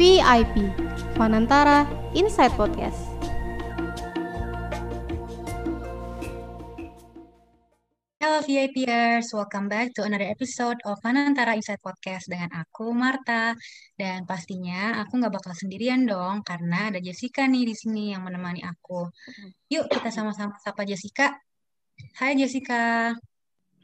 VIP 0.00 0.64
Fanantara 1.12 1.84
Inside 2.16 2.56
Podcast. 2.56 2.96
Halo 8.16 8.40
VIPers, 8.48 9.28
welcome 9.36 9.68
back 9.68 9.92
to 9.92 10.00
another 10.00 10.24
episode 10.24 10.80
of 10.88 10.96
Fanantara 11.04 11.52
Inside 11.52 11.84
Podcast 11.84 12.32
dengan 12.32 12.48
aku 12.64 12.96
Marta 12.96 13.52
dan 14.00 14.24
pastinya 14.24 15.04
aku 15.04 15.20
nggak 15.20 15.36
bakal 15.36 15.52
sendirian 15.52 16.08
dong 16.08 16.40
karena 16.48 16.88
ada 16.88 16.96
Jessica 16.96 17.44
nih 17.44 17.68
di 17.68 17.76
sini 17.76 18.16
yang 18.16 18.24
menemani 18.24 18.64
aku. 18.64 19.04
Yuk 19.68 19.84
kita 19.84 20.08
sama-sama 20.08 20.56
sapa 20.64 20.88
Jessica. 20.88 21.28
Hai 22.16 22.40
Jessica. 22.40 23.12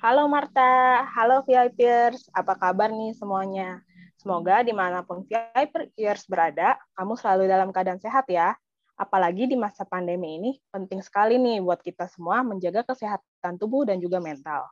Halo 0.00 0.32
Marta, 0.32 1.04
halo 1.12 1.44
VIPers, 1.44 2.32
apa 2.32 2.56
kabar 2.56 2.88
nih 2.88 3.12
semuanya? 3.12 3.84
Semoga 4.26 4.66
di 4.66 4.74
mana 4.74 5.06
pun 5.06 5.22
VIPers 5.22 6.26
berada, 6.26 6.74
kamu 6.98 7.14
selalu 7.14 7.46
dalam 7.46 7.70
keadaan 7.70 8.02
sehat 8.02 8.26
ya. 8.26 8.58
Apalagi 8.98 9.46
di 9.46 9.54
masa 9.54 9.86
pandemi 9.86 10.34
ini, 10.34 10.58
penting 10.74 10.98
sekali 10.98 11.38
nih 11.38 11.62
buat 11.62 11.78
kita 11.78 12.10
semua 12.10 12.42
menjaga 12.42 12.82
kesehatan 12.82 13.54
tubuh 13.54 13.86
dan 13.86 14.02
juga 14.02 14.18
mental. 14.18 14.66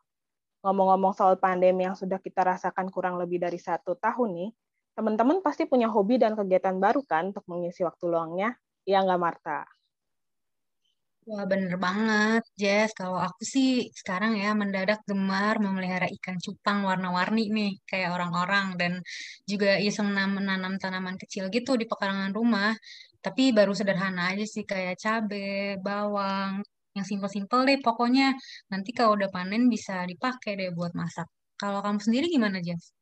Ngomong-ngomong 0.67 1.15
soal 1.15 1.39
pandemi 1.39 1.87
yang 1.87 1.95
sudah 1.95 2.19
kita 2.19 2.43
rasakan 2.43 2.91
kurang 2.91 3.15
lebih 3.15 3.39
dari 3.39 3.63
satu 3.63 3.95
tahun 3.95 4.35
nih, 4.35 4.51
teman-teman 4.99 5.39
pasti 5.39 5.71
punya 5.71 5.87
hobi 5.87 6.19
dan 6.19 6.35
kegiatan 6.35 6.75
baru 6.83 7.07
kan 7.07 7.31
untuk 7.31 7.47
mengisi 7.47 7.87
waktu 7.87 8.11
luangnya? 8.11 8.59
Iya 8.83 9.07
nggak, 9.07 9.21
Marta? 9.23 9.71
Wah, 11.25 11.45
bener 11.53 11.75
banget, 11.87 12.43
Jess. 12.61 12.93
Kalau 12.93 13.17
aku 13.17 13.43
sih 13.55 13.89
sekarang 14.01 14.33
ya 14.43 14.53
mendadak 14.61 15.01
gemar 15.09 15.57
memelihara 15.57 16.05
ikan 16.21 16.37
cupang 16.45 16.85
warna-warni 16.89 17.49
nih, 17.49 17.73
kayak 17.89 18.13
orang-orang. 18.13 18.67
Dan 18.81 18.93
juga 19.49 19.81
iseng 19.81 20.13
menanam 20.13 20.77
tanaman 20.77 21.17
kecil 21.17 21.49
gitu 21.49 21.81
di 21.81 21.89
pekarangan 21.89 22.33
rumah. 22.37 22.77
Tapi 23.25 23.57
baru 23.57 23.73
sederhana 23.73 24.37
aja 24.37 24.45
sih 24.45 24.69
kayak 24.69 25.01
cabe, 25.01 25.81
bawang, 25.81 26.61
yang 26.93 27.07
simpel-simpel 27.09 27.65
deh 27.69 27.81
pokoknya. 27.81 28.37
Nanti 28.69 28.93
kalau 28.93 29.17
udah 29.17 29.33
panen 29.33 29.73
bisa 29.73 30.05
dipakai 30.05 30.61
deh 30.61 30.71
buat 30.77 30.93
masak. 30.93 31.25
Kalau 31.57 31.81
kamu 31.81 32.05
sendiri 32.05 32.27
gimana, 32.29 32.61
Jess? 32.61 32.93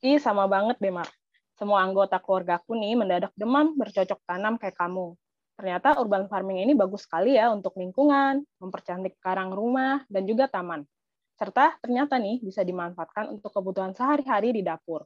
Ih, 0.00 0.16
sama 0.16 0.48
banget 0.48 0.80
deh, 0.80 0.88
Mar. 0.88 1.12
Semua 1.60 1.84
anggota 1.84 2.16
keluarga 2.24 2.56
aku 2.56 2.72
nih 2.72 2.96
mendadak 2.96 3.36
demam 3.36 3.76
bercocok 3.76 4.16
tanam 4.24 4.56
kayak 4.56 4.80
kamu. 4.80 5.12
Ternyata 5.60 6.00
urban 6.00 6.24
farming 6.24 6.64
ini 6.64 6.72
bagus 6.72 7.04
sekali 7.04 7.36
ya 7.36 7.52
untuk 7.52 7.76
lingkungan, 7.76 8.40
mempercantik 8.64 9.20
karang 9.20 9.52
rumah, 9.52 10.00
dan 10.08 10.24
juga 10.24 10.48
taman. 10.48 10.88
Serta 11.36 11.76
ternyata 11.84 12.16
nih 12.16 12.40
bisa 12.40 12.64
dimanfaatkan 12.64 13.28
untuk 13.28 13.52
kebutuhan 13.52 13.92
sehari-hari 13.92 14.56
di 14.56 14.64
dapur. 14.64 15.04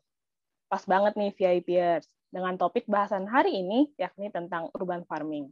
Pas 0.71 0.79
banget 0.87 1.19
nih 1.19 1.35
VIPers 1.35 2.07
dengan 2.31 2.55
topik 2.55 2.87
bahasan 2.87 3.27
hari 3.27 3.67
ini, 3.67 3.91
yakni 3.99 4.31
tentang 4.31 4.71
urban 4.79 5.03
farming. 5.11 5.51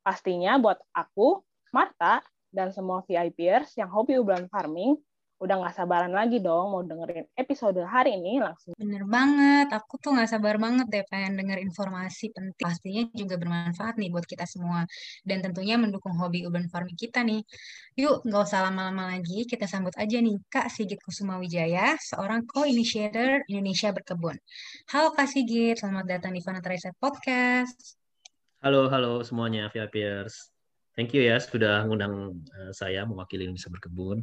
Pastinya 0.00 0.56
buat 0.56 0.80
aku, 0.96 1.44
Marta, 1.68 2.24
dan 2.48 2.72
semua 2.72 3.04
VIPers 3.04 3.76
yang 3.76 3.92
hobi 3.92 4.16
urban 4.16 4.48
farming, 4.48 4.96
udah 5.40 5.56
nggak 5.56 5.72
sabaran 5.72 6.12
lagi 6.12 6.36
dong 6.36 6.68
mau 6.68 6.84
dengerin 6.84 7.24
episode 7.32 7.80
hari 7.88 8.12
ini 8.12 8.44
langsung. 8.44 8.76
Bener 8.76 9.08
banget, 9.08 9.72
aku 9.72 9.96
tuh 9.96 10.12
nggak 10.12 10.28
sabar 10.28 10.60
banget 10.60 10.84
deh 10.92 11.04
pengen 11.08 11.40
denger 11.40 11.64
informasi 11.64 12.28
penting. 12.36 12.60
Pastinya 12.60 13.08
juga 13.16 13.40
bermanfaat 13.40 13.96
nih 13.96 14.12
buat 14.12 14.28
kita 14.28 14.44
semua. 14.44 14.84
Dan 15.24 15.40
tentunya 15.40 15.80
mendukung 15.80 16.12
hobi 16.20 16.44
urban 16.44 16.68
farming 16.68 16.94
kita 16.94 17.24
nih. 17.24 17.40
Yuk, 17.96 18.28
nggak 18.28 18.42
usah 18.44 18.68
lama-lama 18.68 19.16
lagi, 19.16 19.48
kita 19.48 19.64
sambut 19.64 19.96
aja 19.96 20.20
nih 20.20 20.36
Kak 20.52 20.68
Sigit 20.68 21.00
Kusuma 21.00 21.40
Wijaya, 21.40 21.96
seorang 21.96 22.44
co-initiator 22.44 23.40
Indonesia 23.48 23.96
Berkebun. 23.96 24.36
Halo 24.92 25.16
Kak 25.16 25.24
Sigit, 25.24 25.80
selamat 25.80 26.04
datang 26.04 26.36
di 26.36 26.44
Fanata 26.44 26.68
Reset 26.68 26.92
Podcast. 27.00 27.96
Halo, 28.60 28.92
halo 28.92 29.24
semuanya 29.24 29.72
VIPers. 29.72 30.52
Thank 30.92 31.16
you 31.16 31.24
ya 31.24 31.40
sudah 31.40 31.88
ngundang 31.88 32.44
uh, 32.60 32.72
saya 32.76 33.08
mewakili 33.08 33.48
Indonesia 33.48 33.72
Berkebun. 33.72 34.20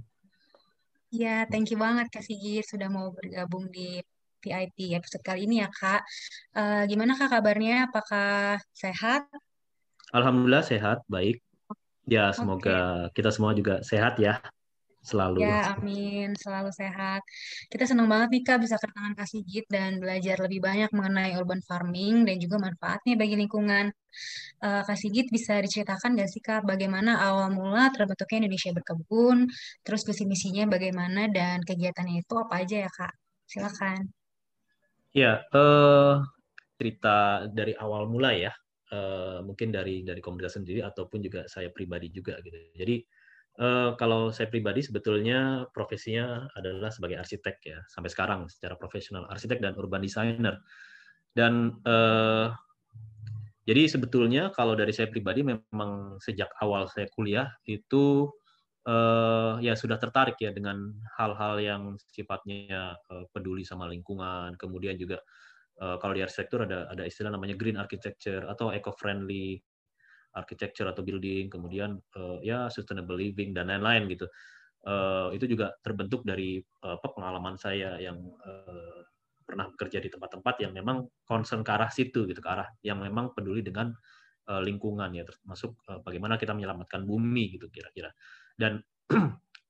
Ya, 1.07 1.47
thank 1.47 1.72
you 1.72 1.79
banget 1.79 2.12
Kak 2.12 2.23
Sigit 2.25 2.68
sudah 2.68 2.91
mau 2.91 3.16
bergabung 3.16 3.72
di 3.72 4.03
VIP 4.44 4.91
episode 4.91 5.23
kali 5.23 5.47
ini 5.47 5.63
ya 5.63 5.69
Kak. 5.72 6.01
Uh, 6.51 6.84
gimana 6.84 7.16
Kak 7.16 7.31
kabarnya? 7.31 7.88
Apakah 7.88 8.59
sehat? 8.75 9.23
Alhamdulillah 10.12 10.63
sehat, 10.68 11.03
baik. 11.07 11.40
Ya, 12.07 12.31
semoga 12.31 13.07
okay. 13.07 13.19
kita 13.19 13.29
semua 13.31 13.51
juga 13.56 13.84
sehat 13.84 14.19
ya 14.19 14.40
selalu. 15.01 15.43
Ya, 15.43 15.77
amin. 15.77 16.35
Selalu 16.35 16.69
sehat. 16.75 17.21
Kita 17.71 17.87
senang 17.87 18.07
banget 18.11 18.29
nih 18.33 18.43
Kak 18.43 18.59
bisa 18.63 18.75
kedatangan 18.81 19.13
Kak 19.15 19.27
Sigit 19.29 19.65
dan 19.71 20.01
belajar 20.01 20.37
lebih 20.43 20.59
banyak 20.59 20.89
mengenai 20.91 21.35
urban 21.39 21.61
farming 21.63 22.27
dan 22.27 22.35
juga 22.37 22.57
manfaatnya 22.59 23.13
bagi 23.15 23.35
lingkungan. 23.39 23.93
Uh, 24.59 24.81
Kak 24.83 24.97
Sigit 24.97 25.29
bisa 25.29 25.61
diceritakan 25.61 26.17
nggak 26.17 26.29
sih 26.29 26.41
Kak 26.41 26.65
bagaimana 26.65 27.21
awal 27.21 27.53
mula 27.53 27.93
terbentuknya 27.93 28.47
Indonesia 28.47 28.71
Berkebun, 28.73 29.47
terus 29.85 30.01
visi 30.03 30.23
misinya 30.25 30.65
bagaimana 30.67 31.29
dan 31.29 31.61
kegiatannya 31.61 32.25
itu 32.25 32.33
apa 32.37 32.53
aja 32.63 32.75
ya 32.87 32.91
Kak? 32.91 33.13
Silakan. 33.47 33.99
Ya, 35.15 35.41
uh, 35.55 36.21
cerita 36.77 37.47
dari 37.49 37.73
awal 37.77 38.05
mula 38.09 38.35
ya. 38.35 38.53
Uh, 38.87 39.43
mungkin 39.43 39.67
dari 39.67 39.99
dari 40.07 40.23
komunitas 40.23 40.55
sendiri 40.55 40.79
ataupun 40.79 41.19
juga 41.19 41.43
saya 41.51 41.67
pribadi 41.67 42.07
juga 42.07 42.39
gitu. 42.39 42.55
Jadi 42.71 43.03
Uh, 43.57 43.97
kalau 43.97 44.29
saya 44.29 44.53
pribadi 44.53 44.85
sebetulnya 44.85 45.66
profesinya 45.73 46.45
adalah 46.53 46.94
sebagai 46.94 47.18
arsitek 47.18 47.56
ya 47.66 47.79
sampai 47.90 48.13
sekarang 48.13 48.45
secara 48.53 48.78
profesional 48.78 49.25
arsitek 49.34 49.57
dan 49.57 49.73
urban 49.73 50.06
designer. 50.06 50.62
Dan 51.34 51.81
uh, 51.81 52.53
jadi 53.66 53.90
sebetulnya 53.90 54.53
kalau 54.53 54.78
dari 54.78 54.94
saya 54.94 55.09
pribadi 55.09 55.41
memang 55.41 56.22
sejak 56.22 56.53
awal 56.62 56.85
saya 56.85 57.09
kuliah 57.09 57.50
itu 57.66 58.29
uh, 58.88 59.59
ya 59.59 59.75
sudah 59.75 59.97
tertarik 59.97 60.39
ya 60.39 60.56
dengan 60.56 60.94
hal-hal 61.19 61.59
yang 61.59 61.81
sifatnya 62.13 62.95
peduli 63.35 63.68
sama 63.68 63.89
lingkungan 63.91 64.56
kemudian 64.56 64.95
juga 64.95 65.19
uh, 65.84 66.00
kalau 66.00 66.16
di 66.16 66.24
arsitektur 66.24 66.63
ada 66.63 66.88
ada 66.89 67.03
istilah 67.03 67.34
namanya 67.34 67.59
green 67.59 67.75
architecture 67.75 68.47
atau 68.47 68.72
eco 68.72 68.95
friendly 68.95 69.59
architecture 70.35 70.89
atau 70.89 71.05
building, 71.05 71.47
kemudian 71.47 71.97
uh, 72.17 72.39
ya 72.43 72.67
sustainable 72.67 73.15
living 73.15 73.55
dan 73.55 73.71
lain-lain 73.71 74.09
gitu. 74.11 74.27
Uh, 74.88 75.33
itu 75.35 75.51
juga 75.51 75.75
terbentuk 75.83 76.23
dari 76.23 76.63
uh, 76.88 76.95
pengalaman 77.01 77.59
saya 77.59 77.99
yang 77.99 78.17
uh, 78.47 79.03
pernah 79.47 79.67
bekerja 79.71 80.03
di 80.03 80.11
tempat-tempat 80.11 80.63
yang 80.63 80.71
memang 80.75 81.07
concern 81.23 81.63
ke 81.63 81.71
arah 81.71 81.88
situ 81.88 82.27
gitu, 82.27 82.39
ke 82.39 82.49
arah 82.51 82.67
yang 82.83 82.99
memang 82.99 83.31
peduli 83.31 83.63
dengan 83.63 83.91
uh, 84.51 84.61
lingkungan 84.63 85.11
ya, 85.15 85.23
termasuk 85.23 85.79
uh, 85.88 85.99
bagaimana 86.03 86.35
kita 86.35 86.51
menyelamatkan 86.51 87.07
bumi 87.07 87.55
gitu 87.55 87.71
kira-kira. 87.71 88.11
Dan 88.55 88.83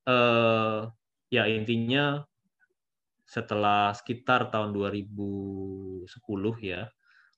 uh, 0.09 0.89
ya 1.35 1.45
intinya 1.45 2.25
setelah 3.27 3.91
sekitar 3.91 4.49
tahun 4.49 4.71
2010 4.73 6.07
ya, 6.63 6.87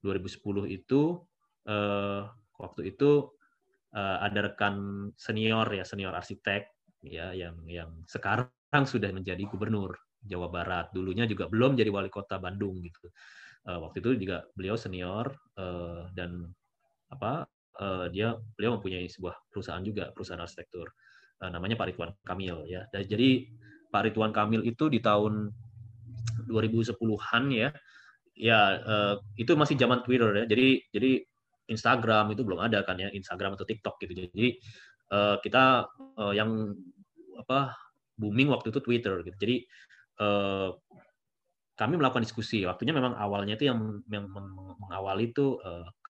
2010 0.05 0.69
itu 0.69 1.01
waktu 2.59 2.93
itu 2.93 3.31
uh, 3.95 4.17
ada 4.21 4.51
rekan 4.51 5.07
senior 5.15 5.65
ya 5.71 5.87
senior 5.87 6.13
arsitek 6.13 6.67
ya 7.01 7.31
yang 7.31 7.55
yang 7.65 7.89
sekarang 8.05 8.51
sudah 8.85 9.09
menjadi 9.15 9.47
gubernur 9.47 9.95
Jawa 10.19 10.51
Barat. 10.51 10.91
Dulunya 10.91 11.23
juga 11.23 11.47
belum 11.47 11.79
jadi 11.79 11.87
wali 11.89 12.11
kota 12.11 12.37
Bandung 12.37 12.83
gitu. 12.83 13.07
Uh, 13.63 13.79
waktu 13.87 14.03
itu 14.03 14.27
juga 14.27 14.47
beliau 14.55 14.75
senior 14.75 15.31
uh, 15.59 16.11
dan 16.15 16.47
apa 17.09 17.47
uh, 17.79 18.05
dia 18.11 18.35
beliau 18.55 18.77
mempunyai 18.77 19.07
sebuah 19.09 19.35
perusahaan 19.49 19.81
juga 19.81 20.11
perusahaan 20.13 20.39
arsitektur 20.43 20.91
uh, 21.43 21.49
namanya 21.49 21.79
Pak 21.79 21.95
Ridwan 21.95 22.11
Kamil 22.27 22.67
ya. 22.67 22.83
Dan 22.91 23.07
jadi 23.07 23.47
Pak 23.89 24.11
Ridwan 24.11 24.35
Kamil 24.35 24.67
itu 24.67 24.91
di 24.91 24.99
tahun 24.99 25.49
2010-an 26.51 27.43
ya 27.53 27.69
ya 28.39 28.59
uh, 28.79 29.15
itu 29.35 29.51
masih 29.55 29.75
zaman 29.79 30.03
Twitter 30.03 30.31
ya. 30.31 30.45
Jadi 30.47 30.67
jadi 30.91 31.11
Instagram 31.69 32.33
itu 32.33 32.41
belum 32.41 32.59
ada 32.65 32.81
kan 32.83 32.97
ya 32.97 33.13
Instagram 33.13 33.55
atau 33.55 33.65
TikTok 33.69 34.01
gitu. 34.01 34.27
Jadi 34.33 34.57
uh, 35.13 35.37
kita 35.39 35.85
uh, 36.17 36.33
yang 36.33 36.73
apa 37.37 37.77
booming 38.19 38.51
waktu 38.51 38.73
itu 38.73 38.81
Twitter 38.83 39.21
gitu. 39.23 39.37
Jadi 39.37 39.55
uh, 40.19 40.73
kami 41.79 41.95
melakukan 41.95 42.27
diskusi. 42.27 42.67
Waktunya 42.67 42.91
memang 42.91 43.15
awalnya 43.15 43.55
itu 43.55 43.71
yang, 43.71 44.03
yang 44.11 44.27
mengawali 44.83 45.31
itu 45.31 45.55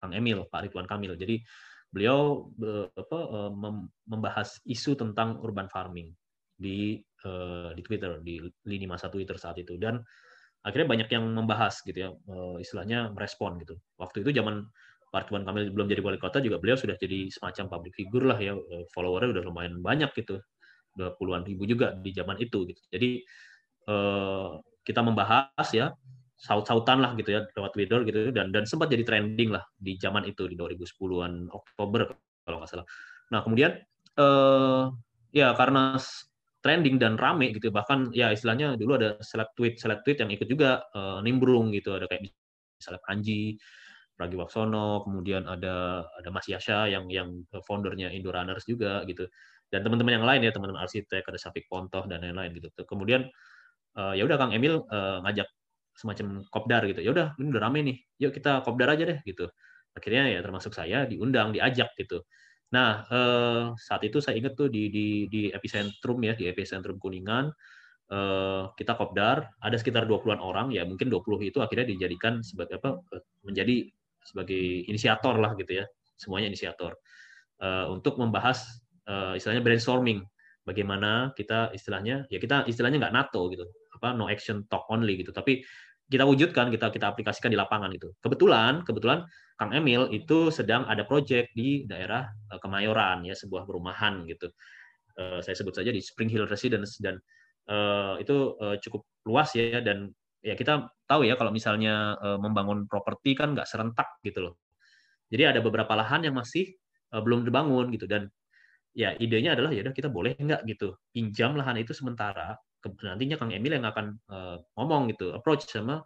Kang 0.01 0.17
Emil 0.17 0.49
Pak 0.49 0.65
Ridwan 0.65 0.89
Kamil. 0.89 1.13
Jadi 1.13 1.45
beliau 1.93 2.49
apa, 2.97 3.53
membahas 4.09 4.65
isu 4.65 4.97
tentang 4.97 5.37
urban 5.45 5.69
farming 5.69 6.09
di 6.57 7.05
di 7.77 7.83
Twitter 7.85 8.17
di 8.25 8.41
lini 8.65 8.89
masa 8.89 9.13
Twitter 9.13 9.37
saat 9.37 9.61
itu. 9.61 9.77
Dan 9.77 10.01
akhirnya 10.65 10.89
banyak 10.89 11.09
yang 11.13 11.37
membahas 11.37 11.85
gitu 11.85 12.01
ya 12.01 12.17
istilahnya 12.57 13.13
merespon 13.13 13.61
gitu. 13.61 13.77
Waktu 14.01 14.25
itu 14.25 14.41
zaman 14.41 14.65
Pak 15.09 15.29
Ridwan 15.29 15.45
Kamil 15.49 15.73
belum 15.73 15.89
jadi 15.89 16.01
wali 16.05 16.21
kota 16.21 16.39
juga 16.45 16.61
beliau 16.61 16.77
sudah 16.77 16.97
jadi 17.01 17.33
semacam 17.33 17.65
public 17.73 17.93
figure 17.97 18.25
lah 18.29 18.39
ya 18.39 18.53
eh, 18.53 18.85
followernya 18.93 19.41
udah 19.41 19.45
lumayan 19.49 19.81
banyak 19.81 20.13
gitu. 20.17 20.41
Udah 20.99 21.17
puluhan 21.17 21.47
ribu 21.49 21.65
juga 21.65 21.97
di 21.97 22.13
zaman 22.13 22.37
itu 22.41 22.69
gitu. 22.69 22.83
Jadi 22.93 23.25
eh, 23.89 24.51
kita 24.85 25.01
membahas 25.01 25.69
ya 25.73 25.93
saut-sautan 26.39 27.03
lah 27.03 27.19
gitu 27.19 27.35
ya 27.35 27.43
lewat 27.51 27.75
Twitter 27.75 27.99
gitu 28.07 28.31
dan 28.31 28.55
dan 28.55 28.63
sempat 28.63 28.95
jadi 28.95 29.03
trending 29.03 29.51
lah 29.51 29.67
di 29.75 29.99
zaman 29.99 30.23
itu 30.23 30.47
di 30.47 30.55
2010-an 30.55 31.51
Oktober 31.51 32.15
kalau 32.47 32.63
nggak 32.63 32.71
salah. 32.71 32.87
Nah 33.35 33.41
kemudian 33.43 33.75
eh, 34.17 34.85
ya 35.35 35.53
karena 35.57 35.99
trending 36.59 36.97
dan 37.01 37.17
rame 37.17 37.55
gitu 37.55 37.71
bahkan 37.71 38.11
ya 38.15 38.31
istilahnya 38.35 38.75
dulu 38.77 38.99
ada 38.99 39.17
seleb 39.23 39.51
tweet 39.55 39.79
seleb 39.79 40.03
tweet 40.05 40.21
yang 40.21 40.31
ikut 40.31 40.47
juga 40.47 40.85
eh, 40.95 41.19
nimbrung 41.25 41.73
gitu. 41.73 41.97
Ada 41.97 42.07
kayak 42.07 42.29
misalnya 42.79 43.01
Panji 44.19 44.35
Pragiwaksono 44.35 45.07
kemudian 45.07 45.47
ada 45.47 46.03
ada 46.19 46.29
Mas 46.35 46.51
Yasha 46.51 46.91
yang 46.91 47.07
yang 47.07 47.47
foundernya 47.63 48.11
Indo 48.11 48.35
Runners 48.35 48.67
juga 48.67 49.07
gitu 49.07 49.31
dan 49.71 49.87
teman-teman 49.87 50.19
yang 50.19 50.27
lain 50.27 50.41
ya 50.43 50.51
teman-teman 50.51 50.83
arsitek 50.83 51.23
ada 51.23 51.39
Sapik 51.39 51.71
Pontoh 51.71 52.03
dan 52.11 52.27
lain-lain 52.27 52.51
gitu 52.59 52.69
kemudian 52.83 53.31
uh, 53.95 54.13
ya 54.19 54.27
udah 54.27 54.37
Kang 54.43 54.51
Emil 54.51 54.83
uh, 54.91 55.23
ngajak 55.23 55.47
semacam 55.99 56.47
kopdar 56.55 56.87
gitu. 56.87 57.03
Ya 57.03 57.11
udah, 57.11 57.27
ini 57.43 57.51
udah 57.51 57.63
rame 57.67 57.81
nih. 57.83 57.97
Yuk 58.23 58.33
kita 58.39 58.63
kopdar 58.63 58.95
aja 58.95 59.05
deh 59.11 59.19
gitu. 59.27 59.51
Akhirnya 59.99 60.31
ya 60.31 60.41
termasuk 60.47 60.71
saya 60.79 61.05
diundang, 61.11 61.51
diajak 61.51 61.91
gitu. 61.99 62.23
Nah, 62.71 63.03
eh, 63.11 63.63
saat 63.75 64.03
itu 64.07 64.23
saya 64.23 64.39
ingat 64.39 64.55
tuh 64.55 64.71
di 64.71 64.87
di 64.95 65.27
di 65.27 65.51
epicentrum 65.51 66.23
ya, 66.23 66.39
di 66.39 66.47
epicentrum 66.47 67.03
Kuningan 67.03 67.51
eh, 68.15 68.63
kita 68.79 68.95
kopdar, 68.95 69.51
ada 69.61 69.77
sekitar 69.81 70.07
20-an 70.07 70.41
orang, 70.41 70.71
ya 70.73 70.87
mungkin 70.87 71.11
20 71.11 71.51
itu 71.51 71.59
akhirnya 71.61 71.87
dijadikan 71.93 72.41
sebagai 72.47 72.79
apa 72.81 73.03
menjadi 73.45 73.91
sebagai 74.25 74.89
inisiator 74.89 75.39
lah 75.39 75.55
gitu 75.59 75.83
ya. 75.83 75.85
Semuanya 76.19 76.51
inisiator. 76.51 76.99
Eh, 77.59 77.87
untuk 77.91 78.23
membahas 78.23 78.63
eh, 79.11 79.35
istilahnya 79.35 79.67
brainstorming 79.67 80.23
bagaimana 80.63 81.35
kita 81.35 81.75
istilahnya 81.75 82.23
ya 82.31 82.39
kita 82.39 82.71
istilahnya 82.71 83.03
nggak 83.03 83.15
NATO 83.19 83.51
gitu 83.51 83.67
apa 83.99 84.15
no 84.15 84.31
action 84.31 84.63
talk 84.71 84.87
only 84.95 85.19
gitu 85.19 85.35
tapi 85.35 85.67
kita 86.09 86.25
wujudkan, 86.25 86.73
kita 86.73 86.89
kita 86.89 87.05
aplikasikan 87.13 87.53
di 87.53 87.59
lapangan 87.61 87.93
itu. 87.93 88.09
Kebetulan, 88.25 88.81
kebetulan 88.81 89.29
Kang 89.61 89.77
Emil 89.77 90.09
itu 90.09 90.49
sedang 90.49 90.89
ada 90.89 91.05
proyek 91.05 91.53
di 91.53 91.85
daerah 91.85 92.25
eh, 92.49 92.57
Kemayoran 92.63 93.29
ya, 93.29 93.37
sebuah 93.37 93.69
perumahan 93.69 94.25
gitu. 94.25 94.49
Saya 95.19 95.51
sebut 95.51 95.75
saja 95.75 95.91
di 95.91 95.99
Spring 95.99 96.31
Hill 96.31 96.47
Residence 96.47 97.03
dan 97.03 97.19
itu 98.23 98.55
cukup 98.87 99.03
luas 99.27 99.51
ya 99.51 99.83
dan 99.83 100.15
ya 100.43 100.55
kita 100.55 100.91
tahu 101.09 101.27
ya 101.27 101.35
kalau 101.35 101.51
misalnya 101.51 102.15
uh, 102.19 102.39
membangun 102.39 102.87
properti 102.87 103.35
kan 103.35 103.55
nggak 103.57 103.67
serentak 103.67 104.21
gitu 104.23 104.51
loh. 104.51 104.55
Jadi 105.29 105.45
ada 105.45 105.61
beberapa 105.61 105.93
lahan 105.99 106.25
yang 106.25 106.37
masih 106.39 106.73
uh, 107.13 107.21
belum 107.21 107.45
dibangun 107.45 107.91
gitu 107.93 108.07
dan 108.07 108.31
ya 108.97 109.15
idenya 109.19 109.55
adalah 109.55 109.71
ya 109.75 109.85
udah 109.87 109.95
kita 109.95 110.09
boleh 110.11 110.35
nggak 110.39 110.65
gitu 110.67 110.97
pinjam 111.13 111.55
lahan 111.55 111.79
itu 111.79 111.95
sementara 111.95 112.57
nantinya 112.79 113.35
Kang 113.35 113.51
Emil 113.51 113.75
yang 113.75 113.87
akan 113.91 114.07
uh, 114.31 114.57
ngomong 114.79 115.11
gitu, 115.11 115.35
approach 115.35 115.67
sama 115.67 116.03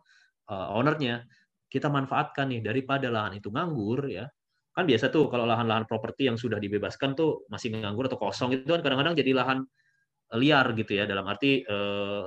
ownernya. 0.53 1.25
Kita 1.69 1.89
manfaatkan 1.89 2.53
nih 2.53 2.61
daripada 2.61 3.09
lahan 3.09 3.41
itu 3.41 3.49
nganggur 3.49 4.05
ya. 4.09 4.29
Kan 4.73 4.85
biasa 4.85 5.09
tuh 5.09 5.29
kalau 5.33 5.49
lahan-lahan 5.49 5.89
properti 5.89 6.29
yang 6.29 6.37
sudah 6.37 6.61
dibebaskan 6.61 7.17
tuh 7.17 7.45
masih 7.49 7.73
nganggur 7.73 8.09
atau 8.09 8.21
kosong 8.21 8.57
itu 8.57 8.69
kan 8.69 8.85
kadang-kadang 8.85 9.17
jadi 9.17 9.33
lahan 9.37 9.65
liar 10.37 10.67
gitu 10.77 10.93
ya 10.97 11.05
dalam 11.05 11.25
arti 11.29 11.65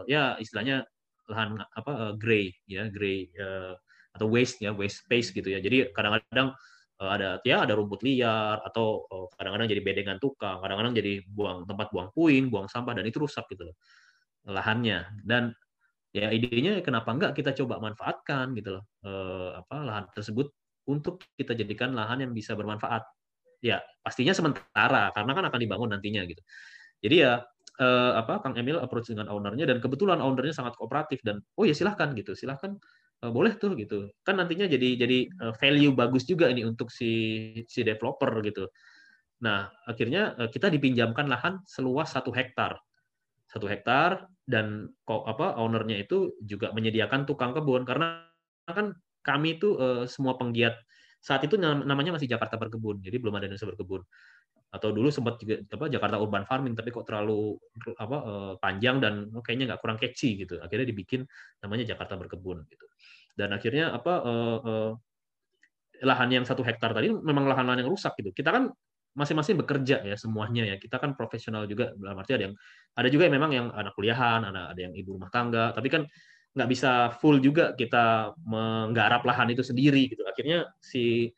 ya 0.09 0.37
istilahnya 0.41 0.85
lahan 1.29 1.57
apa 1.61 1.91
uh, 1.91 2.13
gray 2.17 2.53
ya 2.69 2.87
gray 2.89 3.29
uh, 3.37 3.73
atau 4.15 4.27
waste 4.31 4.63
ya 4.63 4.71
waste 4.71 5.03
space 5.03 5.35
gitu 5.35 5.51
ya. 5.51 5.59
Jadi 5.59 5.91
kadang-kadang 5.91 6.55
uh, 7.01 7.09
ada 7.11 7.43
ya 7.43 7.67
ada 7.67 7.75
rumput 7.75 8.05
liar 8.05 8.63
atau 8.63 9.05
kadang-kadang 9.35 9.67
uh, 9.67 9.71
jadi 9.71 9.81
bedengan 9.83 10.17
tukang 10.21 10.63
kadang-kadang 10.63 10.93
jadi 10.95 11.23
buang 11.27 11.67
tempat 11.67 11.87
buang 11.91 12.09
puing 12.15 12.47
buang 12.47 12.67
sampah 12.71 12.95
dan 12.95 13.05
itu 13.05 13.19
rusak 13.19 13.43
gitu 13.51 13.67
loh 13.67 13.75
lahannya. 14.45 15.05
Dan 15.25 15.51
ya 16.15 16.31
idenya 16.31 16.79
kenapa 16.79 17.11
enggak 17.11 17.35
kita 17.35 17.51
coba 17.51 17.81
manfaatkan 17.83 18.55
gitu 18.55 18.79
loh 18.79 18.83
eh, 19.03 19.51
apa 19.59 19.75
lahan 19.83 20.05
tersebut 20.15 20.47
untuk 20.87 21.19
kita 21.35 21.51
jadikan 21.57 21.91
lahan 21.91 22.23
yang 22.23 22.31
bisa 22.31 22.55
bermanfaat. 22.55 23.03
Ya 23.59 23.81
pastinya 23.99 24.31
sementara 24.31 25.09
karena 25.11 25.31
kan 25.33 25.43
akan 25.49 25.59
dibangun 25.59 25.89
nantinya 25.91 26.23
gitu. 26.29 26.39
Jadi 27.03 27.15
ya 27.25 27.43
eh, 27.79 28.11
apa 28.15 28.39
Kang 28.43 28.55
Emil 28.55 28.79
approach 28.79 29.11
dengan 29.11 29.27
ownernya 29.31 29.67
dan 29.69 29.77
kebetulan 29.83 30.19
ownernya 30.23 30.55
sangat 30.55 30.75
kooperatif 30.79 31.19
dan 31.25 31.41
oh 31.59 31.65
ya 31.67 31.75
silahkan 31.75 32.11
gitu. 32.15 32.33
Silahkan 32.37 32.75
eh, 33.23 33.31
boleh 33.31 33.55
tuh 33.59 33.75
gitu. 33.79 34.09
Kan 34.23 34.39
nantinya 34.39 34.67
jadi 34.69 34.99
jadi 34.99 35.17
eh, 35.27 35.53
value 35.59 35.93
bagus 35.95 36.23
juga 36.27 36.47
ini 36.51 36.63
untuk 36.63 36.89
si 36.93 37.11
si 37.67 37.81
developer 37.83 38.31
gitu. 38.45 38.69
Nah 39.43 39.67
akhirnya 39.87 40.35
kita 40.49 40.71
dipinjamkan 40.71 41.27
lahan 41.27 41.61
seluas 41.67 42.11
satu 42.13 42.31
hektar. 42.31 42.79
Satu 43.49 43.69
hektar 43.69 44.27
dan 44.47 44.91
kok 45.07 45.23
apa 45.27 45.55
ownernya 45.59 46.01
itu 46.03 46.35
juga 46.43 46.71
menyediakan 46.75 47.23
tukang 47.29 47.55
kebun. 47.55 47.87
Karena 47.87 48.25
kan 48.67 48.97
kami 49.25 49.57
itu 49.57 49.77
uh, 49.77 50.05
semua 50.05 50.37
penggiat 50.37 50.77
saat 51.25 51.41
itu 51.41 51.57
namanya 51.57 52.13
masih 52.13 52.29
Jakarta 52.29 52.53
berkebun 52.61 53.01
jadi 53.01 53.17
belum 53.17 53.33
ada 53.33 53.49
Indonesia 53.49 53.65
berkebun 53.65 54.05
atau 54.71 54.91
dulu 54.91 55.07
sempat 55.07 55.39
juga 55.39 55.63
apa 55.71 55.87
Jakarta 55.87 56.19
urban 56.19 56.43
farming 56.43 56.75
tapi 56.75 56.91
kok 56.91 57.07
terlalu 57.07 57.55
apa 57.95 58.17
uh, 58.19 58.53
panjang 58.59 58.99
dan 58.99 59.31
oh, 59.31 59.39
kayaknya 59.39 59.73
nggak 59.73 59.81
kurang 59.81 59.97
catchy 59.99 60.43
gitu. 60.43 60.59
Akhirnya 60.59 60.87
dibikin 60.87 61.23
namanya 61.63 61.87
Jakarta 61.95 62.19
berkebun 62.19 62.67
gitu. 62.67 62.85
Dan 63.35 63.55
akhirnya 63.55 63.95
apa 63.95 64.13
uh, 64.23 64.57
uh, 64.63 64.91
lahan 66.03 66.29
yang 66.31 66.43
satu 66.43 66.59
hektar 66.63 66.91
tadi 66.91 67.07
memang 67.07 67.47
lahan-lahan 67.47 67.87
yang 67.87 67.91
rusak 67.91 68.19
gitu. 68.19 68.35
Kita 68.35 68.51
kan 68.51 68.67
masing-masing 69.15 69.55
bekerja 69.63 70.03
ya 70.03 70.15
semuanya 70.19 70.67
ya. 70.67 70.75
Kita 70.75 70.99
kan 70.99 71.15
profesional 71.15 71.63
juga 71.71 71.95
dalam 71.95 72.19
arti 72.19 72.35
ada 72.35 72.51
yang 72.51 72.55
ada 72.99 73.07
juga 73.07 73.31
yang 73.31 73.35
memang 73.39 73.51
yang 73.55 73.67
anak 73.71 73.95
kuliahan 73.95 74.43
ada 74.43 74.75
ada 74.75 74.79
yang 74.79 74.91
ibu 74.91 75.15
rumah 75.15 75.31
tangga. 75.31 75.71
Tapi 75.71 75.87
kan 75.87 76.03
nggak 76.55 76.69
bisa 76.71 77.11
full 77.19 77.39
juga 77.43 77.75
kita 77.75 78.35
menggarap 78.43 79.23
lahan 79.23 79.55
itu 79.55 79.63
sendiri 79.63 80.11
gitu. 80.11 80.27
Akhirnya 80.27 80.67
si 80.83 81.31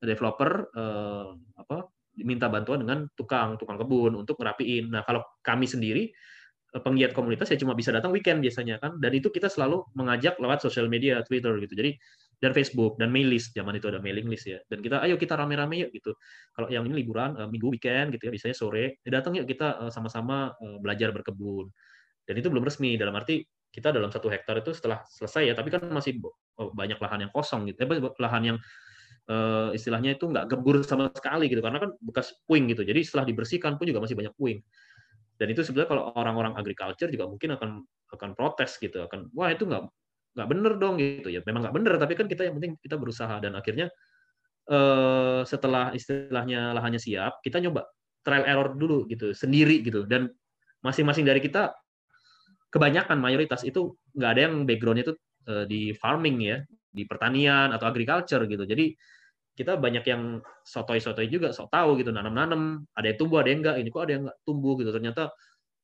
developer 0.00 0.72
eh, 0.72 1.28
apa 1.58 1.88
diminta 2.18 2.50
bantuan 2.50 2.82
dengan 2.82 3.06
tukang 3.14 3.54
tukang 3.54 3.78
kebun 3.78 4.18
untuk 4.18 4.34
ngerapiin. 4.42 4.90
Nah 4.90 5.06
kalau 5.06 5.22
kami 5.46 5.70
sendiri 5.70 6.10
eh, 6.74 6.82
penggiat 6.82 7.14
komunitas 7.14 7.46
ya 7.54 7.58
cuma 7.62 7.78
bisa 7.78 7.94
datang 7.94 8.10
weekend 8.10 8.42
biasanya 8.42 8.82
kan. 8.82 8.98
Dan 8.98 9.14
itu 9.14 9.30
kita 9.30 9.46
selalu 9.46 9.86
mengajak 9.94 10.42
lewat 10.42 10.58
sosial 10.66 10.90
media 10.90 11.22
Twitter 11.22 11.54
gitu. 11.62 11.78
Jadi 11.78 11.94
dan 12.38 12.50
Facebook 12.54 12.98
dan 12.98 13.14
mail 13.14 13.30
list. 13.30 13.54
Zaman 13.54 13.78
itu 13.78 13.86
ada 13.86 14.02
mailing 14.02 14.26
list 14.26 14.50
ya. 14.50 14.58
Dan 14.66 14.82
kita 14.82 15.02
ayo 15.06 15.14
kita 15.14 15.38
rame-rame 15.38 15.86
yuk 15.86 15.90
gitu. 15.94 16.18
Kalau 16.54 16.66
yang 16.66 16.82
ini 16.90 17.06
liburan 17.06 17.38
uh, 17.38 17.46
minggu 17.46 17.78
weekend 17.78 18.14
gitu 18.18 18.30
ya 18.30 18.32
biasanya 18.34 18.56
sore 18.58 18.98
ya 19.06 19.10
datang 19.14 19.38
yuk 19.38 19.46
kita 19.46 19.90
sama-sama 19.94 20.58
belajar 20.82 21.14
berkebun. 21.14 21.70
Dan 22.26 22.34
itu 22.34 22.50
belum 22.50 22.66
resmi. 22.66 22.98
Dalam 22.98 23.14
arti 23.14 23.46
kita 23.68 23.92
dalam 23.92 24.10
satu 24.10 24.32
hektar 24.32 24.58
itu 24.58 24.72
setelah 24.72 25.04
selesai 25.06 25.52
ya 25.52 25.54
tapi 25.54 25.68
kan 25.68 25.84
masih 25.92 26.18
banyak 26.56 26.98
lahan 26.98 27.28
yang 27.28 27.32
kosong 27.32 27.68
gitu. 27.70 27.84
Eh, 27.84 28.12
lahan 28.18 28.42
yang 28.54 28.58
uh, 29.28 29.70
istilahnya 29.76 30.16
itu 30.16 30.24
nggak 30.26 30.50
gebur 30.50 30.80
sama 30.82 31.12
sekali 31.12 31.46
gitu 31.46 31.60
karena 31.60 31.78
kan 31.78 31.90
bekas 32.00 32.34
puing 32.48 32.68
gitu. 32.72 32.82
Jadi 32.82 33.00
setelah 33.04 33.24
dibersihkan 33.28 33.76
pun 33.76 33.86
juga 33.86 34.02
masih 34.02 34.16
banyak 34.16 34.34
puing. 34.34 34.58
Dan 35.38 35.46
itu 35.54 35.62
sebenarnya 35.62 35.90
kalau 35.94 36.02
orang-orang 36.18 36.58
agriculture 36.58 37.06
juga 37.12 37.30
mungkin 37.30 37.54
akan 37.54 37.70
akan 38.08 38.30
protes 38.34 38.80
gitu 38.80 39.04
akan 39.04 39.30
wah 39.36 39.52
itu 39.52 39.68
nggak 39.68 39.86
nggak 40.34 40.48
bener 40.48 40.72
dong 40.80 40.94
gitu. 40.98 41.28
Ya 41.30 41.40
memang 41.46 41.68
nggak 41.68 41.76
bener 41.76 41.94
tapi 42.00 42.12
kan 42.18 42.26
kita 42.26 42.48
yang 42.48 42.58
penting 42.58 42.74
kita 42.82 42.96
berusaha. 42.98 43.38
Dan 43.38 43.54
akhirnya 43.54 43.86
eh, 44.66 45.40
setelah 45.46 45.94
istilahnya 45.94 46.74
lahannya 46.74 46.98
siap 46.98 47.38
kita 47.44 47.62
nyoba 47.62 47.86
trial 48.26 48.44
error 48.48 48.74
dulu 48.74 49.06
gitu 49.06 49.30
sendiri 49.30 49.84
gitu. 49.86 50.08
Dan 50.08 50.26
masing-masing 50.82 51.22
dari 51.22 51.38
kita 51.38 51.70
kebanyakan 52.68 53.16
mayoritas 53.22 53.64
itu 53.64 53.96
nggak 54.18 54.30
ada 54.34 54.40
yang 54.50 54.54
backgroundnya 54.66 55.04
itu 55.06 55.14
eh, 55.46 55.64
di 55.70 55.80
farming 55.94 56.36
ya 56.42 56.58
di 56.88 57.06
pertanian 57.06 57.70
atau 57.70 57.86
agriculture 57.86 58.42
gitu. 58.50 58.66
Jadi 58.66 58.90
kita 59.58 59.74
banyak 59.74 60.06
yang 60.06 60.38
sotoy-sotoy 60.62 61.26
juga 61.26 61.50
sok 61.50 61.74
tahu 61.74 61.98
gitu 61.98 62.14
nanam-nanam 62.14 62.86
ada 62.94 63.10
yang 63.10 63.18
tumbuh 63.18 63.42
ada 63.42 63.50
yang 63.50 63.60
enggak. 63.66 63.76
Ini 63.82 63.88
kok 63.90 64.02
ada 64.06 64.12
yang 64.14 64.22
enggak 64.30 64.38
tumbuh 64.46 64.74
gitu. 64.78 64.90
Ternyata 64.94 65.22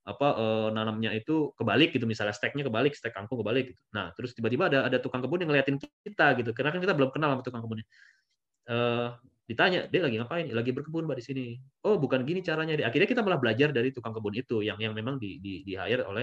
apa 0.05 0.29
uh, 0.37 0.69
nanamnya 0.71 1.11
itu 1.19 1.51
kebalik 1.59 1.91
gitu. 1.91 2.07
Misalnya 2.07 2.31
steknya 2.31 2.63
kebalik 2.71 2.95
stek 2.95 3.11
kangkung 3.11 3.43
kebalik 3.43 3.75
gitu. 3.75 3.81
Nah 3.91 4.15
terus 4.15 4.31
tiba-tiba 4.39 4.71
ada 4.71 4.87
ada 4.87 5.03
tukang 5.03 5.19
kebun 5.27 5.43
yang 5.43 5.51
ngeliatin 5.51 5.83
kita 5.83 6.39
gitu. 6.39 6.55
Karena 6.55 6.71
kan 6.71 6.79
kita 6.79 6.95
belum 6.95 7.11
kenal 7.11 7.35
sama 7.35 7.43
tukang 7.43 7.63
kebunnya. 7.67 7.87
Uh, 8.71 9.11
ditanya 9.51 9.91
dia 9.91 10.01
lagi 10.07 10.17
ngapain? 10.23 10.47
Lagi 10.55 10.71
berkebun 10.71 11.11
mbak 11.11 11.19
di 11.19 11.25
sini. 11.27 11.47
Oh 11.83 11.99
bukan 11.99 12.23
gini 12.23 12.47
caranya 12.47 12.79
akhirnya 12.87 13.11
kita 13.11 13.27
malah 13.27 13.43
belajar 13.43 13.75
dari 13.75 13.91
tukang 13.91 14.15
kebun 14.15 14.39
itu 14.39 14.63
yang 14.63 14.79
yang 14.79 14.95
memang 14.95 15.19
di 15.19 15.43
di, 15.43 15.67
di 15.67 15.75
hire 15.75 16.07
oleh 16.07 16.23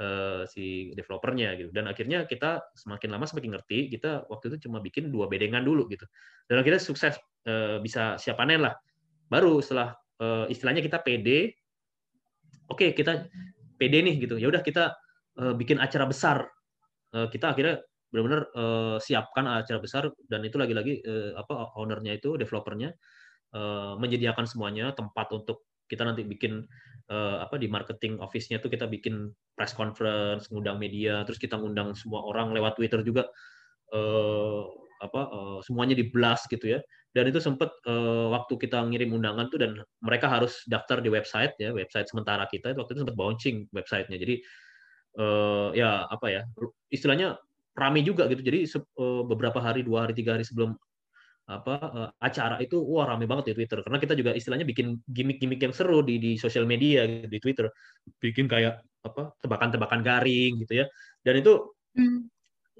uh, 0.00 0.46
si 0.48 0.94
developernya 0.96 1.58
gitu. 1.58 1.70
Dan 1.74 1.90
akhirnya 1.90 2.24
kita 2.24 2.62
semakin 2.72 3.12
lama 3.12 3.26
semakin 3.28 3.58
ngerti 3.58 3.92
kita 3.92 4.24
waktu 4.30 4.54
itu 4.54 4.68
cuma 4.68 4.78
bikin 4.80 5.10
dua 5.12 5.28
bedengan 5.28 5.60
dulu 5.60 5.90
gitu. 5.90 6.06
Dan 6.48 6.62
akhirnya 6.62 6.80
sukses 6.80 7.18
uh, 7.48 7.82
bisa 7.82 8.16
siap 8.16 8.40
panen 8.40 8.64
lah. 8.64 8.72
Baru 9.28 9.60
setelah 9.60 9.96
uh, 10.22 10.46
istilahnya 10.48 10.80
kita 10.84 11.02
pede 11.02 11.56
oke 12.70 12.80
okay, 12.80 12.90
kita 12.96 13.28
pede 13.76 13.98
nih 14.00 14.16
gitu. 14.22 14.38
Ya 14.38 14.48
udah 14.48 14.62
kita 14.62 14.94
bikin 15.32 15.80
acara 15.80 16.04
besar. 16.04 16.44
Kita 17.08 17.56
akhirnya 17.56 17.80
benar-benar 18.12 18.52
siapkan 19.00 19.48
acara 19.48 19.80
besar 19.80 20.12
dan 20.28 20.44
itu 20.44 20.60
lagi-lagi 20.60 21.00
apa 21.32 21.72
ownernya 21.80 22.20
itu 22.20 22.36
developernya 22.36 22.92
uh, 23.56 23.94
menyediakan 24.00 24.48
semuanya 24.48 24.92
tempat 24.96 25.30
untuk 25.32 25.68
kita 25.92 26.08
nanti 26.08 26.24
bikin 26.24 26.64
uh, 27.12 27.44
apa 27.44 27.60
di 27.60 27.68
marketing 27.68 28.16
office-nya 28.24 28.64
tuh 28.64 28.72
kita 28.72 28.88
bikin 28.88 29.28
press 29.52 29.76
conference, 29.76 30.48
ngundang 30.48 30.80
media, 30.80 31.20
terus 31.28 31.36
kita 31.36 31.60
ngundang 31.60 31.92
semua 31.92 32.24
orang 32.24 32.56
lewat 32.56 32.80
Twitter 32.80 33.04
juga 33.04 33.28
uh, 33.92 34.64
apa 35.04 35.20
uh, 35.28 35.58
semuanya 35.60 35.92
di 35.92 36.08
blast 36.08 36.48
gitu 36.48 36.78
ya. 36.78 36.80
Dan 37.12 37.28
itu 37.28 37.44
sempat 37.44 37.68
uh, 37.84 38.32
waktu 38.32 38.56
kita 38.56 38.80
ngirim 38.88 39.12
undangan 39.12 39.52
tuh 39.52 39.60
dan 39.60 39.76
mereka 40.00 40.32
harus 40.32 40.64
daftar 40.64 41.04
di 41.04 41.12
website 41.12 41.52
ya, 41.60 41.68
website 41.76 42.08
sementara 42.08 42.48
kita 42.48 42.72
itu 42.72 42.80
waktu 42.80 42.96
itu 42.96 43.00
sempat 43.04 43.18
bouncing 43.20 43.56
websitenya. 43.76 44.16
Jadi 44.16 44.40
uh, 45.20 45.76
ya 45.76 46.08
apa 46.08 46.26
ya 46.32 46.40
istilahnya 46.88 47.36
rame 47.76 48.00
juga 48.00 48.24
gitu. 48.32 48.40
Jadi 48.40 48.64
uh, 48.96 49.28
beberapa 49.28 49.60
hari, 49.60 49.84
dua 49.84 50.08
hari, 50.08 50.16
tiga 50.16 50.40
hari 50.40 50.44
sebelum 50.48 50.72
apa 51.50 51.74
uh, 51.90 52.10
acara 52.22 52.62
itu 52.62 52.78
wah 52.78 53.08
rame 53.10 53.26
banget 53.26 53.52
di 53.52 53.62
Twitter. 53.62 53.82
Karena 53.82 53.98
kita 53.98 54.14
juga 54.14 54.30
istilahnya 54.32 54.66
bikin 54.66 55.02
gimmick-gimmick 55.10 55.60
yang 55.62 55.74
seru 55.74 56.00
di 56.06 56.18
di 56.22 56.30
sosial 56.38 56.64
media 56.64 57.02
gitu, 57.06 57.26
di 57.28 57.38
Twitter. 57.42 57.66
Bikin 58.22 58.46
kayak 58.46 58.82
apa 59.02 59.34
tebakan-tebakan 59.42 60.00
garing 60.06 60.62
gitu 60.62 60.82
ya. 60.82 60.86
Dan 61.26 61.42
itu 61.42 61.74
hmm. 61.98 62.20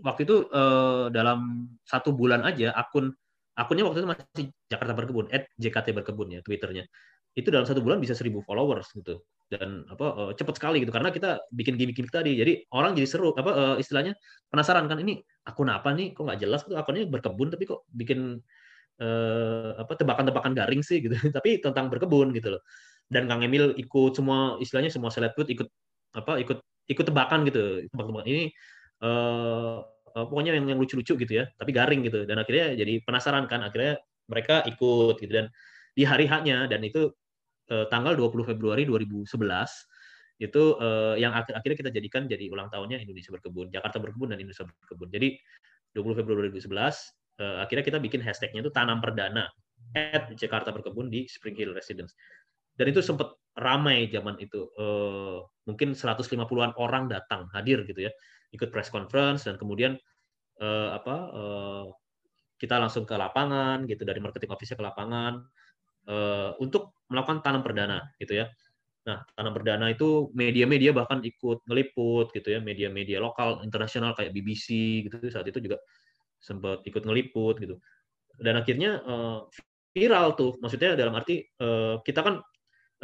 waktu 0.07 0.21
itu 0.25 0.47
uh, 0.50 1.11
dalam 1.11 1.71
satu 1.83 2.14
bulan 2.14 2.47
aja 2.47 2.71
akun 2.78 3.11
akunnya 3.59 3.85
waktu 3.85 4.00
itu 4.04 4.09
masih 4.09 4.45
Jakarta 4.71 4.92
Berkebun 4.97 5.26
JKT 5.59 5.88
Berkebun 5.92 6.28
ya 6.38 6.40
Twitternya. 6.40 6.87
Itu 7.33 7.49
dalam 7.50 7.66
satu 7.66 7.81
bulan 7.83 7.99
bisa 7.99 8.14
seribu 8.14 8.45
followers 8.45 8.92
gitu 8.95 9.21
dan 9.52 9.85
apa 9.92 10.06
uh, 10.16 10.32
cepat 10.32 10.56
sekali 10.56 10.80
gitu. 10.80 10.88
Karena 10.88 11.12
kita 11.12 11.44
bikin 11.52 11.76
gimmick-gimmick 11.76 12.09
tadi. 12.09 12.32
Jadi 12.40 12.64
orang 12.73 12.97
jadi 12.97 13.04
seru 13.04 13.37
apa 13.37 13.50
uh, 13.52 13.76
istilahnya 13.76 14.16
penasaran 14.49 14.88
kan 14.88 14.97
ini 15.04 15.21
akun 15.44 15.68
apa 15.68 15.92
nih? 15.92 16.16
Kok 16.16 16.25
nggak 16.25 16.40
jelas 16.40 16.64
tuh 16.64 16.80
akunnya 16.80 17.04
berkebun 17.04 17.52
tapi 17.52 17.68
kok 17.68 17.85
bikin 17.92 18.40
uh, 19.04 19.71
apa 19.76 19.92
tebakan-tebakan 20.00 20.56
garing 20.56 20.80
sih 20.80 21.04
gitu. 21.04 21.12
Tapi 21.37 21.61
tentang 21.61 21.92
berkebun 21.92 22.32
gitu 22.32 22.56
loh. 22.56 22.62
Dan 23.12 23.28
Kang 23.28 23.44
Emil 23.44 23.76
ikut 23.76 24.16
semua 24.16 24.56
istilahnya 24.56 24.88
semua 24.88 25.12
selebgram 25.12 25.44
ikut 25.44 25.68
apa 26.16 26.40
ikut 26.40 26.59
ikut 26.88 27.04
tebakan 27.04 27.44
gitu. 27.44 27.85
Tebak-tebakan 27.92 28.26
ini 28.32 28.49
uh, 29.04 29.85
pokoknya 30.16 30.56
yang 30.56 30.66
yang 30.73 30.80
lucu-lucu 30.80 31.21
gitu 31.21 31.32
ya. 31.32 31.44
Tapi 31.61 31.71
garing 31.76 32.00
gitu. 32.09 32.25
Dan 32.25 32.40
akhirnya 32.40 32.73
jadi 32.73 33.04
penasaran 33.04 33.44
kan. 33.52 33.61
Akhirnya 33.61 34.00
mereka 34.32 34.64
ikut 34.64 35.21
gitu. 35.21 35.32
Dan 35.32 35.47
di 35.92 36.09
hari 36.09 36.25
haknya 36.25 36.64
dan 36.73 36.80
itu 36.80 37.12
uh, 37.72 37.86
tanggal 37.88 38.12
20 38.12 38.52
Februari 38.52 38.84
2011 38.84 39.24
itu 40.42 40.62
uh, 40.76 41.14
yang 41.16 41.32
akhir 41.32 41.56
akhirnya 41.56 41.78
kita 41.86 41.90
jadikan 41.94 42.22
jadi 42.28 42.50
ulang 42.52 42.68
tahunnya 42.68 43.00
Indonesia 43.00 43.32
Berkebun, 43.32 43.72
Jakarta 43.72 44.02
Berkebun 44.02 44.34
dan 44.34 44.38
Indonesia 44.42 44.68
Berkebun. 44.68 45.08
Jadi 45.08 45.38
20 45.96 46.18
Februari 46.18 46.50
2011 46.52 46.68
uh, 47.40 47.64
akhirnya 47.64 47.84
kita 47.86 47.98
bikin 48.02 48.20
hashtagnya 48.20 48.60
itu 48.66 48.72
tanam 48.74 49.00
perdana 49.00 49.48
at 49.96 50.34
Jakarta 50.36 50.74
Berkebun 50.74 51.08
di 51.08 51.24
Spring 51.30 51.56
Hill 51.56 51.72
Residence. 51.72 52.12
Dan 52.76 52.88
itu 52.88 53.04
sempat 53.04 53.36
ramai 53.56 54.08
zaman 54.08 54.40
itu. 54.40 54.68
Uh, 54.76 55.44
mungkin 55.68 55.94
150-an 55.94 56.74
orang 56.80 57.06
datang 57.06 57.46
hadir 57.54 57.84
gitu 57.86 58.08
ya, 58.08 58.12
ikut 58.50 58.72
press 58.72 58.88
conference 58.88 59.46
dan 59.46 59.60
kemudian 59.60 59.94
uh, 60.58 60.96
apa 60.96 61.16
uh, 61.30 61.84
kita 62.58 62.78
langsung 62.78 63.02
ke 63.02 63.14
lapangan 63.14 63.84
gitu 63.86 64.02
dari 64.06 64.18
marketing 64.22 64.50
office 64.54 64.74
ke 64.74 64.82
lapangan 64.82 65.42
uh, 66.09 66.56
untuk 66.62 66.97
melakukan 67.12 67.44
tanam 67.44 67.61
perdana 67.61 68.09
gitu 68.18 68.40
ya 68.40 68.47
Nah, 69.02 69.18
tanam 69.35 69.50
perdana 69.50 69.90
itu 69.90 70.30
media-media 70.30 70.94
bahkan 70.94 71.18
ikut 71.26 71.66
ngeliput 71.66 72.30
gitu 72.30 72.54
ya, 72.54 72.62
media-media 72.62 73.18
lokal 73.18 73.59
internasional 73.66 74.14
kayak 74.14 74.30
BBC 74.30 74.66
gitu 75.11 75.18
saat 75.26 75.47
itu 75.50 75.59
juga 75.59 75.82
sempat 76.38 76.87
ikut 76.87 77.02
ngeliput 77.02 77.59
gitu. 77.59 77.82
Dan 78.38 78.62
akhirnya 78.62 79.02
uh, 79.02 79.50
viral 79.90 80.38
tuh, 80.38 80.54
maksudnya 80.62 80.94
dalam 80.94 81.18
arti 81.18 81.42
uh, 81.59 81.99
kita 82.06 82.23
kan 82.23 82.35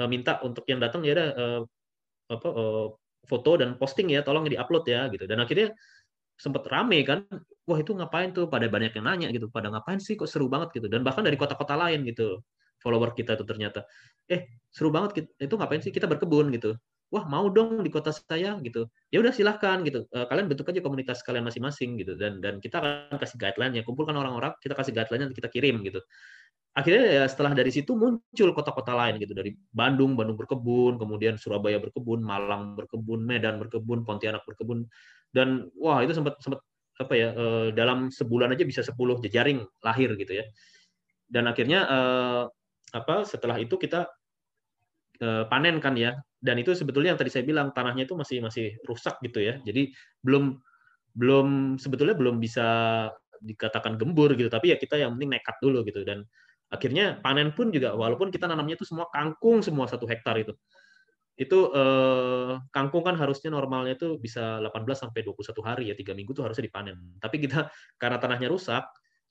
minta 0.07 0.39
untuk 0.47 0.63
yang 0.71 0.79
datang 0.79 1.03
ya 1.03 1.19
ada 1.19 1.27
apa 2.31 2.49
foto 3.27 3.51
dan 3.59 3.75
posting 3.75 4.15
ya, 4.15 4.23
tolong 4.23 4.47
di-upload 4.47 4.87
ya 4.87 5.11
gitu. 5.11 5.27
Dan 5.27 5.43
akhirnya 5.43 5.75
sempat 6.39 6.63
rame 6.71 7.03
kan, 7.03 7.27
wah 7.67 7.79
itu 7.83 7.99
ngapain 7.99 8.31
tuh? 8.31 8.47
Pada 8.47 8.71
banyak 8.71 8.95
yang 8.95 9.07
nanya 9.11 9.29
gitu, 9.35 9.51
pada 9.51 9.75
ngapain 9.75 9.99
sih 9.99 10.15
kok 10.15 10.31
seru 10.31 10.47
banget 10.47 10.71
gitu. 10.79 10.87
Dan 10.87 11.03
bahkan 11.03 11.27
dari 11.27 11.35
kota-kota 11.35 11.75
lain 11.75 12.07
gitu 12.07 12.39
follower 12.83 13.13
kita 13.15 13.35
itu 13.39 13.45
ternyata 13.45 13.85
eh 14.29 14.47
seru 14.71 14.93
banget 14.93 15.27
itu 15.41 15.55
ngapain 15.57 15.81
sih? 15.83 15.93
Kita 15.95 16.07
berkebun 16.07 16.53
gitu. 16.55 16.77
Wah 17.09 17.25
mau 17.25 17.49
dong 17.49 17.81
di 17.81 17.89
kota 17.89 18.13
saya 18.13 18.61
gitu. 18.61 18.85
Ya 19.09 19.25
udah 19.25 19.33
silahkan 19.33 19.81
gitu. 19.81 20.05
Uh, 20.13 20.29
kalian 20.29 20.45
bentuk 20.53 20.69
aja 20.69 20.85
komunitas 20.85 21.25
kalian 21.25 21.49
masing-masing 21.49 21.97
gitu. 21.97 22.13
Dan 22.21 22.45
dan 22.45 22.61
kita 22.61 22.85
akan 22.85 23.17
kasih 23.17 23.41
guideline-nya. 23.41 23.83
Kumpulkan 23.89 24.13
orang-orang 24.13 24.53
kita 24.61 24.77
kasih 24.77 24.93
guideline-nya 24.93 25.33
kita 25.33 25.49
kirim 25.49 25.81
gitu. 25.89 26.05
Akhirnya 26.77 27.05
ya 27.09 27.25
setelah 27.25 27.57
dari 27.57 27.73
situ 27.73 27.97
muncul 27.97 28.49
kota-kota 28.53 28.93
lain 28.93 29.17
gitu. 29.25 29.33
Dari 29.33 29.57
Bandung 29.73 30.21
Bandung 30.21 30.37
berkebun 30.37 31.01
kemudian 31.01 31.41
Surabaya 31.41 31.81
berkebun 31.81 32.21
Malang 32.21 32.77
berkebun 32.77 33.25
Medan 33.25 33.57
berkebun 33.57 34.05
Pontianak 34.05 34.45
berkebun. 34.45 34.85
Dan 35.33 35.73
wah 35.81 36.05
itu 36.05 36.13
sempat 36.13 36.37
sempat 36.45 36.61
apa 37.01 37.15
ya 37.15 37.29
uh, 37.33 37.69
dalam 37.73 38.13
sebulan 38.13 38.53
aja 38.53 38.69
bisa 38.69 38.85
10 38.85 38.95
jejaring 39.25 39.65
lahir 39.81 40.13
gitu 40.21 40.45
ya. 40.45 40.45
Dan 41.25 41.49
akhirnya 41.49 41.89
uh, 41.89 42.43
apa 42.95 43.25
setelah 43.25 43.57
itu 43.61 43.75
kita 43.77 44.09
uh, 45.23 45.45
panen 45.51 45.79
kan 45.83 45.95
ya. 45.99 46.17
Dan 46.39 46.63
itu 46.63 46.71
sebetulnya 46.71 47.15
yang 47.15 47.21
tadi 47.21 47.35
saya 47.35 47.43
bilang 47.43 47.75
tanahnya 47.75 48.07
itu 48.07 48.15
masih 48.15 48.39
masih 48.39 48.79
rusak 48.87 49.19
gitu 49.27 49.43
ya. 49.43 49.59
Jadi 49.67 49.91
belum 50.23 50.55
belum 51.19 51.77
sebetulnya 51.83 52.15
belum 52.15 52.39
bisa 52.39 52.67
dikatakan 53.43 53.99
gembur 53.99 54.35
gitu. 54.39 54.47
Tapi 54.47 54.75
ya 54.75 54.77
kita 54.79 54.99
yang 54.99 55.19
penting 55.19 55.35
nekat 55.35 55.57
dulu 55.59 55.83
gitu. 55.83 56.07
Dan 56.07 56.23
akhirnya 56.71 57.19
panen 57.25 57.51
pun 57.51 57.75
juga 57.75 57.97
walaupun 57.99 58.31
kita 58.31 58.47
nanamnya 58.47 58.79
itu 58.79 58.87
semua 58.87 59.11
kangkung 59.11 59.65
semua 59.67 59.91
satu 59.91 60.07
hektar 60.07 60.39
itu. 60.39 60.55
Itu 61.39 61.71
eh, 61.75 62.59
kangkung 62.71 63.03
kan 63.07 63.15
harusnya 63.19 63.51
normalnya 63.51 63.95
itu 63.99 64.19
bisa 64.19 64.63
18 64.63 64.95
sampai 64.95 65.27
21 65.27 65.63
hari 65.67 65.85
ya. 65.91 65.95
Tiga 65.99 66.15
minggu 66.15 66.31
tuh 66.35 66.47
harusnya 66.47 66.71
dipanen. 66.71 67.19
Tapi 67.19 67.43
kita 67.43 67.67
karena 67.99 68.23
tanahnya 68.23 68.47
rusak 68.47 68.87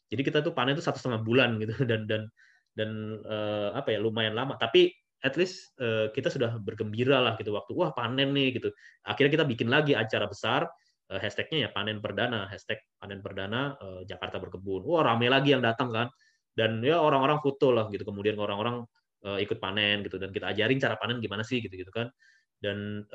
jadi 0.08 0.22
kita 0.24 0.40
tuh 0.44 0.56
panen 0.56 0.76
itu 0.76 0.84
satu 0.84 1.00
setengah 1.00 1.22
bulan 1.24 1.60
gitu. 1.60 1.76
Dan 1.90 2.08
dan 2.08 2.32
dan 2.78 3.18
uh, 3.26 3.74
apa 3.74 3.98
ya 3.98 4.00
lumayan 4.00 4.38
lama. 4.38 4.54
Tapi 4.62 4.94
at 5.26 5.34
least 5.34 5.74
uh, 5.82 6.14
kita 6.14 6.30
sudah 6.30 6.62
bergembira 6.62 7.18
lah 7.18 7.34
gitu 7.42 7.50
waktu 7.58 7.74
wah 7.74 7.90
panen 7.98 8.38
nih 8.38 8.62
gitu. 8.62 8.70
Akhirnya 9.02 9.42
kita 9.42 9.46
bikin 9.50 9.68
lagi 9.74 9.98
acara 9.98 10.30
besar 10.30 10.70
uh, 11.10 11.18
hashtagnya 11.20 11.68
ya 11.68 11.70
panen 11.74 11.98
perdana 11.98 12.46
hashtag 12.46 12.78
panen 13.02 13.26
perdana 13.26 13.74
uh, 13.82 14.06
Jakarta 14.06 14.38
berkebun. 14.38 14.86
Wah 14.86 15.02
rame 15.02 15.26
lagi 15.26 15.58
yang 15.58 15.66
datang 15.66 15.90
kan. 15.90 16.08
Dan 16.54 16.86
ya 16.86 17.02
orang-orang 17.02 17.42
foto 17.42 17.74
lah 17.74 17.90
gitu. 17.90 18.06
Kemudian 18.06 18.38
orang-orang 18.38 18.86
uh, 19.26 19.42
ikut 19.42 19.58
panen 19.58 20.06
gitu. 20.06 20.22
Dan 20.22 20.30
kita 20.30 20.54
ajarin 20.54 20.78
cara 20.78 20.96
panen 21.02 21.18
gimana 21.18 21.42
sih 21.42 21.66
gitu 21.66 21.74
gitu 21.74 21.90
kan. 21.90 22.14
Dan 22.58 23.06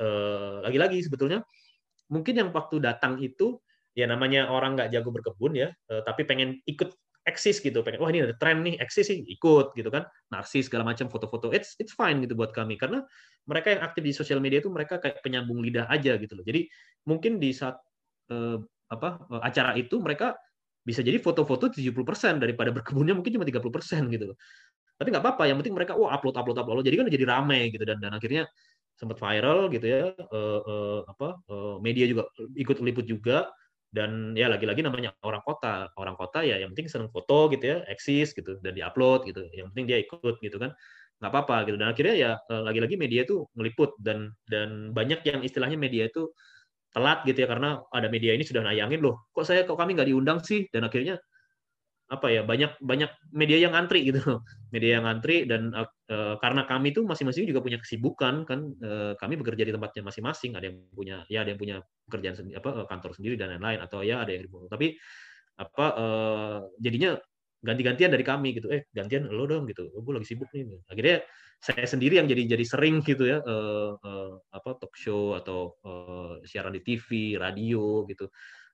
lagi-lagi 0.63 0.99
uh, 0.99 1.03
sebetulnya 1.03 1.39
mungkin 2.07 2.35
yang 2.39 2.49
waktu 2.55 2.79
datang 2.79 3.19
itu 3.19 3.59
ya 3.91 4.07
namanya 4.07 4.47
orang 4.47 4.79
nggak 4.79 4.95
jago 4.95 5.11
berkebun 5.11 5.53
ya 5.53 5.69
tapi 5.85 6.23
pengen 6.23 6.63
ikut 6.63 6.95
eksis 7.23 7.63
gitu 7.63 7.79
pengen 7.81 8.03
wah 8.03 8.11
ini 8.11 8.27
ada 8.27 8.35
tren 8.35 8.63
nih 8.63 8.75
eksis 8.83 9.07
sih 9.07 9.19
ikut 9.27 9.75
gitu 9.75 9.89
kan. 9.89 10.03
Narsis 10.31 10.67
segala 10.67 10.83
macam 10.87 11.07
foto-foto 11.07 11.51
it's 11.55 11.75
it's 11.79 11.95
fine 11.95 12.19
gitu 12.23 12.35
buat 12.35 12.51
kami. 12.51 12.75
Karena 12.75 13.03
mereka 13.47 13.75
yang 13.75 13.81
aktif 13.83 14.01
di 14.03 14.13
sosial 14.15 14.39
media 14.43 14.59
itu 14.63 14.71
mereka 14.71 14.99
kayak 14.99 15.23
penyambung 15.23 15.59
lidah 15.63 15.87
aja 15.87 16.15
gitu 16.19 16.33
loh. 16.35 16.45
Jadi 16.45 16.67
mungkin 17.07 17.39
di 17.39 17.51
saat 17.55 17.79
eh, 18.31 18.57
apa 18.91 19.09
eh, 19.39 19.41
acara 19.43 19.71
itu 19.79 19.99
mereka 20.03 20.35
bisa 20.83 20.99
jadi 20.99 21.15
foto-foto 21.19 21.71
70% 21.71 22.43
daripada 22.43 22.69
berkebunnya 22.75 23.15
mungkin 23.15 23.39
cuma 23.39 23.47
30% 23.47 24.11
gitu 24.11 24.35
loh. 24.35 24.37
Tapi 24.99 25.07
nggak 25.09 25.23
apa-apa 25.23 25.43
yang 25.47 25.57
penting 25.63 25.75
mereka 25.75 25.95
wah 25.95 26.11
upload 26.11 26.35
upload 26.35 26.59
upload 26.59 26.83
jadi 26.83 26.99
kan 27.03 27.07
jadi 27.07 27.25
rame 27.27 27.71
gitu. 27.71 27.83
Dan 27.87 28.03
dan 28.03 28.11
akhirnya 28.15 28.47
sempat 28.93 29.17
viral 29.17 29.73
gitu 29.73 29.85
ya 29.89 30.13
eh, 30.13 30.59
eh, 30.69 30.99
apa 31.09 31.27
eh, 31.49 31.75
media 31.81 32.05
juga 32.05 32.23
ikut 32.53 32.77
liput 32.79 33.05
juga 33.09 33.49
dan 33.93 34.33
ya 34.33 34.49
lagi-lagi 34.49 34.81
namanya 34.81 35.13
orang 35.21 35.45
kota. 35.45 35.93
Orang 35.93 36.17
kota 36.17 36.41
ya 36.41 36.57
yang 36.57 36.73
penting 36.73 36.89
seneng 36.89 37.13
foto 37.13 37.45
gitu 37.53 37.61
ya 37.61 37.77
eksis 37.85 38.33
gitu 38.33 38.57
dan 38.65 38.73
diupload 38.73 39.29
gitu. 39.29 39.45
Yang 39.53 39.69
penting 39.71 39.85
dia 39.85 39.97
ikut 40.01 40.35
gitu 40.41 40.57
kan. 40.57 40.73
Nggak 41.21 41.31
apa-apa 41.31 41.57
gitu. 41.69 41.77
Dan 41.77 41.87
akhirnya 41.93 42.15
ya 42.17 42.31
eh, 42.49 42.61
lagi-lagi 42.65 42.97
media 42.97 43.21
itu 43.21 43.45
ngeliput. 43.53 43.93
Dan 44.01 44.33
dan 44.49 44.89
banyak 44.97 45.21
yang 45.29 45.39
istilahnya 45.45 45.77
media 45.77 46.09
itu 46.09 46.33
telat 46.93 47.21
gitu 47.29 47.45
ya 47.45 47.47
karena 47.49 47.81
ada 47.93 48.09
media 48.09 48.33
ini 48.37 48.45
sudah 48.45 48.61
nayangin 48.61 49.01
loh 49.01 49.25
kok 49.33 49.49
saya 49.49 49.65
kok 49.65 49.77
kami 49.77 49.93
nggak 49.93 50.09
diundang 50.09 50.41
sih? 50.41 50.65
Dan 50.73 50.89
akhirnya 50.89 51.21
apa 52.11 52.27
ya 52.29 52.41
banyak 52.43 52.77
banyak 52.83 53.11
media 53.31 53.57
yang 53.57 53.73
ngantri 53.73 54.11
gitu. 54.11 54.21
Media 54.73 54.97
yang 54.99 55.05
ngantri 55.05 55.45
dan 55.45 55.69
uh, 55.73 56.35
karena 56.41 56.65
kami 56.65 56.93
itu 56.93 57.05
masing-masing 57.05 57.45
juga 57.45 57.61
punya 57.61 57.77
kesibukan 57.77 58.41
kan 58.43 58.73
uh, 58.81 59.13
kami 59.21 59.37
bekerja 59.37 59.63
di 59.69 59.73
tempatnya 59.73 60.01
masing-masing. 60.05 60.57
Ada 60.57 60.65
yang 60.69 60.77
punya 60.93 61.15
ya 61.29 61.45
ada 61.45 61.53
yang 61.53 61.61
punya 61.61 61.75
pekerjaan 62.09 62.35
sendiri 62.37 62.57
apa 62.57 62.89
kantor 62.89 63.11
sendiri 63.13 63.35
dan 63.37 63.53
lain-lain 63.57 63.79
atau 63.85 64.01
ya 64.01 64.25
ada 64.25 64.33
yang 64.33 64.49
tapi 64.67 64.97
apa 65.53 65.85
uh, 65.93 66.59
jadinya 66.81 67.13
ganti-gantian 67.63 68.11
dari 68.11 68.25
kami 68.27 68.57
gitu. 68.59 68.67
Eh 68.69 68.89
gantian 68.91 69.31
lo 69.31 69.47
dong 69.47 69.69
gitu. 69.71 69.87
Oh, 69.95 70.03
gue 70.03 70.13
lagi 70.19 70.27
sibuk 70.27 70.51
nih. 70.51 70.67
Akhirnya 70.91 71.23
saya 71.63 71.87
sendiri 71.87 72.19
yang 72.19 72.27
jadi 72.27 72.59
jadi 72.59 72.65
sering 72.67 72.99
gitu 73.07 73.23
ya 73.23 73.39
uh, 73.39 73.95
uh, 73.95 74.31
apa 74.51 74.75
talk 74.83 74.91
show 74.99 75.31
atau 75.39 75.79
uh, 75.87 76.43
siaran 76.43 76.75
di 76.75 76.83
TV 76.83 77.39
radio 77.39 78.03
gitu. 78.11 78.27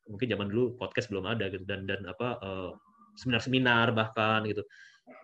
Mungkin 0.10 0.26
zaman 0.26 0.50
dulu 0.50 0.74
podcast 0.74 1.14
belum 1.14 1.30
ada 1.30 1.54
gitu. 1.54 1.68
Dan 1.70 1.86
dan 1.86 2.02
apa 2.10 2.42
uh, 2.42 2.74
seminar-seminar 3.20 3.92
bahkan 3.92 4.48
gitu. 4.48 4.64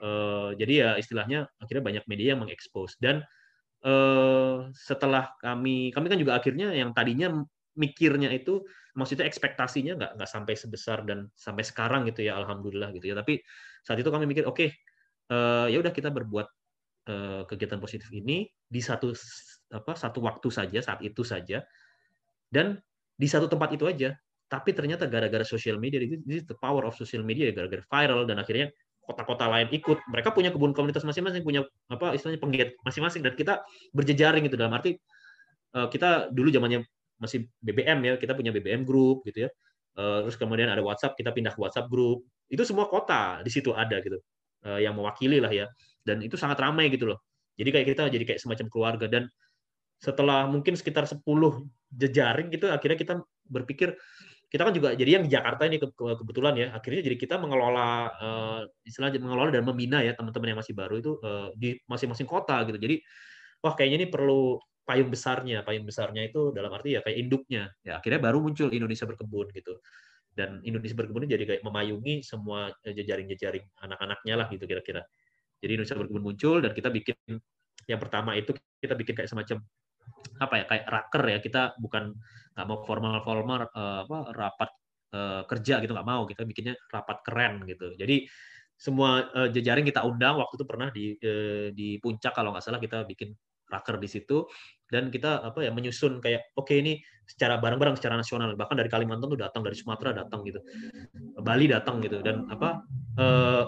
Uh, 0.04 0.52
jadi 0.60 0.74
ya 0.76 0.90
istilahnya 1.00 1.48
akhirnya 1.64 1.84
banyak 1.88 2.04
media 2.12 2.36
yang 2.36 2.44
mengekspos. 2.44 3.00
Dan 3.00 3.24
eh, 3.86 4.58
setelah 4.74 5.30
kami 5.40 5.94
kami 5.94 6.06
kan 6.10 6.18
juga 6.18 6.34
akhirnya 6.36 6.74
yang 6.74 6.92
tadinya 6.92 7.32
mikirnya 7.78 8.34
itu 8.34 8.66
maksudnya 8.98 9.28
ekspektasinya 9.28 9.94
nggak 10.00 10.12
nggak 10.18 10.30
sampai 10.32 10.54
sebesar 10.58 11.04
dan 11.06 11.30
sampai 11.36 11.62
sekarang 11.68 12.08
gitu 12.10 12.26
ya 12.26 12.34
alhamdulillah 12.40 12.90
gitu 12.98 13.14
ya. 13.14 13.16
Tapi 13.16 13.40
saat 13.86 14.02
itu 14.02 14.10
kami 14.10 14.26
mikir 14.26 14.50
oke 14.50 14.58
okay, 14.58 14.70
uh, 15.30 15.70
ya 15.70 15.78
udah 15.80 15.94
kita 15.94 16.10
berbuat 16.10 16.48
uh, 17.12 17.42
kegiatan 17.46 17.78
positif 17.78 18.10
ini 18.10 18.50
di 18.66 18.82
satu 18.82 19.14
apa 19.70 19.94
satu 19.94 20.24
waktu 20.26 20.50
saja 20.50 20.80
saat 20.82 21.06
itu 21.06 21.22
saja. 21.22 21.62
Dan 22.50 22.82
di 23.16 23.28
satu 23.30 23.46
tempat 23.46 23.70
itu 23.76 23.86
aja 23.86 24.18
tapi 24.56 24.72
ternyata 24.72 25.04
gara-gara 25.12 25.44
social 25.44 25.76
media 25.76 26.00
ini 26.00 26.16
the 26.24 26.56
power 26.56 26.88
of 26.88 26.96
social 26.96 27.20
media 27.28 27.52
gara-gara 27.52 27.84
viral 27.92 28.24
dan 28.24 28.40
akhirnya 28.40 28.72
kota-kota 29.04 29.52
lain 29.52 29.68
ikut. 29.76 30.00
Mereka 30.08 30.32
punya 30.32 30.50
kebun 30.56 30.72
komunitas 30.72 31.04
masing-masing 31.04 31.44
punya 31.44 31.68
apa 31.92 32.16
istilahnya 32.16 32.40
penggiat 32.40 32.70
masing-masing 32.88 33.20
dan 33.20 33.36
kita 33.36 33.68
berjejaring 33.92 34.48
gitu. 34.48 34.56
Dalam 34.56 34.72
arti 34.72 34.96
uh, 35.76 35.92
kita 35.92 36.32
dulu 36.32 36.56
zamannya 36.56 36.88
masih 37.20 37.52
BBM 37.60 38.00
ya 38.08 38.14
kita 38.16 38.32
punya 38.32 38.56
BBM 38.56 38.88
group 38.88 39.28
gitu 39.28 39.46
ya. 39.46 39.50
Terus 39.96 40.36
kemudian 40.36 40.68
ada 40.68 40.84
WhatsApp 40.84 41.16
kita 41.16 41.36
pindah 41.36 41.56
ke 41.56 41.60
WhatsApp 41.60 41.92
group. 41.92 42.28
Itu 42.48 42.68
semua 42.68 42.88
kota 42.88 43.44
di 43.44 43.52
situ 43.52 43.72
ada 43.76 44.00
gitu 44.04 44.20
yang 44.80 44.92
mewakili 44.96 45.40
lah 45.40 45.52
ya. 45.52 45.72
Dan 46.04 46.20
itu 46.20 46.36
sangat 46.36 46.60
ramai 46.60 46.92
gitu 46.92 47.12
loh. 47.12 47.24
Jadi 47.56 47.72
kayak 47.72 47.88
kita 47.96 48.04
jadi 48.12 48.24
kayak 48.28 48.40
semacam 48.44 48.68
keluarga. 48.68 49.08
Dan 49.08 49.32
setelah 50.04 50.52
mungkin 50.52 50.76
sekitar 50.76 51.08
10 51.08 51.24
jejaring 51.96 52.52
gitu 52.52 52.68
akhirnya 52.68 53.00
kita 53.00 53.14
berpikir 53.48 53.96
kita 54.46 54.62
kan 54.62 54.74
juga 54.74 54.94
jadi 54.94 55.20
yang 55.20 55.24
di 55.26 55.32
Jakarta 55.34 55.66
ini 55.66 55.82
kebetulan 55.82 56.54
ya 56.56 56.68
akhirnya 56.72 57.02
jadi 57.02 57.18
kita 57.18 57.36
mengelola 57.42 58.14
uh, 58.14 58.62
istilahnya 58.86 59.18
mengelola 59.20 59.50
dan 59.50 59.66
membina 59.66 60.00
ya 60.06 60.14
teman-teman 60.14 60.54
yang 60.54 60.60
masih 60.62 60.74
baru 60.78 60.96
itu 61.02 61.12
uh, 61.26 61.50
di 61.58 61.76
masing-masing 61.90 62.30
kota 62.30 62.62
gitu. 62.70 62.78
Jadi 62.78 63.02
wah 63.66 63.74
kayaknya 63.74 64.06
ini 64.06 64.08
perlu 64.08 64.62
payung 64.86 65.10
besarnya 65.10 65.66
payung 65.66 65.84
besarnya 65.90 66.30
itu 66.30 66.54
dalam 66.54 66.70
arti 66.72 66.96
ya 66.96 67.02
kayak 67.02 67.18
induknya. 67.18 67.74
Ya 67.82 67.98
akhirnya 67.98 68.22
baru 68.22 68.38
muncul 68.40 68.70
Indonesia 68.70 69.10
berkebun 69.10 69.50
gitu. 69.52 69.82
Dan 70.36 70.62
Indonesia 70.62 70.94
berkebun 70.94 71.26
jadi 71.26 71.44
kayak 71.48 71.62
memayungi 71.66 72.22
semua 72.22 72.70
eh, 72.84 72.94
jejaring-jejaring 72.94 73.66
anak-anaknya 73.82 74.34
lah 74.36 74.48
gitu 74.52 74.68
kira-kira. 74.70 75.02
Jadi 75.58 75.72
Indonesia 75.80 75.98
berkebun 75.98 76.24
muncul 76.24 76.56
dan 76.62 76.72
kita 76.76 76.94
bikin 76.94 77.18
yang 77.90 78.00
pertama 78.02 78.38
itu 78.38 78.54
kita 78.82 78.94
bikin 78.94 79.14
kayak 79.18 79.30
semacam 79.32 79.64
apa 80.40 80.54
ya 80.60 80.64
kayak 80.68 80.86
raker 80.88 81.24
ya 81.32 81.40
kita 81.40 81.62
bukan 81.80 82.12
nggak 82.56 82.66
mau 82.68 82.80
formal 82.84 83.20
formal 83.24 83.60
uh, 83.72 84.08
apa 84.08 84.18
rapat 84.32 84.70
uh, 85.16 85.42
kerja 85.48 85.84
gitu 85.84 85.92
nggak 85.92 86.08
mau 86.08 86.24
kita 86.28 86.44
bikinnya 86.48 86.76
rapat 86.92 87.24
keren 87.24 87.64
gitu. 87.68 87.96
Jadi 87.96 88.28
semua 88.76 89.32
uh, 89.32 89.48
jejaring 89.48 89.88
kita 89.88 90.04
undang 90.04 90.40
waktu 90.40 90.54
itu 90.60 90.66
pernah 90.68 90.88
di 90.92 91.16
uh, 91.20 91.72
di 91.72 92.00
puncak 92.00 92.36
kalau 92.36 92.52
nggak 92.52 92.64
salah 92.64 92.80
kita 92.80 93.08
bikin 93.08 93.32
raker 93.66 93.98
di 93.98 94.06
situ 94.06 94.46
dan 94.94 95.10
kita 95.10 95.42
apa 95.42 95.66
ya 95.66 95.74
menyusun 95.74 96.22
kayak 96.22 96.54
oke 96.54 96.70
okay, 96.70 96.86
ini 96.86 97.02
secara 97.26 97.58
bareng-bareng 97.58 97.98
secara 97.98 98.20
nasional. 98.20 98.54
Bahkan 98.54 98.76
dari 98.78 98.90
Kalimantan 98.92 99.28
tuh 99.32 99.40
datang 99.40 99.66
dari 99.66 99.74
Sumatera 99.74 100.14
datang 100.14 100.46
gitu. 100.46 100.62
Bali 101.42 101.66
datang 101.66 101.98
gitu 102.04 102.22
dan 102.22 102.46
apa 102.52 102.86
uh, 103.18 103.64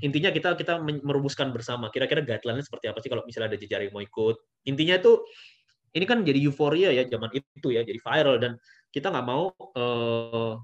intinya 0.00 0.32
kita 0.32 0.56
kita 0.56 0.80
merumuskan 0.82 1.52
bersama 1.52 1.92
kira-kira 1.92 2.24
guideline 2.24 2.64
seperti 2.64 2.88
apa 2.88 2.98
sih 3.04 3.08
kalau 3.12 3.24
misalnya 3.24 3.54
ada 3.54 3.58
jejaring 3.60 3.92
mau 3.92 4.00
ikut 4.00 4.36
intinya 4.64 4.96
itu 4.96 5.20
ini 5.96 6.04
kan 6.06 6.22
jadi 6.22 6.38
euforia 6.46 6.90
ya 6.94 7.04
zaman 7.08 7.30
itu 7.34 7.68
ya 7.74 7.84
jadi 7.84 8.00
viral 8.00 8.36
dan 8.40 8.52
kita 8.90 9.12
nggak 9.12 9.26
mau 9.26 9.52
uh, 9.76 10.56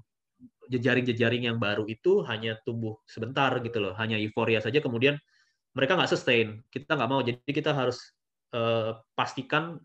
jejaring-jejaring 0.67 1.47
yang 1.47 1.57
baru 1.61 1.87
itu 1.87 2.25
hanya 2.27 2.59
tumbuh 2.67 2.99
sebentar 3.07 3.53
gitu 3.63 3.79
loh 3.79 3.93
hanya 3.95 4.19
euforia 4.19 4.59
saja 4.59 4.83
kemudian 4.83 5.15
mereka 5.77 5.95
nggak 5.95 6.11
sustain 6.11 6.65
kita 6.73 6.97
nggak 6.97 7.09
mau 7.09 7.21
jadi 7.21 7.39
kita 7.39 7.71
harus 7.71 8.17
uh, 8.55 8.97
pastikan 9.13 9.77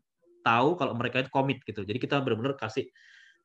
tahu 0.43 0.75
kalau 0.77 0.93
mereka 0.99 1.23
itu 1.23 1.31
komit 1.31 1.63
gitu. 1.63 1.87
Jadi 1.87 1.99
kita 2.03 2.19
benar-benar 2.21 2.59
kasih 2.59 2.91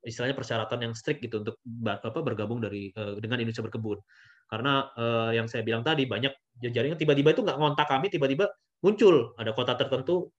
istilahnya 0.08 0.34
persyaratan 0.40 0.80
yang 0.88 0.94
strict 0.96 1.20
gitu 1.20 1.44
untuk 1.44 1.60
apa 1.86 2.20
bergabung 2.24 2.64
dari 2.64 2.96
uh, 2.96 3.20
dengan 3.20 3.44
Indonesia 3.44 3.60
berkebun. 3.60 4.00
Karena 4.48 4.88
uh, 4.96 5.36
yang 5.36 5.52
saya 5.52 5.68
bilang 5.68 5.84
tadi 5.84 6.08
banyak 6.08 6.32
jaringan 6.64 6.96
tiba-tiba 6.96 7.36
itu 7.36 7.44
nggak 7.44 7.60
ngontak 7.60 7.88
kami, 7.92 8.08
tiba-tiba 8.08 8.48
muncul 8.80 9.36
ada 9.36 9.52
kota 9.52 9.76
tertentu 9.76 10.32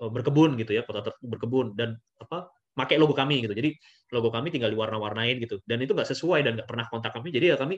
uh, 0.00 0.08
berkebun 0.08 0.56
gitu 0.56 0.72
ya, 0.72 0.82
kota 0.88 1.04
tertentu 1.04 1.28
berkebun 1.28 1.76
dan 1.76 2.00
apa 2.16 2.48
pakai 2.72 2.96
logo 2.96 3.12
kami 3.12 3.44
gitu. 3.44 3.52
Jadi 3.52 3.76
logo 4.16 4.32
kami 4.32 4.48
tinggal 4.48 4.72
diwarna-warnain 4.72 5.36
gitu. 5.44 5.60
Dan 5.68 5.84
itu 5.84 5.92
nggak 5.92 6.08
sesuai 6.08 6.40
dan 6.40 6.56
nggak 6.56 6.68
pernah 6.68 6.88
kontak 6.88 7.12
kami. 7.12 7.28
Jadi 7.28 7.52
ya 7.52 7.56
kami 7.60 7.76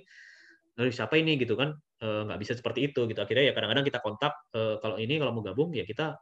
dari 0.72 0.88
siapa 0.88 1.18
ini 1.18 1.36
gitu 1.36 1.58
kan 1.58 1.74
nggak 2.00 2.38
bisa 2.38 2.54
seperti 2.54 2.92
itu 2.92 3.04
gitu. 3.10 3.18
Akhirnya 3.18 3.50
ya 3.50 3.52
kadang-kadang 3.52 3.82
kita 3.82 3.98
kontak 3.98 4.32
kalau 4.52 4.96
ini 4.96 5.18
kalau 5.18 5.32
mau 5.34 5.42
gabung 5.42 5.74
ya 5.74 5.82
kita 5.82 6.16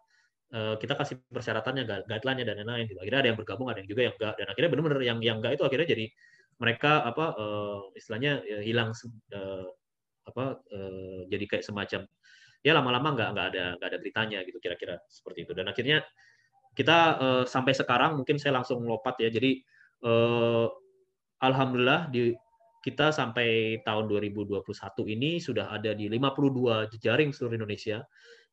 Eh, 0.50 0.74
kita 0.82 0.98
kasih 0.98 1.22
persyaratannya, 1.30 2.10
guideline-nya 2.10 2.42
dan 2.42 2.56
lain-lain. 2.58 2.90
Gitu. 2.90 2.98
Akhirnya 2.98 3.20
ada 3.22 3.28
yang 3.30 3.38
bergabung, 3.38 3.70
ada 3.70 3.78
yang 3.78 3.86
juga 3.86 4.02
yang 4.10 4.14
enggak. 4.18 4.34
Dan 4.34 4.46
akhirnya 4.50 4.70
benar-benar 4.74 5.00
yang 5.06 5.18
yang 5.22 5.36
enggak 5.38 5.52
itu 5.54 5.62
akhirnya 5.62 5.86
jadi 5.94 6.06
mereka 6.58 6.92
apa 7.06 7.24
uh, 7.38 7.80
istilahnya 7.94 8.42
ya, 8.42 8.58
hilang 8.58 8.90
uh, 8.90 9.66
apa 10.26 10.58
uh, 10.58 11.20
jadi 11.30 11.44
kayak 11.48 11.64
semacam 11.64 12.04
ya 12.60 12.76
lama-lama 12.76 13.08
nggak 13.16 13.28
nggak 13.32 13.46
ada 13.54 13.64
nggak 13.80 13.88
ada 13.88 13.98
beritanya 14.02 14.38
gitu 14.42 14.58
kira-kira 14.58 14.98
seperti 15.06 15.46
itu. 15.46 15.52
Dan 15.54 15.70
akhirnya 15.70 16.02
kita 16.74 16.98
uh, 17.22 17.44
sampai 17.46 17.70
sekarang 17.70 18.18
mungkin 18.18 18.42
saya 18.42 18.58
langsung 18.58 18.82
lompat 18.82 19.22
ya. 19.22 19.30
Jadi 19.30 19.62
uh, 20.02 20.66
alhamdulillah 21.46 22.10
di 22.10 22.34
kita 22.82 23.14
sampai 23.14 23.78
tahun 23.86 24.10
2021 24.10 24.66
ini 25.14 25.38
sudah 25.38 25.70
ada 25.70 25.94
di 25.94 26.10
52 26.10 26.90
jejaring 26.98 27.30
seluruh 27.30 27.54
Indonesia 27.54 28.02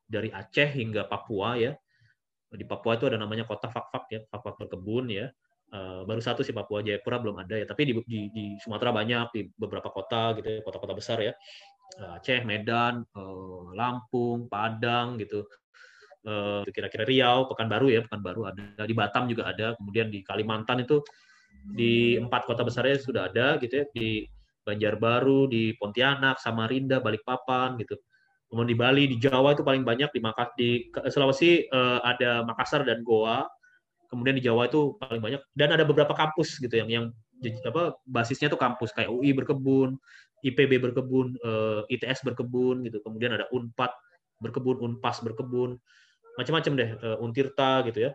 dari 0.06 0.30
Aceh 0.30 0.78
hingga 0.78 1.10
Papua 1.10 1.58
ya 1.58 1.74
di 2.56 2.64
Papua 2.64 2.96
itu 2.96 3.12
ada 3.12 3.20
namanya 3.20 3.44
kota 3.44 3.68
fak-fak 3.68 4.04
ya, 4.08 4.20
fak-fak 4.32 4.56
berkebun 4.62 5.12
ya. 5.12 5.28
Uh, 5.68 6.08
baru 6.08 6.24
satu 6.24 6.48
sih 6.48 6.56
Papua 6.56 6.80
Jayapura 6.80 7.20
belum 7.20 7.44
ada 7.44 7.60
ya, 7.60 7.68
tapi 7.68 7.92
di, 7.92 7.94
di, 8.08 8.20
di 8.32 8.46
Sumatera 8.64 8.96
banyak 8.96 9.28
di 9.36 9.42
beberapa 9.52 9.92
kota 9.92 10.32
gitu, 10.40 10.48
ya, 10.48 10.60
kota-kota 10.64 10.96
besar 10.96 11.20
ya. 11.20 11.36
Uh, 12.00 12.16
Aceh, 12.16 12.48
Medan, 12.48 13.04
uh, 13.16 13.76
Lampung, 13.76 14.48
Padang 14.48 15.20
gitu. 15.20 15.44
Kira-kira 16.76 17.08
Riau, 17.08 17.48
Pekanbaru 17.48 17.88
ya, 17.88 18.04
Pekanbaru 18.04 18.52
ada 18.52 18.84
di 18.84 18.92
Batam 18.92 19.32
juga 19.32 19.48
ada, 19.48 19.80
kemudian 19.80 20.12
di 20.12 20.28
Kalimantan 20.28 20.84
itu 20.84 21.00
di 21.72 22.20
empat 22.20 22.44
kota 22.44 22.68
besarnya 22.68 23.00
sudah 23.00 23.32
ada 23.32 23.56
gitu 23.64 23.80
ya, 23.80 23.86
di 23.96 24.28
Banjarbaru, 24.68 25.48
di 25.48 25.72
Pontianak, 25.80 26.44
Samarinda, 26.44 27.00
Balikpapan 27.00 27.80
gitu. 27.80 27.96
Kemudian 28.48 28.70
di 28.72 28.78
Bali, 28.80 29.04
di 29.12 29.18
Jawa 29.20 29.52
itu 29.52 29.64
paling 29.64 29.84
banyak 29.84 30.08
di 30.16 30.20
Makas 30.24 30.50
di 30.56 30.88
Sulawesi 31.12 31.68
uh, 31.68 32.00
ada 32.00 32.48
Makassar 32.48 32.88
dan 32.88 33.04
Goa. 33.04 33.44
Kemudian 34.08 34.40
di 34.40 34.44
Jawa 34.44 34.72
itu 34.72 34.96
paling 35.04 35.20
banyak 35.20 35.42
dan 35.52 35.76
ada 35.76 35.84
beberapa 35.84 36.16
kampus 36.16 36.64
gitu 36.64 36.72
yang 36.80 36.88
yang 36.88 37.06
apa 37.68 38.00
basisnya 38.08 38.48
tuh 38.48 38.56
kampus 38.56 38.96
kayak 38.96 39.12
UI 39.12 39.36
berkebun, 39.36 40.00
IPB 40.48 40.80
berkebun, 40.80 41.36
eh, 41.44 41.84
ITS 41.92 42.24
berkebun 42.24 42.88
gitu. 42.88 43.04
Kemudian 43.04 43.36
ada 43.36 43.52
Unpad 43.52 43.92
berkebun, 44.40 44.80
Unpas 44.80 45.20
berkebun, 45.20 45.76
macam-macam 46.40 46.72
deh, 46.80 46.90
uh, 47.04 47.20
Untirta 47.20 47.84
gitu 47.84 48.10
ya. 48.10 48.12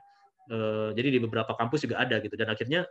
Jadi 0.97 1.09
di 1.13 1.19
beberapa 1.21 1.55
kampus 1.55 1.85
juga 1.85 2.03
ada 2.03 2.19
gitu 2.25 2.35
dan 2.35 2.51
akhirnya 2.51 2.89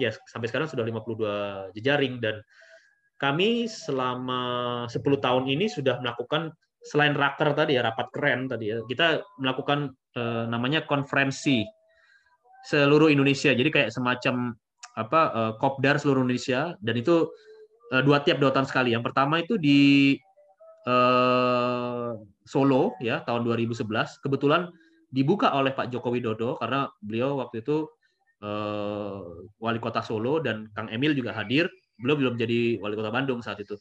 ya 0.00 0.12
sampai 0.28 0.48
sekarang 0.48 0.68
sudah 0.68 0.84
52 0.86 1.72
jejaring 1.76 2.20
dan 2.22 2.40
kami 3.20 3.70
selama 3.70 4.40
10 4.90 4.98
tahun 5.22 5.44
ini 5.46 5.70
sudah 5.70 6.02
melakukan 6.02 6.50
selain 6.82 7.14
raker 7.14 7.54
tadi 7.54 7.78
ya 7.78 7.86
rapat 7.86 8.10
keren 8.10 8.50
tadi 8.50 8.74
ya 8.74 8.82
kita 8.86 9.22
melakukan 9.38 9.94
uh, 10.18 10.44
namanya 10.50 10.82
konferensi 10.82 11.62
seluruh 12.62 13.10
Indonesia. 13.10 13.50
Jadi 13.50 13.70
kayak 13.70 13.90
semacam 13.90 14.54
apa 14.94 15.20
uh, 15.34 15.52
kopdar 15.58 15.98
seluruh 15.98 16.22
Indonesia. 16.22 16.78
Dan 16.78 16.94
itu 17.02 17.28
uh, 17.90 18.02
dua 18.02 18.22
tiap 18.22 18.38
dua 18.38 18.54
tahun 18.54 18.66
sekali. 18.70 18.94
Yang 18.94 19.10
pertama 19.10 19.42
itu 19.42 19.58
di 19.58 20.14
uh, 20.86 22.14
Solo 22.42 22.98
ya 22.98 23.22
tahun 23.22 23.46
2011 23.46 23.86
kebetulan 24.18 24.66
dibuka 25.14 25.54
oleh 25.54 25.70
Pak 25.70 25.94
Joko 25.94 26.10
Widodo 26.10 26.58
karena 26.58 26.90
beliau 26.98 27.38
waktu 27.38 27.62
itu 27.62 27.86
uh, 28.42 29.46
wali 29.62 29.78
kota 29.78 30.02
Solo 30.02 30.42
dan 30.42 30.70
Kang 30.74 30.90
Emil 30.90 31.14
juga 31.14 31.34
hadir. 31.34 31.70
Beliau 31.98 32.18
belum 32.18 32.34
jadi 32.34 32.82
wali 32.82 32.94
kota 32.98 33.14
Bandung 33.14 33.42
saat 33.44 33.62
itu 33.62 33.78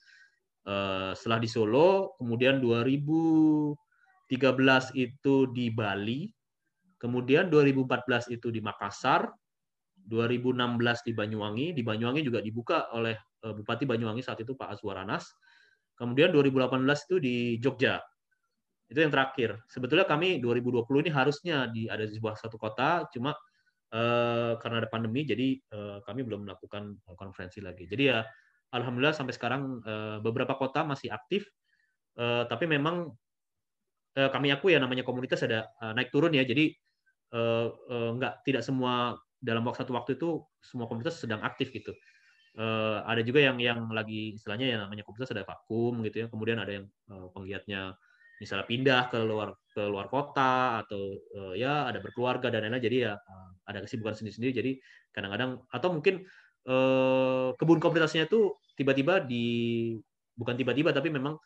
Eh, 0.62 1.12
setelah 1.17 1.41
di 1.41 1.50
Solo, 1.50 2.13
kemudian 2.21 2.62
2013 2.62 4.93
itu 4.93 5.50
di 5.50 5.74
Bali, 5.74 6.30
kemudian 7.02 7.50
2014 7.50 8.30
itu 8.30 8.54
di 8.54 8.62
Makassar, 8.62 9.26
2016 10.06 11.02
di 11.02 11.17
Banyuwangi, 11.17 11.74
di 11.74 11.82
Banyuwangi 11.82 12.21
juga 12.21 12.45
dibuka 12.45 12.93
oleh 12.93 13.17
eh, 13.17 13.54
Bupati 13.58 13.89
Banyuwangi 13.89 14.21
saat 14.21 14.38
itu 14.45 14.54
Pak 14.54 14.78
Azwaranas. 14.78 15.34
Kemudian 15.97 16.30
2018 16.30 17.10
itu 17.10 17.15
di 17.17 17.58
Jogja. 17.58 17.97
Itu 18.86 19.02
yang 19.02 19.10
terakhir. 19.10 19.65
Sebetulnya 19.65 20.06
kami 20.06 20.38
2020 20.45 21.10
ini 21.10 21.12
harusnya 21.13 21.65
di 21.74 21.89
ada 21.89 22.06
di 22.06 22.13
sebuah 22.13 22.38
satu 22.38 22.62
kota, 22.62 23.10
cuma 23.10 23.34
uh, 23.93 24.58
karena 24.58 24.82
ada 24.82 24.89
pandemi 24.89 25.21
jadi 25.24 25.62
kami 26.02 26.26
belum 26.26 26.50
melakukan 26.50 26.97
konferensi 27.13 27.62
lagi. 27.62 27.86
Jadi 27.86 28.04
ya 28.04 28.26
alhamdulillah 28.72 29.16
sampai 29.16 29.36
sekarang 29.36 29.84
uh, 29.84 30.18
beberapa 30.24 30.56
kota 30.56 30.88
masih 30.88 31.12
aktif, 31.12 31.48
uh, 32.18 32.48
tapi 32.48 32.66
memang 32.66 33.12
uh, 34.18 34.30
kami 34.32 34.50
aku 34.56 34.72
ya 34.72 34.80
namanya 34.80 35.04
komunitas 35.04 35.44
ada 35.44 35.68
naik 35.94 36.10
turun 36.10 36.34
ya. 36.36 36.44
Jadi 36.48 36.74
nggak 37.32 38.44
tidak 38.44 38.60
semua 38.60 39.16
dalam 39.40 39.64
waktu 39.64 39.88
satu 39.88 39.96
waktu 39.96 40.20
itu 40.20 40.44
semua 40.60 40.84
komunitas 40.92 41.16
sedang 41.16 41.40
aktif 41.48 41.72
gitu. 41.72 41.96
Ada 43.08 43.24
juga 43.24 43.40
yang 43.40 43.56
yang 43.56 43.88
lagi 43.88 44.36
istilahnya 44.36 44.68
yang 44.68 44.84
namanya 44.84 45.08
komunitas 45.08 45.32
ada 45.32 45.48
vakum 45.48 46.04
gitu 46.04 46.24
ya. 46.24 46.28
Kemudian 46.28 46.60
ada 46.60 46.76
yang 46.76 46.92
penggiatnya 47.32 47.96
misalnya 48.36 48.68
pindah 48.68 49.02
ke 49.08 49.20
luar 49.24 49.56
ke 49.72 49.80
luar 49.80 50.12
kota 50.12 50.84
atau 50.84 51.24
ya 51.56 51.88
ada 51.88 52.04
berkeluarga 52.04 52.52
dan 52.52 52.68
lain-lain 52.68 52.84
jadi 52.84 52.98
ya 53.00 53.14
ada 53.64 53.80
kesibukan 53.80 54.12
sendiri-sendiri 54.12 54.52
jadi 54.52 54.72
kadang-kadang 55.16 55.64
atau 55.72 55.90
mungkin 55.96 56.28
uh, 56.67 57.56
kebun 57.56 57.80
komunitasnya 57.80 58.28
itu 58.28 58.58
tiba-tiba 58.76 59.24
di 59.24 59.45
bukan 60.36 60.56
tiba-tiba 60.58 60.91
tapi 60.91 61.13
memang 61.13 61.38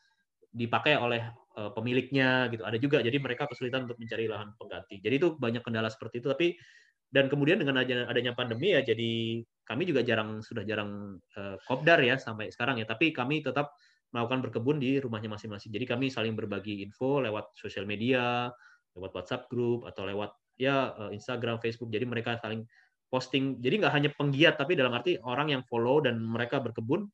dipakai 0.56 0.96
oleh 0.96 1.22
uh, 1.60 1.72
pemiliknya 1.76 2.48
gitu 2.48 2.64
ada 2.64 2.80
juga 2.80 3.04
jadi 3.04 3.16
mereka 3.20 3.46
kesulitan 3.52 3.86
untuk 3.88 4.00
mencari 4.00 4.26
lahan 4.32 4.56
pengganti 4.56 5.04
jadi 5.04 5.20
itu 5.20 5.36
banyak 5.36 5.62
kendala 5.62 5.92
seperti 5.92 6.24
itu 6.24 6.28
tapi 6.32 6.48
dan 7.12 7.28
kemudian 7.28 7.60
dengan 7.60 7.84
adanya 7.84 8.36
pandemi 8.36 8.72
ya 8.76 8.82
jadi 8.84 9.44
kami 9.68 9.84
juga 9.88 10.02
jarang 10.04 10.40
sudah 10.40 10.64
jarang 10.64 11.20
uh, 11.36 11.56
kopdar 11.68 12.00
ya 12.04 12.16
sampai 12.16 12.52
sekarang 12.52 12.80
ya 12.80 12.88
tapi 12.88 13.12
kami 13.12 13.44
tetap 13.44 13.76
melakukan 14.16 14.48
berkebun 14.48 14.80
di 14.80 14.96
rumahnya 15.04 15.28
masing-masing. 15.28 15.76
Jadi 15.76 15.84
kami 15.84 16.08
saling 16.08 16.40
berbagi 16.40 16.80
info 16.80 17.20
lewat 17.20 17.52
sosial 17.60 17.84
media, 17.84 18.48
lewat 18.96 19.12
WhatsApp 19.12 19.52
group 19.52 19.84
atau 19.84 20.08
lewat 20.08 20.32
ya 20.56 20.96
eh, 20.96 21.20
Instagram, 21.20 21.60
Facebook. 21.60 21.92
Jadi 21.92 22.08
mereka 22.08 22.40
saling 22.40 22.64
posting. 23.16 23.64
Jadi 23.64 23.80
nggak 23.80 23.94
hanya 23.96 24.10
penggiat 24.12 24.60
tapi 24.60 24.76
dalam 24.76 24.92
arti 24.92 25.16
orang 25.24 25.56
yang 25.56 25.64
follow 25.64 26.04
dan 26.04 26.20
mereka 26.20 26.60
berkebun 26.60 27.08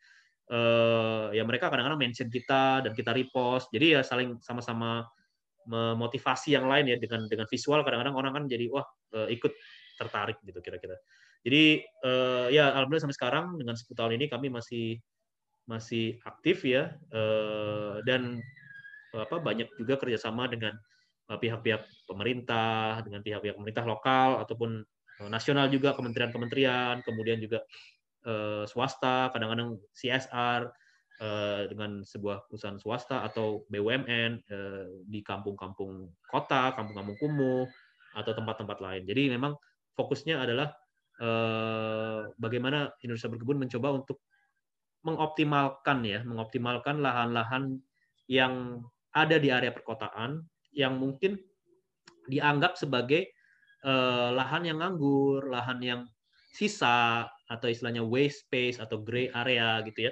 eh, 0.50 1.38
ya 1.38 1.46
mereka 1.46 1.70
kadang-kadang 1.70 2.02
mention 2.02 2.34
kita 2.34 2.82
dan 2.82 2.98
kita 2.98 3.14
repost. 3.14 3.70
Jadi 3.70 3.94
ya 3.94 4.02
saling 4.02 4.42
sama-sama 4.42 5.06
memotivasi 5.62 6.58
yang 6.58 6.66
lain 6.66 6.90
ya 6.90 6.98
dengan 6.98 7.30
dengan 7.30 7.46
visual 7.46 7.86
kadang-kadang 7.86 8.18
orang 8.18 8.34
kan 8.34 8.44
jadi 8.50 8.66
wah 8.74 8.86
eh, 9.14 9.38
ikut 9.38 9.54
tertarik 10.02 10.42
gitu 10.42 10.58
kira-kira. 10.66 10.98
Jadi 11.46 11.82
ya 12.54 12.70
alhamdulillah 12.74 13.06
sampai 13.10 13.18
sekarang 13.18 13.46
dengan 13.58 13.74
10 13.74 13.98
tahun 13.98 14.14
ini 14.18 14.26
kami 14.30 14.54
masih 14.54 15.02
masih 15.70 16.18
aktif 16.26 16.66
ya 16.66 16.98
eh, 17.14 17.96
dan 18.06 18.42
apa 19.14 19.44
banyak 19.44 19.68
juga 19.76 20.00
kerjasama 20.00 20.48
dengan 20.48 20.78
pihak-pihak 21.28 22.08
pemerintah 22.08 23.00
dengan 23.04 23.24
pihak-pihak 23.24 23.56
pemerintah 23.56 23.86
lokal 23.88 24.44
ataupun 24.44 24.84
nasional 25.30 25.68
juga 25.70 25.94
kementerian-kementerian 25.94 27.04
kemudian 27.06 27.38
juga 27.38 27.62
swasta 28.66 29.30
kadang-kadang 29.34 29.78
CSR 29.94 30.72
dengan 31.70 32.02
sebuah 32.02 32.50
perusahaan 32.50 32.82
swasta 32.82 33.22
atau 33.22 33.62
BUMN 33.70 34.42
di 35.06 35.22
kampung-kampung 35.22 36.10
kota 36.26 36.74
kampung-kampung 36.74 37.18
kumuh 37.22 37.66
atau 38.18 38.32
tempat-tempat 38.34 38.78
lain. 38.82 39.04
Jadi 39.06 39.38
memang 39.38 39.54
fokusnya 39.94 40.42
adalah 40.42 40.74
bagaimana 42.42 42.90
Indonesia 43.06 43.30
berkebun 43.30 43.62
mencoba 43.62 44.02
untuk 44.02 44.26
mengoptimalkan 45.06 46.06
ya, 46.06 46.22
mengoptimalkan 46.26 47.02
lahan-lahan 47.02 47.78
yang 48.30 48.86
ada 49.14 49.38
di 49.38 49.50
area 49.50 49.74
perkotaan 49.74 50.42
yang 50.74 50.98
mungkin 50.98 51.38
dianggap 52.30 52.78
sebagai 52.78 53.34
eh, 53.86 54.30
lahan 54.34 54.64
yang 54.68 54.78
nganggur, 54.82 55.50
lahan 55.50 55.80
yang 55.82 56.02
sisa 56.52 57.26
atau 57.48 57.68
istilahnya 57.68 58.04
waste 58.04 58.48
space 58.48 58.78
atau 58.80 59.00
gray 59.00 59.32
area 59.32 59.82
gitu 59.88 60.10
ya. 60.10 60.12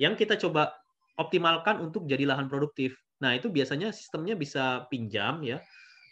Yang 0.00 0.26
kita 0.26 0.34
coba 0.48 0.74
optimalkan 1.18 1.82
untuk 1.84 2.08
jadi 2.08 2.24
lahan 2.24 2.48
produktif. 2.48 2.96
Nah, 3.20 3.36
itu 3.36 3.52
biasanya 3.52 3.92
sistemnya 3.92 4.32
bisa 4.38 4.88
pinjam 4.88 5.44
ya 5.44 5.60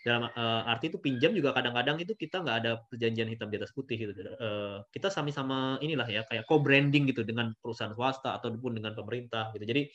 dalam 0.06 0.30
uh, 0.30 0.62
arti 0.70 0.88
itu 0.88 0.98
pinjam 1.02 1.34
juga 1.34 1.50
kadang-kadang 1.52 1.98
itu 2.00 2.14
kita 2.14 2.40
nggak 2.40 2.56
ada 2.64 2.72
perjanjian 2.88 3.28
hitam 3.28 3.50
di 3.50 3.60
atas 3.60 3.74
putih 3.74 3.98
gitu. 3.98 4.12
Uh, 4.38 4.80
kita 4.94 5.10
sama-sama 5.10 5.76
inilah 5.84 6.06
ya 6.06 6.22
kayak 6.24 6.46
co-branding 6.46 7.10
gitu 7.10 7.26
dengan 7.26 7.52
perusahaan 7.58 7.92
swasta 7.92 8.38
ataupun 8.38 8.78
dengan 8.78 8.94
pemerintah 8.94 9.50
gitu. 9.52 9.68
Jadi 9.68 9.90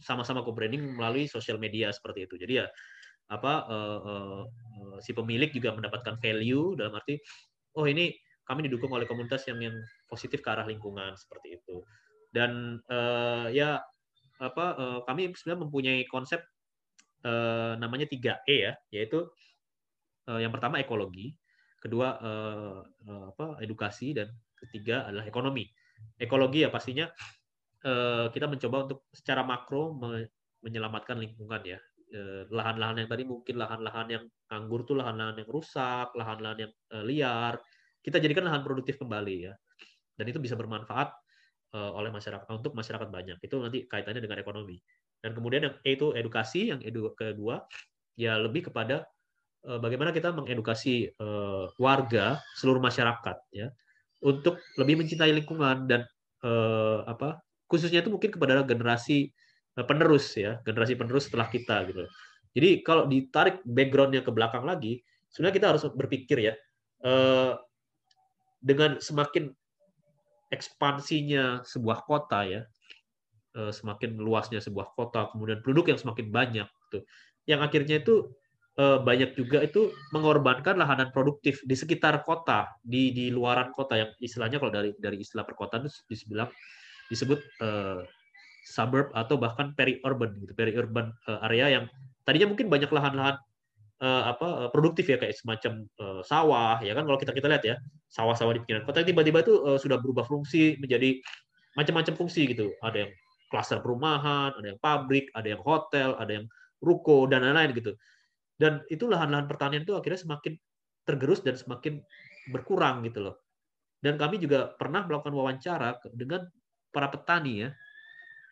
sama-sama 0.00 0.40
co-branding 0.40 0.96
melalui 0.96 1.28
sosial 1.28 1.60
media 1.60 1.92
seperti 1.92 2.24
itu. 2.24 2.40
Jadi 2.40 2.64
ya 2.64 2.66
apa 3.32 3.52
uh, 3.64 4.00
uh, 4.04 4.40
uh, 4.44 4.96
si 5.00 5.16
pemilik 5.16 5.48
juga 5.48 5.72
mendapatkan 5.72 6.20
value 6.20 6.76
dalam 6.76 6.92
arti 7.00 7.16
oh 7.80 7.88
ini 7.88 8.12
kami 8.44 8.68
didukung 8.68 8.92
oleh 8.92 9.08
komunitas 9.08 9.48
yang 9.48 9.64
yang 9.64 9.76
positif 10.04 10.44
ke 10.44 10.48
arah 10.50 10.68
lingkungan 10.68 11.16
seperti 11.16 11.56
itu. 11.56 11.80
Dan 12.28 12.82
uh, 12.90 13.48
ya 13.48 13.80
apa 14.42 14.66
uh, 14.76 15.00
kami 15.08 15.32
sebenarnya 15.32 15.62
mempunyai 15.64 16.02
konsep 16.10 16.42
eh, 17.22 17.72
namanya 17.78 18.06
3E 18.10 18.56
ya, 18.70 18.72
yaitu 18.90 19.26
eh, 20.28 20.40
yang 20.42 20.52
pertama 20.52 20.82
ekologi, 20.82 21.34
kedua 21.78 22.18
eh, 22.18 22.80
eh, 23.08 23.24
apa 23.34 23.62
edukasi 23.62 24.14
dan 24.14 24.30
ketiga 24.58 25.06
adalah 25.08 25.26
ekonomi. 25.26 25.66
Ekologi 26.18 26.66
ya 26.66 26.70
pastinya 26.70 27.06
eh, 27.86 28.26
kita 28.30 28.46
mencoba 28.50 28.90
untuk 28.90 29.00
secara 29.14 29.42
makro 29.46 29.94
me 29.94 30.30
menyelamatkan 30.62 31.18
lingkungan 31.18 31.62
ya. 31.66 31.78
Eh, 32.12 32.44
lahan-lahan 32.52 33.00
yang 33.00 33.08
tadi 33.08 33.24
mungkin 33.24 33.56
lahan-lahan 33.56 34.06
yang 34.12 34.24
anggur 34.52 34.84
tuh 34.84 35.00
lahan-lahan 35.00 35.40
yang 35.40 35.48
rusak, 35.48 36.12
lahan-lahan 36.12 36.68
yang 36.68 36.72
eh, 36.92 37.04
liar, 37.08 37.56
kita 38.04 38.20
jadikan 38.20 38.44
lahan 38.44 38.60
produktif 38.60 39.00
kembali 39.00 39.48
ya. 39.48 39.54
Dan 40.12 40.28
itu 40.28 40.36
bisa 40.36 40.52
bermanfaat 40.52 41.08
eh, 41.72 41.92
oleh 41.96 42.12
masyarakat 42.12 42.44
untuk 42.52 42.76
masyarakat 42.76 43.08
banyak. 43.08 43.40
Itu 43.40 43.64
nanti 43.64 43.88
kaitannya 43.88 44.20
dengan 44.20 44.44
ekonomi. 44.44 44.76
Dan 45.24 45.32
kemudian 45.32 45.62
yang 45.64 45.74
E 45.88 45.96
itu 45.96 46.12
edukasi, 46.12 46.68
yang 46.68 46.84
edu 46.84 47.16
kedua 47.16 47.64
ya 48.18 48.36
lebih 48.36 48.68
kepada 48.68 49.08
bagaimana 49.62 50.10
kita 50.10 50.34
mengedukasi 50.34 51.14
warga 51.78 52.42
seluruh 52.58 52.82
masyarakat 52.82 53.38
ya 53.54 53.70
untuk 54.20 54.58
lebih 54.76 54.98
mencintai 55.00 55.30
lingkungan 55.30 55.86
dan 55.86 56.02
apa 57.06 57.38
khususnya 57.70 58.02
itu 58.02 58.10
mungkin 58.10 58.34
kepada 58.34 58.66
generasi 58.66 59.30
penerus 59.72 60.36
ya 60.36 60.60
generasi 60.64 60.94
penerus 60.94 61.28
setelah 61.28 61.48
kita 61.48 61.88
gitu. 61.88 62.04
Jadi 62.52 62.84
kalau 62.84 63.08
ditarik 63.08 63.64
backgroundnya 63.64 64.20
ke 64.20 64.28
belakang 64.28 64.68
lagi, 64.68 65.00
sebenarnya 65.32 65.56
kita 65.56 65.68
harus 65.72 65.82
berpikir 65.96 66.38
ya 66.52 66.54
uh, 67.08 67.56
dengan 68.60 69.00
semakin 69.00 69.48
ekspansinya 70.52 71.64
sebuah 71.64 72.04
kota 72.04 72.44
ya 72.44 72.60
Eh, 73.52 73.68
semakin 73.68 74.16
luasnya 74.16 74.64
sebuah 74.64 74.96
kota, 74.96 75.28
kemudian 75.28 75.60
penduduk 75.60 75.92
yang 75.92 76.00
semakin 76.00 76.32
banyak, 76.32 76.68
gitu. 76.88 77.04
yang 77.44 77.60
akhirnya 77.60 78.00
itu 78.00 78.32
eh, 78.80 78.96
banyak 78.96 79.36
juga 79.36 79.60
itu 79.60 79.92
mengorbankan 80.16 80.80
lahanan 80.80 81.12
produktif 81.12 81.60
di 81.68 81.76
sekitar 81.76 82.24
kota, 82.24 82.72
di 82.80 83.12
di 83.12 83.28
luaran 83.28 83.68
kota 83.76 84.00
yang 84.00 84.10
istilahnya 84.24 84.56
kalau 84.56 84.72
dari 84.72 84.96
dari 84.96 85.20
istilah 85.20 85.44
perkotaan 85.44 85.84
disebut 87.12 87.40
suburb 88.62 89.10
atau 89.12 89.36
bahkan 89.36 89.74
peri-urban 89.74 90.38
gitu, 90.38 90.54
peri-urban 90.54 91.10
uh, 91.26 91.42
area 91.50 91.80
yang 91.80 91.84
tadinya 92.22 92.54
mungkin 92.54 92.70
banyak 92.70 92.88
lahan-lahan 92.88 93.36
uh, 93.98 94.22
apa 94.30 94.70
produktif 94.70 95.10
ya 95.10 95.18
kayak 95.18 95.34
semacam 95.34 95.86
uh, 95.98 96.22
sawah 96.22 96.78
ya 96.78 96.94
kan 96.94 97.02
kalau 97.02 97.18
kita 97.18 97.34
kita 97.34 97.50
lihat 97.50 97.64
ya 97.66 97.76
sawah-sawah 98.06 98.54
di 98.54 98.62
pinggiran 98.62 98.86
kota 98.86 99.02
tiba-tiba 99.02 99.42
itu 99.42 99.54
uh, 99.66 99.78
sudah 99.78 99.98
berubah 99.98 100.22
fungsi 100.22 100.78
menjadi 100.78 101.18
macam-macam 101.74 102.14
fungsi 102.14 102.46
gitu 102.46 102.70
ada 102.86 103.08
yang 103.08 103.12
klaster 103.52 103.84
perumahan, 103.84 104.56
ada 104.56 104.72
yang 104.72 104.80
pabrik, 104.80 105.28
ada 105.36 105.52
yang 105.52 105.60
hotel, 105.60 106.16
ada 106.16 106.40
yang 106.40 106.48
ruko 106.80 107.28
dan 107.28 107.44
lain-lain 107.44 107.76
gitu. 107.76 107.92
Dan 108.56 108.80
itu 108.88 109.04
lahan-lahan 109.04 109.44
pertanian 109.44 109.84
itu 109.84 109.92
akhirnya 109.92 110.24
semakin 110.24 110.56
tergerus 111.04 111.44
dan 111.44 111.60
semakin 111.60 112.00
berkurang 112.48 113.04
gitu 113.04 113.28
loh. 113.28 113.36
Dan 114.00 114.16
kami 114.16 114.40
juga 114.40 114.72
pernah 114.80 115.04
melakukan 115.04 115.36
wawancara 115.36 116.00
dengan 116.16 116.48
para 116.88 117.12
petani 117.12 117.68
ya. 117.68 117.70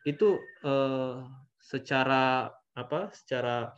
Itu 0.07 0.41
eh, 0.65 1.17
secara 1.61 2.49
apa? 2.77 3.01
Secara 3.13 3.71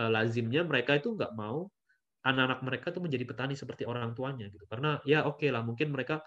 eh, 0.00 0.10
lazimnya 0.10 0.62
mereka 0.64 0.96
itu 0.96 1.12
nggak 1.16 1.32
mau 1.36 1.68
anak-anak 2.26 2.60
mereka 2.66 2.86
itu 2.90 3.00
menjadi 3.02 3.24
petani 3.24 3.54
seperti 3.54 3.86
orang 3.86 4.12
tuanya 4.16 4.50
gitu. 4.50 4.66
Karena 4.66 4.98
ya 5.06 5.24
oke 5.24 5.42
okay 5.42 5.48
lah 5.54 5.62
mungkin 5.62 5.94
mereka 5.94 6.22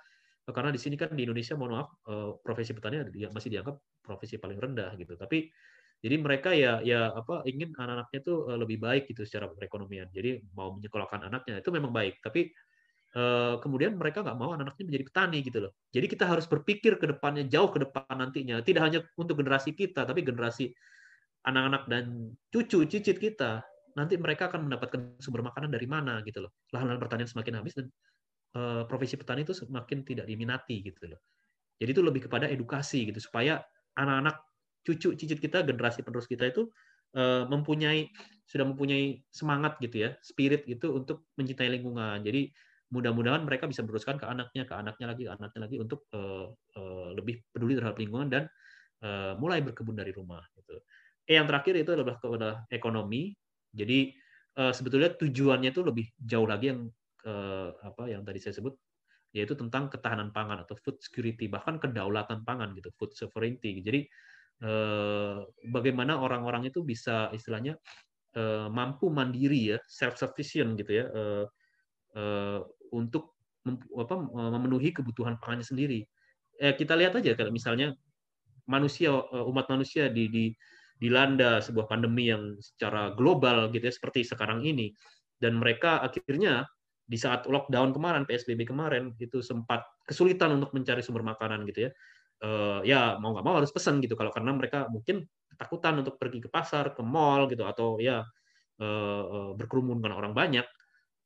karena 0.50 0.74
di 0.74 0.82
sini 0.82 0.98
kan 0.98 1.14
di 1.14 1.28
Indonesia 1.28 1.54
mohon 1.60 1.78
maaf 1.78 1.90
eh, 2.10 2.32
profesi 2.42 2.72
petani 2.74 3.04
masih 3.30 3.50
dianggap 3.54 3.76
profesi 4.02 4.40
paling 4.42 4.58
rendah 4.58 4.96
gitu. 4.98 5.14
Tapi 5.20 5.52
jadi 6.00 6.16
mereka 6.16 6.56
ya 6.56 6.80
ya 6.80 7.12
apa 7.12 7.44
ingin 7.44 7.76
anak-anaknya 7.76 8.20
tuh 8.24 8.38
eh, 8.50 8.58
lebih 8.58 8.78
baik 8.80 9.04
gitu 9.12 9.28
secara 9.28 9.52
perekonomian. 9.52 10.08
Jadi 10.10 10.42
mau 10.56 10.74
menyekolahkan 10.74 11.28
anaknya 11.28 11.60
itu 11.62 11.70
memang 11.70 11.92
baik. 11.92 12.24
Tapi 12.24 12.50
eh, 12.50 12.54
kemudian 13.60 13.98
mereka 13.98 14.22
nggak 14.22 14.38
mau 14.38 14.54
anak-anaknya 14.54 14.86
menjadi 14.86 15.06
petani 15.10 15.38
gitu 15.42 15.60
loh. 15.66 15.72
Jadi 15.90 16.06
kita 16.06 16.30
harus 16.30 16.46
berpikir 16.46 17.02
ke 17.02 17.10
depannya 17.10 17.44
jauh 17.50 17.74
ke 17.74 17.82
depan 17.82 18.06
nantinya. 18.14 18.62
Tidak 18.62 18.82
hanya 18.82 19.02
untuk 19.18 19.42
generasi 19.42 19.74
kita, 19.74 20.06
tapi 20.06 20.22
generasi 20.22 20.70
anak-anak 21.48 21.84
dan 21.90 22.36
cucu 22.52 22.86
cicit 22.86 23.18
kita 23.18 23.64
nanti 23.98 24.16
mereka 24.16 24.48
akan 24.52 24.70
mendapatkan 24.70 25.18
sumber 25.20 25.42
makanan 25.42 25.74
dari 25.74 25.88
mana 25.90 26.22
gitu 26.24 26.46
loh. 26.46 26.52
Lahan-lahan 26.72 27.02
pertanian 27.02 27.28
semakin 27.28 27.54
habis 27.60 27.74
dan 27.76 27.88
uh, 28.56 28.84
profesi 28.86 29.18
petani 29.18 29.44
itu 29.44 29.56
semakin 29.56 30.06
tidak 30.06 30.30
diminati 30.30 30.86
gitu 30.86 31.10
loh. 31.10 31.20
Jadi 31.80 31.90
itu 31.96 32.02
lebih 32.04 32.28
kepada 32.28 32.46
edukasi 32.46 33.08
gitu 33.10 33.20
supaya 33.24 33.64
anak-anak 33.96 34.40
cucu 34.84 35.16
cicit 35.16 35.40
kita 35.40 35.64
generasi 35.64 36.04
penerus 36.04 36.28
kita 36.28 36.48
itu 36.48 36.68
uh, 37.16 37.48
mempunyai 37.48 38.12
sudah 38.50 38.66
mempunyai 38.66 39.22
semangat 39.30 39.78
gitu 39.80 40.10
ya, 40.10 40.10
spirit 40.26 40.66
gitu 40.66 40.96
untuk 40.96 41.30
mencintai 41.38 41.70
lingkungan. 41.70 42.26
Jadi 42.26 42.50
mudah-mudahan 42.90 43.46
mereka 43.46 43.70
bisa 43.70 43.86
meneruskan 43.86 44.18
ke 44.18 44.26
anaknya, 44.26 44.64
ke 44.66 44.74
anaknya 44.74 45.06
lagi, 45.14 45.24
ke 45.30 45.32
anaknya 45.34 45.60
lagi 45.70 45.78
untuk 45.78 46.10
uh, 46.14 46.50
uh, 46.78 47.10
lebih 47.14 47.42
peduli 47.54 47.78
terhadap 47.78 47.98
lingkungan 48.02 48.28
dan 48.30 48.44
uh, 49.06 49.38
mulai 49.38 49.62
berkebun 49.62 49.94
dari 49.98 50.10
rumah. 50.10 50.42
Gitu. 50.58 50.76
Eh 51.30 51.38
yang 51.38 51.46
terakhir 51.46 51.78
itu 51.78 51.94
adalah 51.94 52.18
kepada 52.18 52.66
ekonomi. 52.74 53.34
Jadi 53.70 54.14
uh, 54.58 54.74
sebetulnya 54.74 55.14
tujuannya 55.14 55.70
itu 55.70 55.82
lebih 55.86 56.06
jauh 56.18 56.50
lagi 56.50 56.74
yang 56.74 56.90
uh, 57.30 57.70
apa 57.86 58.10
yang 58.10 58.26
tadi 58.26 58.42
saya 58.42 58.58
sebut 58.58 58.74
yaitu 59.34 59.54
tentang 59.54 59.94
ketahanan 59.94 60.34
pangan 60.34 60.66
atau 60.66 60.74
food 60.82 60.98
security 61.06 61.46
bahkan 61.46 61.78
kedaulatan 61.78 62.42
pangan 62.42 62.74
gitu 62.74 62.90
food 62.98 63.14
sovereignty 63.14 63.78
jadi 63.86 64.02
eh, 64.66 65.38
bagaimana 65.70 66.18
orang-orang 66.18 66.66
itu 66.66 66.82
bisa 66.82 67.30
istilahnya 67.30 67.78
eh, 68.34 68.68
mampu 68.74 69.14
mandiri 69.14 69.76
ya 69.76 69.80
self 69.86 70.18
sufficient 70.18 70.74
gitu 70.82 70.92
ya 71.04 71.06
eh, 71.14 71.46
untuk 72.94 73.38
memenuhi 74.34 74.96
kebutuhan 74.96 75.38
pangannya 75.38 75.68
sendiri 75.68 76.00
eh, 76.60 76.76
kita 76.76 76.94
lihat 77.00 77.16
aja 77.16 77.36
kalau 77.40 77.52
misalnya 77.56 77.96
manusia 78.68 79.10
eh, 79.16 79.46
umat 79.50 79.66
manusia 79.72 80.12
di, 80.12 80.28
di 80.28 80.46
dilanda 81.00 81.64
sebuah 81.64 81.88
pandemi 81.88 82.28
yang 82.28 82.60
secara 82.60 83.16
global 83.16 83.72
gitu 83.72 83.88
ya 83.88 83.94
seperti 83.96 84.28
sekarang 84.28 84.64
ini 84.68 84.92
dan 85.40 85.56
mereka 85.56 86.04
akhirnya 86.04 86.68
di 87.10 87.18
saat 87.18 87.50
lockdown 87.50 87.90
kemarin, 87.90 88.22
PSBB 88.30 88.70
kemarin, 88.70 89.18
itu 89.18 89.42
sempat 89.42 89.82
kesulitan 90.06 90.62
untuk 90.62 90.70
mencari 90.78 91.02
sumber 91.02 91.26
makanan 91.26 91.66
gitu 91.66 91.90
ya. 91.90 91.92
Uh, 92.40 92.80
ya 92.86 93.18
mau 93.20 93.34
nggak 93.36 93.44
mau 93.44 93.60
harus 93.60 93.74
pesan 93.74 94.00
gitu 94.00 94.16
kalau 94.16 94.32
karena 94.32 94.56
mereka 94.56 94.88
mungkin 94.88 95.28
ketakutan 95.52 96.00
untuk 96.06 96.16
pergi 96.22 96.40
ke 96.40 96.48
pasar, 96.54 96.94
ke 96.94 97.02
mall 97.04 97.50
gitu 97.50 97.66
atau 97.66 97.98
ya 97.98 98.22
uh, 98.80 99.52
berkerumun 99.58 100.00
dengan 100.00 100.22
orang 100.22 100.38
banyak. 100.38 100.64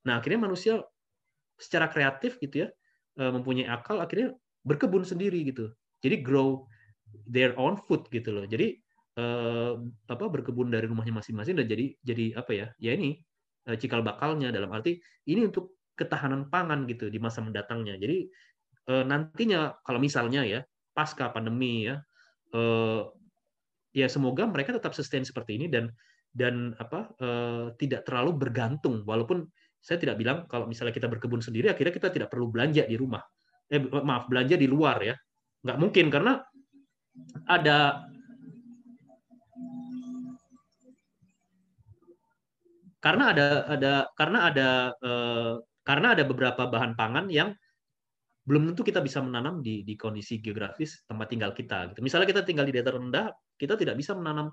Nah 0.08 0.24
akhirnya 0.24 0.48
manusia 0.48 0.80
secara 1.64 1.88
kreatif 1.88 2.36
gitu 2.44 2.68
ya 2.68 2.70
uh, 3.24 3.32
mempunyai 3.32 3.72
akal 3.72 4.04
akhirnya 4.04 4.36
berkebun 4.68 5.08
sendiri 5.08 5.48
gitu. 5.48 5.72
Jadi 6.04 6.20
grow 6.20 6.68
their 7.24 7.56
own 7.56 7.80
food 7.80 8.04
gitu 8.12 8.36
loh. 8.36 8.44
Jadi 8.44 8.76
uh, 9.16 9.80
apa 10.12 10.26
berkebun 10.28 10.68
dari 10.68 10.92
rumahnya 10.92 11.24
masing-masing 11.24 11.56
dan 11.56 11.72
jadi 11.72 11.86
jadi 12.04 12.26
apa 12.36 12.52
ya? 12.52 12.68
Ya 12.84 12.92
ini 13.00 13.24
Eh, 13.64 13.80
cikal 13.80 14.04
bakalnya 14.04 14.52
dalam 14.52 14.76
arti 14.76 15.00
ini 15.24 15.48
untuk 15.48 15.80
ketahanan 15.96 16.52
pangan 16.52 16.84
gitu 16.84 17.08
di 17.08 17.16
masa 17.16 17.40
mendatangnya. 17.40 17.96
Jadi 17.96 18.28
eh, 18.92 19.04
nantinya 19.08 19.80
kalau 19.88 20.04
misalnya 20.04 20.44
ya 20.44 20.60
pasca 20.92 21.32
pandemi 21.32 21.88
ya 21.88 21.96
eh, 22.52 23.02
ya 23.96 24.08
semoga 24.12 24.44
mereka 24.52 24.76
tetap 24.76 24.92
sustain 24.92 25.24
seperti 25.24 25.56
ini 25.56 25.72
dan 25.72 25.88
dan 26.34 26.74
apa 26.82 27.14
tidak 27.78 28.10
terlalu 28.10 28.34
bergantung 28.34 29.06
walaupun 29.06 29.46
saya 29.84 30.00
tidak 30.00 30.16
bilang 30.16 30.48
kalau 30.48 30.64
misalnya 30.64 30.96
kita 30.96 31.12
berkebun 31.12 31.44
sendiri 31.44 31.68
akhirnya 31.68 31.92
kita 31.92 32.08
tidak 32.08 32.32
perlu 32.32 32.48
belanja 32.48 32.88
di 32.88 32.96
rumah 32.96 33.20
eh 33.68 33.84
maaf 33.84 34.32
belanja 34.32 34.56
di 34.56 34.68
luar 34.72 34.98
ya 35.04 35.16
nggak 35.64 35.78
mungkin 35.80 36.08
karena 36.08 36.40
ada 37.52 38.08
karena 43.04 43.24
ada 43.36 43.48
ada 43.68 43.94
karena 44.16 44.40
ada 44.48 44.70
eh, 45.04 45.54
karena 45.84 46.08
ada 46.16 46.24
beberapa 46.24 46.64
bahan 46.72 46.96
pangan 46.96 47.28
yang 47.28 47.52
belum 48.44 48.72
tentu 48.72 48.84
kita 48.88 49.00
bisa 49.04 49.20
menanam 49.20 49.60
di 49.60 49.84
di 49.84 49.96
kondisi 50.00 50.40
geografis 50.40 51.04
tempat 51.08 51.28
tinggal 51.32 51.52
kita 51.56 51.92
gitu. 51.92 52.00
Misalnya 52.04 52.28
kita 52.28 52.42
tinggal 52.44 52.68
di 52.68 52.76
dataran 52.76 53.08
rendah, 53.08 53.32
kita 53.56 53.80
tidak 53.80 53.96
bisa 54.00 54.16
menanam 54.16 54.52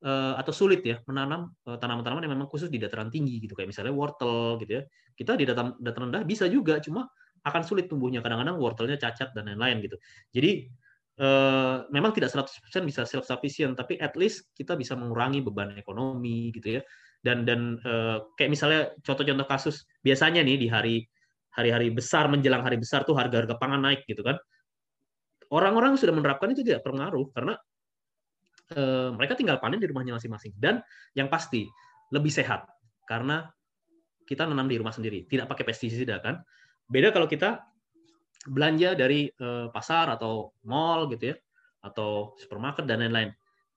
atau 0.00 0.52
sulit 0.52 0.80
ya 0.80 0.96
menanam 1.04 1.52
eh, 1.68 1.76
tanaman-tanaman 1.76 2.24
yang 2.24 2.32
memang 2.32 2.48
khusus 2.48 2.72
di 2.72 2.80
dataran 2.80 3.12
tinggi 3.12 3.36
gitu 3.44 3.52
kayak 3.52 3.68
misalnya 3.68 3.92
wortel 3.92 4.56
gitu 4.64 4.80
ya. 4.80 4.82
Kita 5.12 5.36
di 5.36 5.44
dataran, 5.44 5.76
dataran 5.76 6.08
rendah 6.08 6.24
bisa 6.24 6.48
juga 6.48 6.80
cuma 6.80 7.04
akan 7.44 7.62
sulit 7.64 7.88
tumbuhnya 7.88 8.20
kadang-kadang 8.24 8.56
wortelnya 8.60 8.96
cacat 9.00 9.32
dan 9.36 9.48
lain-lain 9.52 9.84
gitu. 9.84 9.96
Jadi 10.32 10.50
eh, 11.20 11.76
memang 11.92 12.10
tidak 12.16 12.32
100% 12.32 12.88
bisa 12.88 13.04
self 13.04 13.28
sufficient 13.28 13.76
tapi 13.76 14.00
at 14.00 14.16
least 14.16 14.48
kita 14.56 14.72
bisa 14.76 14.96
mengurangi 14.96 15.44
beban 15.44 15.76
ekonomi 15.76 16.48
gitu 16.56 16.80
ya 16.80 16.82
dan 17.20 17.44
dan 17.44 17.76
kayak 18.32 18.48
misalnya 18.48 18.96
contoh-contoh 19.04 19.44
kasus 19.44 19.84
biasanya 20.00 20.40
nih 20.40 20.56
di 20.56 20.72
hari 20.72 21.04
hari-hari 21.52 21.92
besar 21.92 22.32
menjelang 22.32 22.64
hari 22.64 22.80
besar 22.80 23.04
tuh 23.04 23.12
harga-harga 23.12 23.60
pangan 23.60 23.84
naik 23.84 24.08
gitu 24.08 24.24
kan 24.24 24.40
orang-orang 25.50 25.98
sudah 25.98 26.14
menerapkan 26.14 26.48
itu 26.54 26.62
tidak 26.62 26.86
pengaruh 26.86 27.28
karena 27.34 27.58
uh, 28.76 29.14
mereka 29.14 29.38
tinggal 29.38 29.58
panen 29.62 29.78
di 29.78 29.88
rumahnya 29.88 30.16
masing-masing. 30.16 30.54
Dan 30.58 30.82
yang 31.14 31.30
pasti 31.30 31.66
lebih 32.14 32.30
sehat. 32.30 32.66
Karena 33.06 33.46
kita 34.26 34.46
nanam 34.46 34.70
di 34.70 34.78
rumah 34.78 34.94
sendiri. 34.94 35.26
Tidak 35.26 35.46
pakai 35.50 35.64
pestisida 35.66 36.22
kan? 36.22 36.38
Beda 36.86 37.10
kalau 37.10 37.26
kita 37.30 37.62
belanja 38.46 38.96
dari 38.96 39.28
uh, 39.42 39.68
pasar 39.68 40.10
atau 40.16 40.54
mall 40.64 41.10
gitu 41.12 41.34
ya 41.34 41.36
atau 41.84 42.34
supermarket 42.38 42.86
dan 42.86 43.02
lain-lain. 43.02 43.30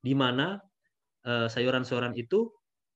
Di 0.03 0.13
mana 0.13 0.59
uh, 1.25 1.47
sayuran-sayuran 1.49 2.13
itu 2.17 2.49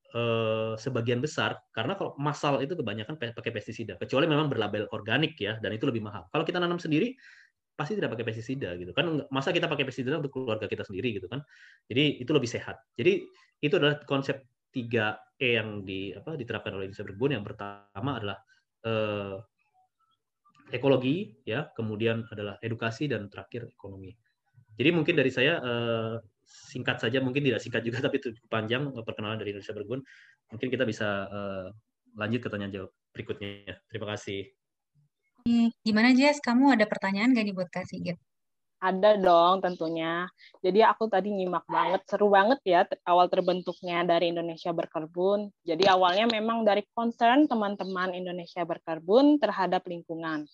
Eh, 0.08 0.72
sebagian 0.80 1.20
besar 1.20 1.60
karena 1.68 1.92
kalau 1.92 2.16
masal 2.16 2.64
itu 2.64 2.72
kebanyakan 2.72 3.20
pakai 3.20 3.52
pestisida. 3.52 4.00
Kecuali 4.00 4.24
memang 4.24 4.48
berlabel 4.48 4.88
organik 4.88 5.36
ya 5.36 5.60
dan 5.60 5.68
itu 5.76 5.84
lebih 5.84 6.00
mahal. 6.00 6.24
Kalau 6.32 6.48
kita 6.48 6.56
nanam 6.56 6.80
sendiri 6.80 7.12
pasti 7.78 7.94
tidak 7.94 8.18
pakai 8.18 8.26
pestisida 8.26 8.74
gitu 8.74 8.90
kan 8.90 9.22
masa 9.30 9.54
kita 9.54 9.70
pakai 9.70 9.86
pestisida 9.86 10.18
untuk 10.18 10.34
keluarga 10.34 10.66
kita 10.66 10.82
sendiri 10.82 11.14
gitu 11.14 11.30
kan 11.30 11.46
jadi 11.86 12.18
itu 12.18 12.30
lebih 12.34 12.50
sehat 12.50 12.82
jadi 12.98 13.22
itu 13.62 13.74
adalah 13.78 14.02
konsep 14.02 14.42
3 14.74 15.38
E 15.38 15.54
yang 15.54 15.86
di 15.86 16.10
apa 16.10 16.34
diterapkan 16.34 16.74
oleh 16.74 16.90
Indonesia 16.90 17.06
Berbun 17.06 17.30
yang 17.30 17.46
pertama 17.46 18.10
adalah 18.18 18.42
eh, 18.82 19.38
ekologi 20.74 21.38
ya 21.46 21.70
kemudian 21.70 22.26
adalah 22.26 22.58
edukasi 22.58 23.06
dan 23.06 23.30
terakhir 23.30 23.70
ekonomi 23.70 24.10
jadi 24.78 24.90
mungkin 24.94 25.14
dari 25.18 25.30
saya 25.34 25.58
eh, 25.58 26.14
singkat 26.48 27.02
saja, 27.02 27.18
mungkin 27.20 27.42
tidak 27.44 27.60
singkat 27.60 27.82
juga, 27.84 27.98
tapi 28.06 28.22
itu 28.22 28.32
panjang 28.46 28.88
eh, 28.94 29.04
perkenalan 29.04 29.36
dari 29.36 29.52
Indonesia 29.52 29.74
Bergun. 29.74 30.00
Mungkin 30.48 30.68
kita 30.72 30.88
bisa 30.88 31.28
uh, 31.28 31.68
lanjut 32.16 32.40
ke 32.40 32.48
tanya 32.48 32.72
jawab 32.72 32.90
berikutnya. 33.12 33.76
Terima 33.92 34.16
kasih. 34.16 34.48
Hmm, 35.46 35.68
gimana 35.86 36.14
Jess? 36.16 36.42
Kamu 36.42 36.74
ada 36.74 36.88
pertanyaan 36.88 37.34
gak 37.36 37.44
nih 37.46 37.54
buat 37.54 37.70
Kak 37.70 37.86
Sigit? 37.86 38.18
Ada 38.78 39.18
dong 39.18 39.58
tentunya. 39.58 40.30
Jadi 40.62 40.86
aku 40.86 41.10
tadi 41.10 41.34
nyimak 41.34 41.66
banget, 41.66 42.06
seru 42.06 42.30
banget 42.30 42.62
ya 42.62 42.86
awal 43.10 43.26
terbentuknya 43.26 44.06
dari 44.06 44.30
Indonesia 44.30 44.70
Berkebun. 44.70 45.50
Jadi 45.66 45.82
awalnya 45.90 46.30
memang 46.30 46.62
dari 46.62 46.86
concern 46.94 47.50
teman-teman 47.50 48.14
Indonesia 48.14 48.62
Berkebun 48.62 49.42
terhadap 49.42 49.82
lingkungan. 49.82 50.46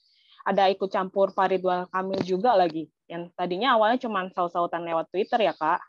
Ada 0.49 0.73
ikut 0.73 0.88
campur 0.88 1.37
Faridwal 1.37 1.85
Kamil 1.92 2.20
juga 2.25 2.57
lagi 2.57 2.88
yang 3.09 3.29
tadinya 3.37 3.77
awalnya 3.77 4.01
cuma 4.01 4.25
saut-sautan 4.33 4.88
lewat 4.88 5.12
Twitter 5.12 5.44
ya 5.44 5.53
Kak. 5.53 5.81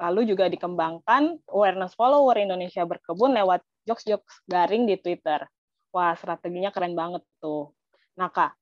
Lalu 0.00 0.32
juga 0.32 0.48
dikembangkan 0.48 1.44
awareness 1.52 1.92
follower 1.96 2.40
Indonesia 2.40 2.84
berkebun 2.88 3.36
lewat 3.36 3.60
jokes-jokes 3.84 4.48
garing 4.48 4.88
di 4.88 4.96
Twitter. 5.00 5.44
Wah, 5.96 6.12
strateginya 6.12 6.68
keren 6.68 6.92
banget 6.92 7.24
tuh. 7.40 7.72
Nah 8.20 8.28
Kak, 8.28 8.52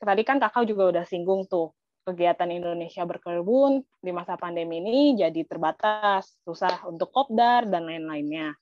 tadi 0.00 0.24
kan 0.24 0.40
Kakak 0.40 0.64
juga 0.64 0.88
udah 0.88 1.04
singgung 1.04 1.44
tuh, 1.44 1.76
kegiatan 2.08 2.48
Indonesia 2.48 3.04
berkebun 3.04 3.84
di 4.00 4.08
masa 4.08 4.40
pandemi 4.40 4.80
ini 4.80 5.12
jadi 5.20 5.44
terbatas, 5.44 6.40
susah 6.48 6.88
untuk 6.88 7.12
kopdar, 7.12 7.68
dan 7.68 7.84
lain-lainnya. 7.84 8.56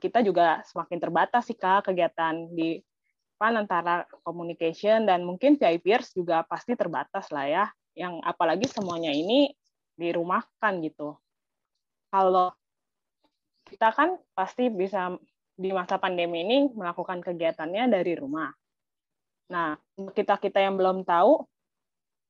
Kita 0.00 0.24
juga 0.24 0.64
semakin 0.64 0.96
terbatas 0.96 1.52
sih 1.52 1.58
Kak 1.60 1.92
kegiatan 1.92 2.48
di 2.48 2.80
depan 3.36 3.60
antara 3.60 4.08
communication 4.24 5.04
dan 5.04 5.20
mungkin 5.28 5.60
VIPers 5.60 6.16
juga 6.16 6.48
pasti 6.48 6.72
terbatas 6.80 7.28
lah 7.28 7.44
ya. 7.44 7.64
Yang 7.92 8.24
apalagi 8.24 8.72
semuanya 8.72 9.12
ini 9.12 9.52
dirumahkan 10.00 10.80
gitu. 10.80 11.20
Kalau 12.08 12.56
kita 13.68 13.92
kan 13.92 14.16
pasti 14.32 14.72
bisa 14.72 15.12
di 15.56 15.70
masa 15.70 16.00
pandemi 16.00 16.42
ini 16.42 16.58
melakukan 16.72 17.20
kegiatannya 17.20 17.92
dari 17.92 18.12
rumah. 18.16 18.50
Nah, 19.52 19.76
kita-kita 20.16 20.58
yang 20.64 20.80
belum 20.80 21.04
tahu, 21.04 21.44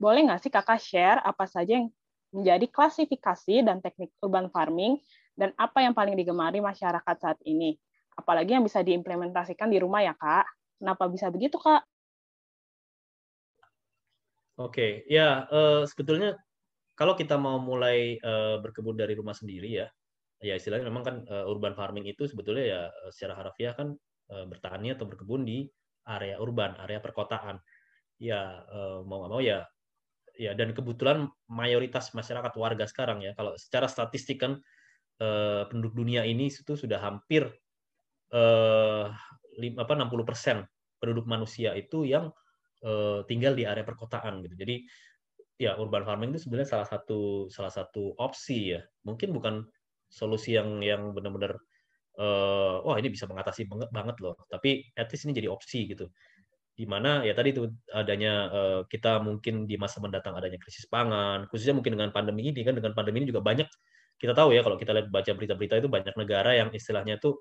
boleh 0.02 0.20
nggak 0.26 0.42
sih 0.42 0.50
kakak 0.50 0.82
share 0.82 1.18
apa 1.22 1.46
saja 1.46 1.78
yang 1.78 1.87
menjadi 2.35 2.66
klasifikasi 2.66 3.62
dan 3.62 3.78
teknik 3.78 4.11
urban 4.18 4.50
farming 4.50 4.98
dan 5.38 5.54
apa 5.54 5.85
yang 5.85 5.94
paling 5.94 6.18
digemari 6.18 6.58
masyarakat 6.58 7.16
saat 7.20 7.38
ini? 7.46 7.78
Apalagi 8.18 8.58
yang 8.58 8.66
bisa 8.66 8.82
diimplementasikan 8.82 9.70
di 9.70 9.78
rumah 9.78 10.02
ya, 10.02 10.12
Kak. 10.18 10.44
Kenapa 10.82 11.06
bisa 11.06 11.30
begitu, 11.30 11.56
Kak? 11.62 11.87
Oke, 14.61 15.08
ya 15.08 15.48
uh, 15.48 15.88
sebetulnya 15.88 16.37
kalau 16.92 17.16
kita 17.16 17.40
mau 17.40 17.56
mulai 17.56 18.20
uh, 18.20 18.61
berkebun 18.61 18.98
dari 18.98 19.16
rumah 19.16 19.32
sendiri 19.32 19.80
ya, 19.80 19.88
ya 20.42 20.59
istilahnya 20.59 20.90
memang 20.90 21.05
kan 21.07 21.16
uh, 21.31 21.46
urban 21.46 21.72
farming 21.78 22.11
itu 22.11 22.26
sebetulnya 22.26 22.64
ya 22.66 22.81
secara 23.14 23.38
harafiah 23.38 23.72
kan 23.78 23.94
uh, 24.35 24.44
bertani 24.50 24.92
atau 24.92 25.07
berkebun 25.07 25.46
di 25.46 25.70
area 26.07 26.37
urban, 26.42 26.74
area 26.83 26.98
perkotaan. 26.98 27.62
Ya 28.18 28.66
uh, 28.66 29.07
mau 29.07 29.22
nggak 29.22 29.33
mau 29.33 29.42
ya, 29.42 29.66
ya 30.35 30.55
dan 30.59 30.74
kebetulan 30.74 31.31
mayoritas 31.46 32.11
masyarakat 32.14 32.52
warga 32.59 32.85
sekarang 32.90 33.22
ya, 33.22 33.35
kalau 33.38 33.55
secara 33.55 33.87
statistik 33.87 34.42
kan 34.42 34.59
uh, 35.22 35.62
penduduk 35.70 36.02
dunia 36.02 36.26
ini 36.26 36.50
itu 36.50 36.74
sudah 36.74 36.98
hampir 36.98 37.46
uh, 38.35 39.07
apa 39.78 39.92
60 39.94 40.26
persen 40.26 40.66
penduduk 40.98 41.26
manusia 41.26 41.74
itu 41.74 42.07
yang 42.07 42.31
uh, 42.87 43.22
tinggal 43.26 43.55
di 43.55 43.66
area 43.66 43.87
perkotaan 43.87 44.42
gitu. 44.46 44.55
Jadi 44.59 44.76
ya 45.61 45.78
urban 45.78 46.02
farming 46.02 46.35
itu 46.35 46.46
sebenarnya 46.48 46.78
salah 46.78 46.88
satu 46.88 47.46
salah 47.50 47.70
satu 47.70 48.14
opsi 48.18 48.78
ya. 48.78 48.81
Mungkin 49.07 49.35
bukan 49.35 49.66
solusi 50.12 50.61
yang 50.61 50.85
yang 50.85 51.16
benar-benar 51.16 51.57
uh, 52.20 52.85
wah 52.85 52.96
ini 53.01 53.09
bisa 53.09 53.25
mengatasi 53.25 53.64
banget 53.64 53.88
banget 53.88 54.16
loh. 54.20 54.37
Tapi 54.53 54.92
at 54.92 55.09
least 55.09 55.25
ini 55.25 55.33
jadi 55.33 55.48
opsi 55.48 55.88
gitu. 55.88 56.12
Di 56.72 56.85
mana 56.85 57.25
ya 57.25 57.33
tadi 57.33 57.57
itu 57.57 57.68
adanya 57.92 58.33
uh, 58.53 58.81
kita 58.88 59.25
mungkin 59.25 59.64
di 59.64 59.81
masa 59.81 60.05
mendatang 60.05 60.37
adanya 60.37 60.61
krisis 60.61 60.85
pangan, 60.88 61.48
khususnya 61.48 61.72
mungkin 61.77 61.96
dengan 61.96 62.12
pandemi 62.12 62.53
ini 62.53 62.61
kan 62.61 62.77
dengan 62.77 62.92
pandemi 62.92 63.25
ini 63.25 63.33
juga 63.33 63.40
banyak 63.44 63.68
kita 64.20 64.33
tahu 64.37 64.55
ya 64.55 64.61
kalau 64.62 64.77
kita 64.79 64.92
lihat 64.94 65.09
baca 65.11 65.33
berita-berita 65.35 65.83
itu 65.83 65.88
banyak 65.90 66.14
negara 66.14 66.55
yang 66.55 66.68
istilahnya 66.70 67.18
itu 67.18 67.35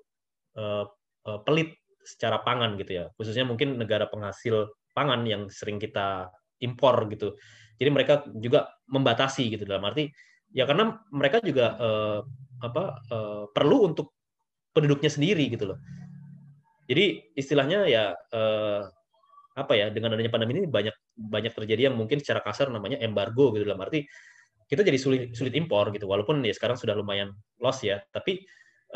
uh, 0.58 0.84
uh, 1.28 1.40
pelit 1.44 1.76
secara 2.02 2.42
pangan 2.42 2.74
gitu 2.80 3.04
ya. 3.04 3.04
Khususnya 3.14 3.46
mungkin 3.46 3.78
negara 3.78 4.08
penghasil 4.10 4.72
pangan 4.96 5.24
yang 5.28 5.46
sering 5.48 5.78
kita 5.78 6.28
impor 6.62 7.06
gitu. 7.10 7.36
Jadi 7.78 7.90
mereka 7.90 8.22
juga 8.38 8.70
membatasi 8.86 9.58
gitu 9.58 9.64
dalam 9.66 9.82
arti 9.88 10.10
ya 10.52 10.68
karena 10.68 11.00
mereka 11.12 11.40
juga 11.40 11.76
uh, 11.76 12.20
apa 12.62 13.02
uh, 13.10 13.44
perlu 13.50 13.90
untuk 13.92 14.14
penduduknya 14.72 15.10
sendiri 15.12 15.48
gitu 15.52 15.72
loh. 15.74 15.78
Jadi 16.88 17.34
istilahnya 17.36 17.88
ya 17.88 18.04
uh, 18.12 18.84
apa 19.52 19.72
ya 19.76 19.92
dengan 19.92 20.16
adanya 20.16 20.32
pandemi 20.32 20.56
ini 20.56 20.68
banyak 20.68 20.96
banyak 21.12 21.52
terjadi 21.52 21.92
yang 21.92 21.96
mungkin 21.96 22.20
secara 22.20 22.40
kasar 22.40 22.72
namanya 22.72 22.96
embargo 23.04 23.52
gitu 23.52 23.68
dalam 23.68 23.84
arti 23.84 24.08
kita 24.68 24.80
jadi 24.80 24.96
sulit 24.96 25.22
sulit 25.36 25.52
impor 25.52 25.92
gitu. 25.92 26.08
Walaupun 26.08 26.40
ya 26.44 26.56
sekarang 26.56 26.80
sudah 26.80 26.96
lumayan 26.96 27.36
loss 27.60 27.84
ya. 27.84 28.00
Tapi 28.08 28.40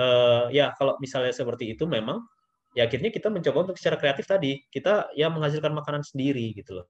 uh, 0.01 0.49
ya 0.49 0.73
kalau 0.77 0.97
misalnya 1.01 1.33
seperti 1.37 1.77
itu 1.77 1.85
memang 1.85 2.25
ya 2.73 2.89
akhirnya 2.89 3.13
kita 3.13 3.29
mencoba 3.29 3.73
untuk 3.73 3.77
secara 3.77 4.01
kreatif 4.01 4.25
tadi 4.29 4.61
kita 4.73 5.13
ya 5.17 5.29
menghasilkan 5.29 5.73
makanan 5.77 6.01
sendiri 6.05 6.57
gitu 6.57 6.81
loh. 6.81 6.87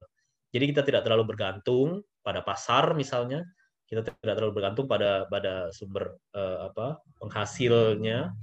Jadi 0.55 0.65
kita 0.71 0.83
tidak 0.87 1.03
terlalu 1.03 1.35
bergantung 1.35 2.07
pada 2.23 2.47
pasar 2.47 2.95
misalnya 2.95 3.43
kita 3.87 4.03
tidak 4.03 4.35
terlalu 4.37 4.59
bergantung 4.59 4.91
pada 4.91 5.31
pada 5.31 5.71
sumber 5.71 6.19
uh, 6.35 6.71
apa 6.71 6.99
penghasilnya 7.23 8.35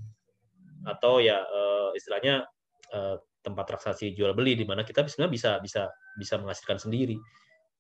atau 0.88 1.20
ya 1.20 1.44
uh, 1.44 1.92
istilahnya 1.96 2.48
uh, 2.96 3.20
tempat 3.44 3.76
transaksi 3.76 4.16
jual 4.16 4.32
beli 4.32 4.56
di 4.56 4.64
mana 4.64 4.88
kita 4.88 5.04
sebenarnya 5.04 5.34
bisa 5.36 5.52
bisa 5.60 5.84
bisa 6.16 6.40
menghasilkan 6.40 6.80
sendiri. 6.80 7.20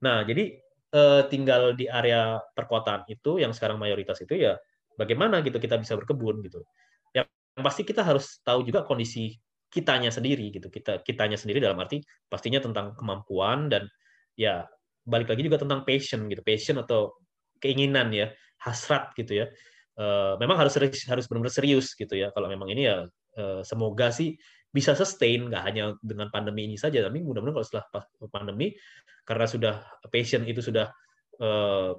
Nah, 0.03 0.27
jadi 0.27 0.59
eh, 0.93 1.21
tinggal 1.31 1.73
di 1.73 1.87
area 1.87 2.37
perkotaan 2.51 3.07
itu 3.07 3.39
yang 3.39 3.55
sekarang 3.55 3.79
mayoritas 3.79 4.19
itu 4.19 4.35
ya 4.43 4.59
bagaimana 4.99 5.39
gitu 5.41 5.57
kita 5.57 5.79
bisa 5.79 5.95
berkebun 5.95 6.43
gitu. 6.43 6.59
Yang 7.15 7.31
pasti 7.63 7.81
kita 7.87 8.03
harus 8.03 8.43
tahu 8.43 8.67
juga 8.67 8.83
kondisi 8.83 9.39
kitanya 9.71 10.11
sendiri 10.11 10.51
gitu. 10.51 10.67
Kita 10.67 11.01
kitanya 11.01 11.39
sendiri 11.39 11.63
dalam 11.63 11.79
arti 11.79 12.03
pastinya 12.27 12.59
tentang 12.59 12.93
kemampuan 12.99 13.71
dan 13.71 13.87
ya 14.35 14.67
balik 15.07 15.31
lagi 15.31 15.47
juga 15.47 15.63
tentang 15.63 15.87
passion 15.87 16.27
gitu. 16.27 16.43
Passion 16.43 16.77
atau 16.83 17.15
keinginan 17.63 18.11
ya, 18.11 18.35
hasrat 18.59 19.15
gitu 19.15 19.39
ya. 19.39 19.47
Uh, 19.95 20.35
memang 20.41 20.59
harus 20.59 20.75
harus 21.07 21.25
benar-benar 21.31 21.53
serius 21.55 21.95
gitu 21.95 22.19
ya. 22.19 22.35
Kalau 22.35 22.51
memang 22.51 22.67
ini 22.67 22.91
ya 22.91 23.07
uh, 23.39 23.61
semoga 23.63 24.11
sih 24.11 24.35
bisa 24.73 24.97
sustain 24.97 25.53
nggak 25.53 25.63
hanya 25.69 25.83
dengan 26.01 26.33
pandemi 26.33 26.65
ini 26.65 26.81
saja 26.81 27.05
tapi 27.05 27.21
mudah-mudahan 27.21 27.61
kalau 27.61 27.67
setelah 27.69 27.85
pandemi 28.33 28.73
karena 29.21 29.45
sudah 29.45 29.75
passion 30.09 30.49
itu 30.49 30.65
sudah 30.65 30.89
uh, 31.37 31.93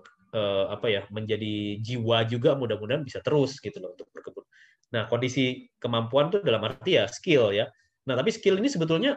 apa 0.66 0.86
ya 0.90 1.02
menjadi 1.14 1.78
jiwa 1.78 2.26
juga 2.26 2.58
mudah-mudahan 2.58 3.06
bisa 3.06 3.22
terus 3.22 3.62
gitu 3.62 3.78
loh 3.78 3.94
untuk 3.94 4.10
berkebun. 4.10 4.42
Nah 4.90 5.06
kondisi 5.06 5.70
kemampuan 5.78 6.34
itu 6.34 6.42
dalam 6.42 6.66
arti 6.66 6.98
ya 6.98 7.06
skill 7.06 7.54
ya. 7.54 7.70
Nah 8.10 8.18
tapi 8.18 8.34
skill 8.34 8.58
ini 8.58 8.66
sebetulnya 8.66 9.14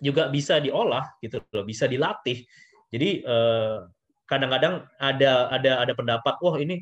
juga 0.00 0.32
bisa 0.32 0.56
diolah 0.56 1.04
gitu 1.20 1.44
loh, 1.52 1.68
bisa 1.68 1.84
dilatih. 1.84 2.40
Jadi 2.88 3.20
kadang-kadang 4.24 4.88
ada 4.98 5.52
ada 5.52 5.84
ada 5.84 5.92
pendapat 5.92 6.34
wah 6.40 6.56
ini 6.56 6.80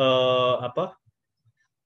uh, 0.00 0.62
apa 0.64 0.96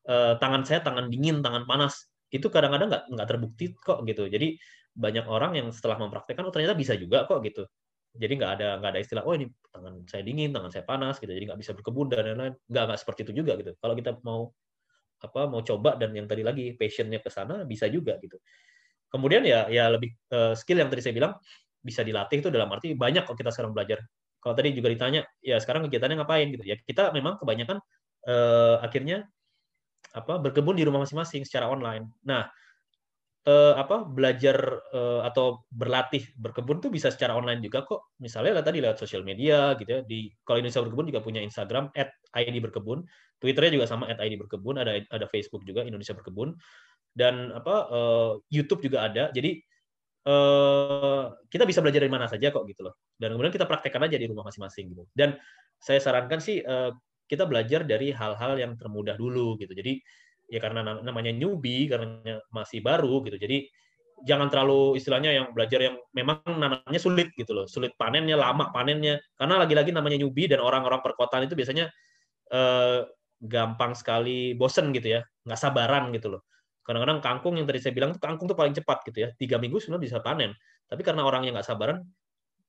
uh, 0.06 0.34
tangan 0.38 0.62
saya 0.62 0.80
tangan 0.82 1.10
dingin 1.10 1.42
tangan 1.42 1.66
panas 1.66 2.12
itu 2.32 2.48
kadang-kadang 2.48 2.88
nggak 2.88 3.04
nggak 3.12 3.28
terbukti 3.28 3.76
kok 3.76 4.00
gitu. 4.08 4.24
Jadi 4.26 4.56
banyak 4.92 5.24
orang 5.28 5.56
yang 5.56 5.68
setelah 5.72 6.00
mempraktekkan 6.00 6.48
oh 6.48 6.52
ternyata 6.52 6.72
bisa 6.72 6.96
juga 6.96 7.28
kok 7.28 7.44
gitu. 7.44 7.68
Jadi 8.12 8.32
nggak 8.40 8.52
ada 8.60 8.68
nggak 8.80 8.90
ada 8.96 9.00
istilah 9.00 9.22
oh 9.24 9.36
ini 9.36 9.48
tangan 9.68 10.04
saya 10.08 10.22
dingin, 10.24 10.52
tangan 10.52 10.72
saya 10.72 10.84
panas 10.88 11.20
gitu. 11.20 11.28
Jadi 11.28 11.44
nggak 11.48 11.60
bisa 11.60 11.72
berkebun 11.76 12.08
dan 12.08 12.24
lain-lain. 12.32 12.54
Nggak 12.68 12.82
nggak 12.88 12.98
seperti 13.00 13.20
itu 13.28 13.32
juga 13.44 13.52
gitu. 13.60 13.72
Kalau 13.76 13.94
kita 13.96 14.10
mau 14.24 14.48
apa 15.22 15.46
mau 15.46 15.62
coba 15.62 15.94
dan 16.00 16.10
yang 16.16 16.26
tadi 16.26 16.42
lagi 16.42 16.74
passionnya 16.74 17.20
ke 17.22 17.28
sana 17.28 17.62
bisa 17.68 17.86
juga 17.92 18.16
gitu. 18.18 18.40
Kemudian 19.12 19.44
ya 19.44 19.68
ya 19.68 19.92
lebih 19.92 20.16
uh, 20.32 20.56
skill 20.56 20.80
yang 20.80 20.88
tadi 20.88 21.04
saya 21.04 21.14
bilang 21.14 21.36
bisa 21.84 22.00
dilatih 22.00 22.40
itu 22.40 22.48
dalam 22.48 22.70
arti 22.72 22.96
banyak 22.96 23.28
kalau 23.28 23.36
kita 23.36 23.52
sekarang 23.52 23.76
belajar. 23.76 24.00
Kalau 24.42 24.55
tadi 24.59 24.74
juga 24.74 24.90
ditanya 24.90 25.22
ya 25.38 25.57
sekarang 25.62 25.87
kegiatannya 25.87 26.18
ngapain 26.18 26.50
gitu 26.50 26.66
ya 26.66 26.74
kita 26.83 27.14
memang 27.14 27.38
kebanyakan 27.38 27.78
uh, 28.26 28.83
akhirnya 28.83 29.31
apa 30.12 30.42
berkebun 30.42 30.76
di 30.76 30.85
rumah 30.85 31.07
masing-masing 31.07 31.46
secara 31.48 31.70
online. 31.72 32.05
Nah, 32.28 32.44
eh, 33.42 33.74
apa 33.74 34.07
belajar 34.07 34.57
eh, 34.94 35.20
atau 35.26 35.66
berlatih 35.72 36.22
berkebun 36.38 36.78
tuh 36.78 36.90
bisa 36.92 37.11
secara 37.11 37.35
online 37.35 37.64
juga 37.64 37.83
kok. 37.83 38.14
Misalnya 38.22 38.61
lah 38.61 38.64
tadi 38.64 38.78
lewat 38.85 39.00
sosial 39.02 39.26
media 39.26 39.74
gitu 39.81 39.88
ya. 39.88 40.00
Di 40.05 40.31
kalau 40.46 40.62
Indonesia 40.62 40.85
berkebun 40.85 41.07
juga 41.11 41.20
punya 41.24 41.40
Instagram 41.42 41.90
@id 42.33 42.57
berkebun, 42.62 43.02
Twitternya 43.42 43.72
juga 43.83 43.87
sama 43.90 44.07
@id 44.12 44.35
berkebun, 44.38 44.78
ada 44.78 45.00
ada 45.11 45.26
Facebook 45.26 45.66
juga 45.66 45.83
Indonesia 45.83 46.14
berkebun 46.14 46.55
dan 47.16 47.50
apa 47.57 47.74
eh, 47.90 48.33
YouTube 48.52 48.85
juga 48.85 49.09
ada. 49.09 49.33
Jadi 49.35 49.59
eh, 50.26 51.24
kita 51.50 51.64
bisa 51.66 51.82
belajar 51.82 52.00
dari 52.02 52.12
mana 52.12 52.26
saja 52.30 52.50
kok 52.54 52.64
gitu 52.66 52.87
loh. 52.87 52.94
Dan 53.18 53.35
kemudian 53.35 53.54
kita 53.54 53.66
praktekkan 53.66 54.02
aja 54.06 54.16
di 54.18 54.26
rumah 54.30 54.46
masing-masing 54.46 54.94
gitu. 54.94 55.04
Dan 55.12 55.37
saya 55.82 55.98
sarankan 55.98 56.38
sih 56.38 56.62
eh, 56.62 56.90
kita 57.26 57.48
belajar 57.48 57.82
dari 57.82 58.12
hal-hal 58.12 58.58
yang 58.58 58.76
termudah 58.78 59.16
dulu 59.16 59.56
gitu. 59.58 59.72
Jadi 59.72 59.98
ya 60.52 60.61
karena 60.61 60.85
namanya 61.00 61.32
newbie 61.32 61.88
karena 61.88 62.38
masih 62.52 62.85
baru 62.85 63.24
gitu. 63.24 63.40
Jadi 63.40 63.66
jangan 64.22 64.52
terlalu 64.52 65.00
istilahnya 65.00 65.35
yang 65.35 65.46
belajar 65.50 65.80
yang 65.82 65.96
memang 66.14 66.44
nanamnya 66.46 67.00
sulit 67.00 67.32
gitu 67.35 67.56
loh. 67.56 67.66
Sulit 67.66 67.96
panennya, 67.98 68.38
lama 68.38 68.70
panennya. 68.70 69.18
Karena 69.35 69.58
lagi-lagi 69.58 69.90
namanya 69.90 70.20
newbie 70.20 70.46
dan 70.46 70.62
orang-orang 70.62 71.00
perkotaan 71.00 71.48
itu 71.48 71.56
biasanya 71.56 71.90
eh, 72.52 73.00
gampang 73.42 73.96
sekali 73.98 74.54
bosen 74.54 74.94
gitu 74.94 75.18
ya. 75.18 75.20
nggak 75.42 75.58
sabaran 75.58 76.14
gitu 76.14 76.38
loh. 76.38 76.46
Kadang-kadang 76.82 77.18
kangkung 77.22 77.54
yang 77.58 77.66
tadi 77.66 77.78
saya 77.78 77.94
bilang 77.94 78.10
tuh 78.14 78.22
kangkung 78.22 78.50
tuh 78.50 78.58
paling 78.58 78.74
cepat 78.74 79.06
gitu 79.06 79.18
ya. 79.22 79.28
Tiga 79.38 79.56
minggu 79.62 79.78
sebenarnya 79.78 80.02
bisa 80.02 80.18
panen. 80.18 80.50
Tapi 80.90 81.02
karena 81.06 81.22
orang 81.22 81.46
yang 81.46 81.54
nggak 81.54 81.66
sabaran, 81.66 82.02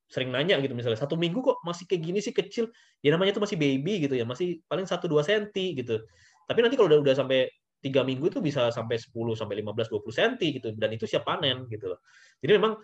sering 0.08 0.30
nanya 0.30 0.62
gitu 0.62 0.78
misalnya 0.78 0.99
satu 1.02 1.17
minggu 1.17 1.41
kok 1.41 1.58
masih 1.65 1.89
kayak 1.89 2.02
gini 2.06 2.19
sih 2.21 2.34
kecil? 2.36 2.69
Ya 3.02 3.10
namanya 3.15 3.34
itu 3.34 3.41
masih 3.41 3.58
baby 3.58 4.06
gitu 4.06 4.13
ya 4.13 4.26
masih 4.28 4.62
paling 4.69 4.86
satu 4.86 5.10
dua 5.10 5.26
senti 5.26 5.73
gitu. 5.73 5.97
Tapi 6.45 6.60
nanti 6.62 6.78
kalau 6.78 6.93
udah 6.93 6.99
udah 7.02 7.15
sampai 7.17 7.49
tiga 7.84 8.06
minggu 8.06 8.32
itu 8.32 8.39
bisa 8.39 8.71
sampai 8.71 8.95
10 8.95 9.36
sampai 9.36 9.60
15 9.60 9.89
20 9.89 10.13
senti 10.13 10.47
gitu. 10.62 10.71
Dan 10.78 10.93
itu 10.93 11.10
siap 11.10 11.26
panen 11.26 11.65
gitu 11.67 11.91
loh. 11.91 11.99
Jadi 12.39 12.52
memang 12.56 12.78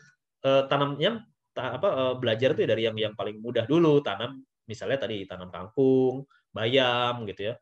eh, 0.44 0.64
tanamnya 0.66 1.22
ta, 1.54 1.78
apa 1.78 1.88
eh, 1.94 2.14
belajar 2.18 2.58
tuh 2.58 2.66
ya 2.66 2.70
dari 2.74 2.84
yang 2.90 2.98
yang 2.98 3.14
paling 3.14 3.38
mudah 3.40 3.70
dulu. 3.70 4.02
Tanam 4.02 4.42
misalnya 4.70 5.02
tadi 5.02 5.26
tanam 5.26 5.50
kangkung 5.50 6.30
bayam 6.54 7.26
gitu 7.26 7.50
ya 7.50 7.54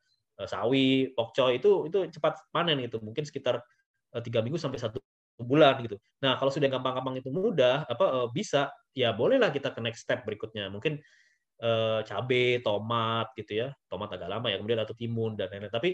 sawi 0.45 1.09
pokcoy 1.17 1.57
itu 1.57 1.89
itu 1.89 1.97
cepat 2.13 2.37
panen 2.53 2.77
gitu 2.85 3.01
mungkin 3.01 3.25
sekitar 3.25 3.57
eh, 4.13 4.21
tiga 4.21 4.45
minggu 4.45 4.61
sampai 4.61 4.77
satu 4.77 5.01
bulan 5.41 5.77
gitu. 5.85 6.01
Nah, 6.25 6.33
kalau 6.41 6.49
sudah 6.49 6.65
gampang-gampang 6.65 7.21
itu 7.21 7.29
mudah, 7.29 7.85
apa 7.85 8.05
uh, 8.09 8.27
bisa 8.33 8.73
ya 8.97 9.13
bolehlah 9.13 9.53
kita 9.53 9.69
ke 9.69 9.79
next 9.85 10.01
step 10.01 10.25
berikutnya. 10.25 10.65
Mungkin 10.73 10.97
uh, 11.61 12.01
cabe, 12.01 12.61
tomat 12.65 13.29
gitu 13.37 13.65
ya. 13.65 13.67
Tomat 13.85 14.17
agak 14.17 14.29
lama 14.33 14.49
ya, 14.49 14.57
kemudian 14.57 14.81
atau 14.81 14.97
timun 14.97 15.37
dan 15.37 15.53
lain-lain. 15.53 15.69
Tapi 15.69 15.89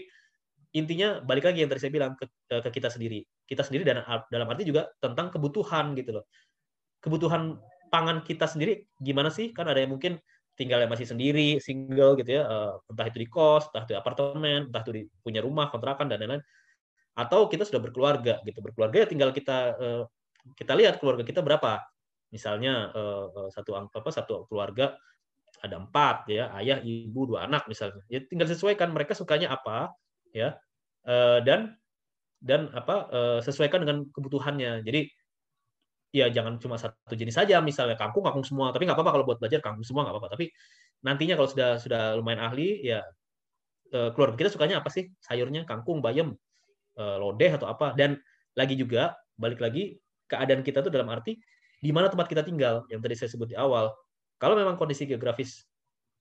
intinya 0.74 1.20
balik 1.20 1.44
lagi 1.44 1.60
yang 1.60 1.70
tadi 1.70 1.80
saya 1.84 1.92
bilang 1.92 2.16
ke, 2.16 2.24
ke 2.48 2.70
kita 2.72 2.88
sendiri. 2.88 3.20
Kita 3.44 3.60
sendiri 3.60 3.84
dan 3.84 4.00
dalam 4.32 4.48
arti 4.48 4.64
juga 4.64 4.88
tentang 4.96 5.28
kebutuhan 5.28 5.92
gitu 5.92 6.16
loh. 6.20 6.24
Kebutuhan 7.04 7.60
pangan 7.92 8.24
kita 8.24 8.48
sendiri 8.48 8.88
gimana 8.96 9.28
sih? 9.28 9.52
Kan 9.52 9.68
ada 9.68 9.76
yang 9.76 9.92
mungkin 9.92 10.16
tinggal 10.54 10.78
yang 10.82 10.90
masih 10.90 11.06
sendiri, 11.06 11.58
single 11.58 12.14
gitu 12.18 12.40
ya, 12.40 12.46
entah 12.86 13.06
itu 13.10 13.18
di 13.18 13.28
kos, 13.28 13.68
entah 13.70 13.82
itu 13.86 13.92
di 13.94 13.98
apartemen, 13.98 14.70
entah 14.70 14.82
itu 14.86 14.92
di 14.94 15.02
punya 15.22 15.42
rumah, 15.42 15.68
kontrakan 15.70 16.06
dan 16.06 16.22
lain-lain. 16.22 16.42
Atau 17.14 17.46
kita 17.46 17.62
sudah 17.62 17.78
berkeluarga 17.78 18.42
gitu. 18.42 18.58
Berkeluarga 18.58 19.02
ya 19.02 19.06
tinggal 19.06 19.30
kita 19.30 19.58
uh, 19.78 20.02
kita 20.58 20.74
lihat 20.74 20.98
keluarga 20.98 21.22
kita 21.22 21.46
berapa. 21.46 21.78
Misalnya 22.34 22.90
uh, 22.90 23.46
satu 23.54 23.78
apa 23.78 24.10
satu 24.10 24.50
keluarga 24.50 24.98
ada 25.62 25.78
empat 25.78 26.26
ya 26.26 26.50
ayah 26.58 26.82
ibu 26.82 27.30
dua 27.30 27.46
anak 27.46 27.70
misalnya. 27.70 28.02
Ya 28.10 28.18
tinggal 28.26 28.50
sesuaikan 28.50 28.90
mereka 28.90 29.14
sukanya 29.14 29.54
apa 29.54 29.94
ya. 30.34 30.58
Uh, 31.06 31.38
dan 31.46 31.78
dan 32.42 32.66
apa 32.74 33.06
uh, 33.14 33.38
sesuaikan 33.38 33.86
dengan 33.86 34.10
kebutuhannya. 34.10 34.82
Jadi 34.82 35.06
ya 36.14 36.30
jangan 36.30 36.62
cuma 36.62 36.78
satu 36.78 37.18
jenis 37.18 37.34
saja 37.34 37.58
misalnya 37.58 37.98
kangkung 37.98 38.22
kangkung 38.22 38.46
semua. 38.46 38.70
Tapi 38.70 38.86
nggak 38.86 38.94
apa-apa 38.94 39.12
kalau 39.18 39.24
buat 39.26 39.38
belajar 39.42 39.58
kangkung 39.58 39.82
semua 39.82 40.06
nggak 40.06 40.14
apa-apa. 40.14 40.30
Tapi 40.38 40.46
nantinya 41.02 41.34
kalau 41.34 41.50
sudah 41.50 41.70
sudah 41.82 42.14
lumayan 42.14 42.46
ahli 42.46 42.86
ya 42.86 43.02
uh, 43.90 44.14
keluarga 44.14 44.46
kita 44.46 44.50
sukanya 44.54 44.78
apa 44.78 44.94
sih? 44.94 45.10
Sayurnya 45.18 45.66
kangkung 45.66 45.98
bayam 45.98 46.38
uh, 46.94 47.16
lodeh 47.18 47.50
atau 47.50 47.66
apa. 47.66 47.98
Dan 47.98 48.14
lagi 48.54 48.78
juga 48.78 49.18
balik 49.34 49.58
lagi 49.58 49.98
keadaan 50.30 50.62
kita 50.62 50.86
tuh 50.86 50.94
dalam 50.94 51.10
arti 51.10 51.34
di 51.82 51.90
mana 51.90 52.06
tempat 52.06 52.30
kita 52.30 52.46
tinggal 52.46 52.86
yang 52.86 53.02
tadi 53.02 53.18
saya 53.18 53.34
sebut 53.34 53.50
di 53.50 53.58
awal. 53.58 53.90
Kalau 54.38 54.54
memang 54.54 54.78
kondisi 54.78 55.10
geografis 55.10 55.66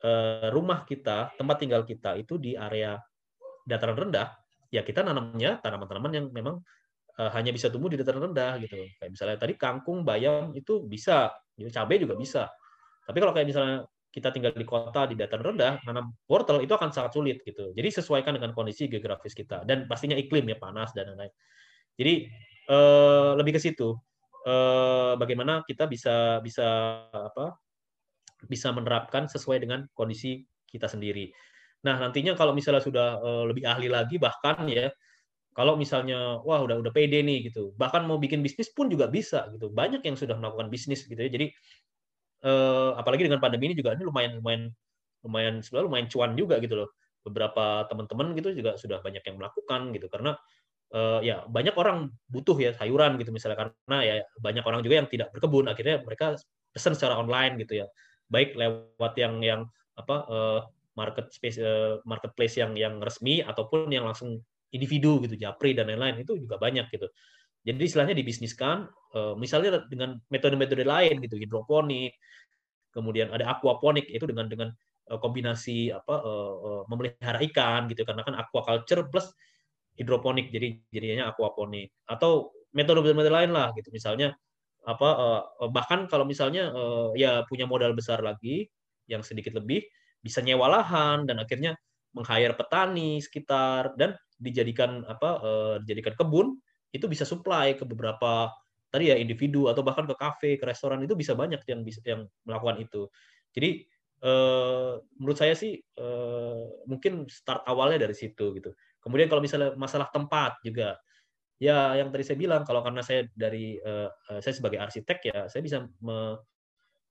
uh, 0.02 0.50
rumah 0.50 0.82
kita 0.90 1.38
tempat 1.38 1.62
tinggal 1.62 1.86
kita 1.86 2.18
itu 2.18 2.42
di 2.42 2.58
area 2.58 2.98
dataran 3.64 3.96
rendah 3.96 4.34
ya 4.74 4.82
kita 4.82 5.06
nanamnya 5.06 5.62
tanaman-tanaman 5.62 6.12
yang 6.12 6.26
memang 6.34 6.60
uh, 7.20 7.32
hanya 7.34 7.52
bisa 7.54 7.68
tumbuh 7.70 7.92
di 7.92 7.98
dataran 8.00 8.32
rendah 8.32 8.58
gitu 8.64 8.80
kayak 9.02 9.12
misalnya 9.12 9.38
tadi 9.38 9.54
kangkung 9.60 10.02
bayam 10.08 10.54
itu 10.58 10.86
bisa 10.86 11.34
cabai 11.54 12.02
juga 12.02 12.16
bisa 12.18 12.50
tapi 13.04 13.18
kalau 13.20 13.34
kayak 13.36 13.48
misalnya 13.52 13.78
kita 14.14 14.30
tinggal 14.30 14.54
di 14.54 14.62
kota 14.62 15.10
di 15.10 15.18
dataran 15.18 15.58
rendah, 15.58 15.82
nanam 15.90 16.14
wortel 16.30 16.62
itu 16.62 16.70
akan 16.78 16.94
sangat 16.94 17.18
sulit 17.18 17.42
gitu. 17.42 17.74
Jadi 17.74 17.90
sesuaikan 17.90 18.38
dengan 18.38 18.54
kondisi 18.54 18.86
geografis 18.86 19.34
kita 19.34 19.66
dan 19.66 19.90
pastinya 19.90 20.14
iklim 20.14 20.46
ya 20.46 20.58
panas 20.62 20.94
dan 20.94 21.10
lain-lain. 21.10 21.34
Jadi 21.98 22.14
eh, 22.70 23.32
lebih 23.34 23.58
ke 23.58 23.62
situ. 23.62 23.98
Eh, 24.46 25.14
bagaimana 25.18 25.66
kita 25.66 25.90
bisa 25.90 26.40
bisa 26.46 26.68
apa? 27.10 27.58
bisa 28.44 28.76
menerapkan 28.76 29.24
sesuai 29.24 29.64
dengan 29.64 29.88
kondisi 29.96 30.44
kita 30.68 30.92
sendiri. 30.92 31.32
Nah, 31.88 31.96
nantinya 31.96 32.36
kalau 32.36 32.52
misalnya 32.52 32.84
sudah 32.84 33.18
eh, 33.24 33.44
lebih 33.50 33.64
ahli 33.64 33.88
lagi 33.88 34.20
bahkan 34.20 34.68
ya 34.68 34.92
kalau 35.54 35.78
misalnya 35.78 36.42
wah 36.42 36.62
udah 36.66 36.82
udah 36.82 36.92
pede 36.94 37.22
nih 37.22 37.50
gitu. 37.50 37.72
Bahkan 37.78 38.10
mau 38.10 38.18
bikin 38.18 38.42
bisnis 38.42 38.74
pun 38.74 38.90
juga 38.90 39.08
bisa 39.08 39.50
gitu. 39.54 39.70
Banyak 39.70 40.02
yang 40.04 40.18
sudah 40.18 40.36
melakukan 40.38 40.68
bisnis 40.74 41.06
gitu 41.06 41.18
ya. 41.18 41.30
Jadi 41.30 41.54
uh, 42.44 42.98
apalagi 43.00 43.26
dengan 43.26 43.40
pandemi 43.40 43.72
ini 43.72 43.76
juga 43.78 43.96
ini 43.96 44.04
lumayan 44.04 44.42
lumayan 44.42 44.64
lumayan 45.24 45.54
sebenarnya 45.64 45.88
lumayan 45.88 46.08
cuan 46.12 46.32
juga 46.36 46.56
gitu 46.60 46.76
loh 46.84 46.90
beberapa 47.24 47.88
teman-teman 47.88 48.36
gitu 48.36 48.52
juga 48.52 48.76
sudah 48.76 49.00
banyak 49.00 49.24
yang 49.24 49.40
melakukan 49.40 49.96
gitu 49.96 50.12
karena 50.12 50.36
uh, 50.92 51.24
ya 51.24 51.48
banyak 51.48 51.72
orang 51.80 52.12
butuh 52.28 52.60
ya 52.60 52.76
sayuran 52.76 53.16
gitu 53.16 53.32
misalnya 53.32 53.72
karena 53.72 53.98
ya 54.04 54.16
banyak 54.44 54.64
orang 54.68 54.84
juga 54.84 55.00
yang 55.00 55.08
tidak 55.08 55.32
berkebun 55.32 55.72
akhirnya 55.72 56.04
mereka 56.04 56.36
pesan 56.76 57.00
secara 57.00 57.16
online 57.16 57.56
gitu 57.64 57.84
ya 57.84 57.88
baik 58.28 58.60
lewat 58.60 59.14
yang 59.16 59.40
yang 59.40 59.62
apa 59.96 60.16
uh, 60.28 60.60
market 61.00 61.32
space 61.32 61.58
uh, 61.64 62.04
marketplace 62.04 62.60
yang 62.60 62.76
yang 62.76 63.00
resmi 63.00 63.40
ataupun 63.40 63.88
yang 63.88 64.04
langsung 64.04 64.44
individu 64.74 65.22
gitu 65.24 65.38
japri 65.38 65.78
dan 65.78 65.88
lain-lain 65.88 66.26
itu 66.26 66.34
juga 66.36 66.58
banyak 66.58 66.90
gitu. 66.90 67.08
Jadi 67.64 67.80
istilahnya 67.88 68.16
dibisniskan, 68.18 68.90
eh, 69.16 69.34
misalnya 69.40 69.88
dengan 69.88 70.20
metode-metode 70.28 70.84
lain 70.84 71.24
gitu, 71.24 71.40
hidroponik, 71.40 72.12
kemudian 72.92 73.32
ada 73.32 73.56
aquaponik 73.56 74.10
itu 74.12 74.26
dengan 74.28 74.52
dengan 74.52 74.70
eh, 75.08 75.20
kombinasi 75.22 75.94
apa 75.96 76.16
eh, 76.20 76.82
memelihara 76.92 77.40
ikan 77.48 77.88
gitu 77.88 78.04
karena 78.04 78.22
kan 78.28 78.36
aquaculture 78.36 79.08
plus 79.08 79.32
hidroponik 79.96 80.50
jadi 80.52 80.82
jadinya 80.92 81.32
aquaponik 81.32 81.94
atau 82.10 82.52
metode-metode 82.76 83.32
lain 83.32 83.52
lah 83.56 83.72
gitu. 83.78 83.94
Misalnya 83.94 84.36
apa 84.84 85.08
bahkan 85.72 86.12
kalau 86.12 86.28
misalnya 86.28 86.68
ya 87.16 87.48
punya 87.48 87.64
modal 87.64 87.96
besar 87.96 88.20
lagi 88.20 88.68
yang 89.08 89.24
sedikit 89.24 89.56
lebih 89.56 89.80
bisa 90.20 90.44
nyewa 90.44 90.68
lahan 90.68 91.24
dan 91.24 91.40
akhirnya 91.40 91.80
meng-hire 92.12 92.52
petani 92.56 93.24
sekitar 93.24 93.96
dan 93.96 94.16
dijadikan 94.44 95.08
apa 95.08 95.40
dijadikan 95.82 96.20
kebun 96.20 96.60
itu 96.94 97.10
bisa 97.10 97.26
supply 97.26 97.74
ke 97.74 97.88
beberapa 97.88 98.54
tadi 98.94 99.10
ya 99.10 99.18
individu 99.18 99.66
atau 99.74 99.82
bahkan 99.82 100.06
ke 100.06 100.14
kafe, 100.14 100.52
ke 100.62 100.66
restoran 100.70 101.02
itu 101.02 101.18
bisa 101.18 101.34
banyak 101.34 101.66
yang 101.66 101.82
bisa 101.82 102.00
yang 102.06 102.30
melakukan 102.46 102.78
itu. 102.86 103.10
Jadi 103.50 103.82
eh, 104.22 104.94
menurut 105.18 105.38
saya 105.42 105.58
sih 105.58 105.82
eh, 105.82 106.64
mungkin 106.86 107.26
start 107.26 107.66
awalnya 107.66 108.06
dari 108.06 108.14
situ 108.14 108.54
gitu. 108.54 108.70
Kemudian 109.02 109.26
kalau 109.26 109.42
misalnya 109.42 109.74
masalah 109.74 110.14
tempat 110.14 110.62
juga, 110.62 111.02
ya 111.58 111.98
yang 111.98 112.14
tadi 112.14 112.22
saya 112.22 112.38
bilang 112.38 112.62
kalau 112.62 112.86
karena 112.86 113.02
saya 113.02 113.26
dari 113.34 113.82
eh 113.82 114.10
saya 114.40 114.54
sebagai 114.54 114.80
arsitek 114.80 115.20
ya 115.28 115.40
saya 115.50 115.62
bisa 115.66 115.78
me, 116.06 116.38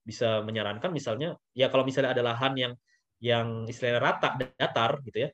bisa 0.03 0.41
menyarankan 0.41 0.89
misalnya 0.89 1.35
ya 1.55 1.67
kalau 1.67 1.83
misalnya 1.87 2.15
ada 2.15 2.23
lahan 2.25 2.53
yang 2.55 2.73
yang 3.23 3.47
istilahnya 3.69 3.99
rata 4.03 4.29
datar 4.59 4.99
gitu 5.05 5.27
ya 5.27 5.29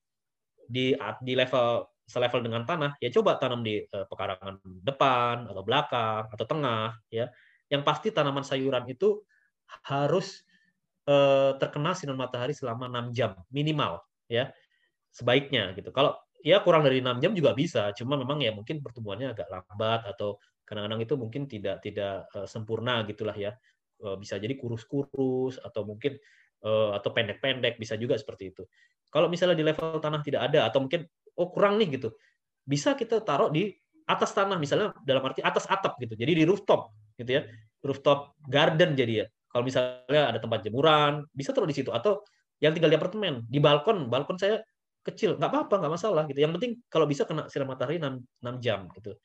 di 0.70 0.94
di 1.26 1.34
level 1.34 1.82
selevel 2.10 2.42
dengan 2.42 2.66
tanah, 2.66 2.98
ya 2.98 3.10
coba 3.14 3.38
tanam 3.38 3.62
di 3.62 3.82
uh, 3.86 4.06
pekarangan 4.10 4.58
depan 4.82 5.46
atau 5.46 5.62
belakang 5.62 6.26
atau 6.30 6.46
tengah 6.46 6.98
ya. 7.14 7.30
Yang 7.70 7.82
pasti 7.86 8.08
tanaman 8.10 8.42
sayuran 8.42 8.90
itu 8.90 9.22
harus 9.86 10.42
uh, 11.06 11.54
terkena 11.62 11.94
sinar 11.94 12.18
matahari 12.18 12.58
selama 12.58 12.90
6 12.90 13.14
jam 13.14 13.38
minimal 13.54 14.02
ya. 14.26 14.50
Sebaiknya 15.14 15.78
gitu. 15.78 15.94
Kalau 15.94 16.18
ya 16.42 16.66
kurang 16.66 16.82
dari 16.82 17.02
6 17.06 17.22
jam 17.22 17.32
juga 17.38 17.54
bisa, 17.54 17.94
cuma 17.94 18.18
memang 18.18 18.42
ya 18.42 18.50
mungkin 18.58 18.82
pertumbuhannya 18.82 19.38
agak 19.38 19.48
lambat 19.54 20.10
atau 20.10 20.42
kadang-kadang 20.66 21.02
itu 21.06 21.14
mungkin 21.14 21.46
tidak 21.46 21.86
tidak 21.86 22.26
uh, 22.34 22.50
sempurna 22.50 23.06
gitulah 23.06 23.38
ya. 23.38 23.54
Uh, 24.02 24.18
bisa 24.18 24.42
jadi 24.42 24.58
kurus-kurus 24.58 25.62
atau 25.62 25.86
mungkin 25.86 26.18
atau 26.64 27.10
pendek-pendek 27.16 27.80
bisa 27.80 27.96
juga 27.96 28.20
seperti 28.20 28.52
itu. 28.52 28.64
Kalau 29.10 29.32
misalnya 29.32 29.58
di 29.58 29.66
level 29.66 29.98
tanah 29.98 30.22
tidak 30.22 30.52
ada 30.52 30.70
atau 30.70 30.86
mungkin 30.86 31.08
oh 31.40 31.50
kurang 31.50 31.80
nih 31.80 31.98
gitu. 31.98 32.14
Bisa 32.68 32.94
kita 32.94 33.24
taruh 33.24 33.50
di 33.50 33.74
atas 34.06 34.34
tanah 34.34 34.58
misalnya 34.58 34.94
dalam 35.02 35.24
arti 35.26 35.42
atas 35.42 35.66
atap 35.66 35.98
gitu. 35.98 36.14
Jadi 36.14 36.42
di 36.42 36.44
rooftop 36.46 36.94
gitu 37.18 37.42
ya. 37.42 37.42
Rooftop 37.82 38.38
garden 38.46 38.94
jadi 38.94 39.14
ya. 39.24 39.26
Kalau 39.50 39.64
misalnya 39.66 40.30
ada 40.30 40.38
tempat 40.38 40.62
jemuran, 40.62 41.26
bisa 41.34 41.50
taruh 41.56 41.66
di 41.66 41.74
situ 41.74 41.90
atau 41.90 42.22
yang 42.62 42.76
tinggal 42.76 42.92
di 42.92 42.98
apartemen, 43.00 43.48
di 43.48 43.58
balkon, 43.58 44.12
balkon 44.12 44.38
saya 44.38 44.62
kecil, 45.02 45.40
nggak 45.40 45.50
apa-apa, 45.50 45.76
nggak 45.80 45.94
masalah 45.96 46.24
gitu. 46.30 46.40
Yang 46.44 46.54
penting 46.60 46.72
kalau 46.92 47.06
bisa 47.10 47.24
kena 47.26 47.48
sinar 47.50 47.66
matahari 47.66 47.98
6, 47.98 48.20
6 48.46 48.60
jam 48.62 48.92
gitu. 48.94 49.16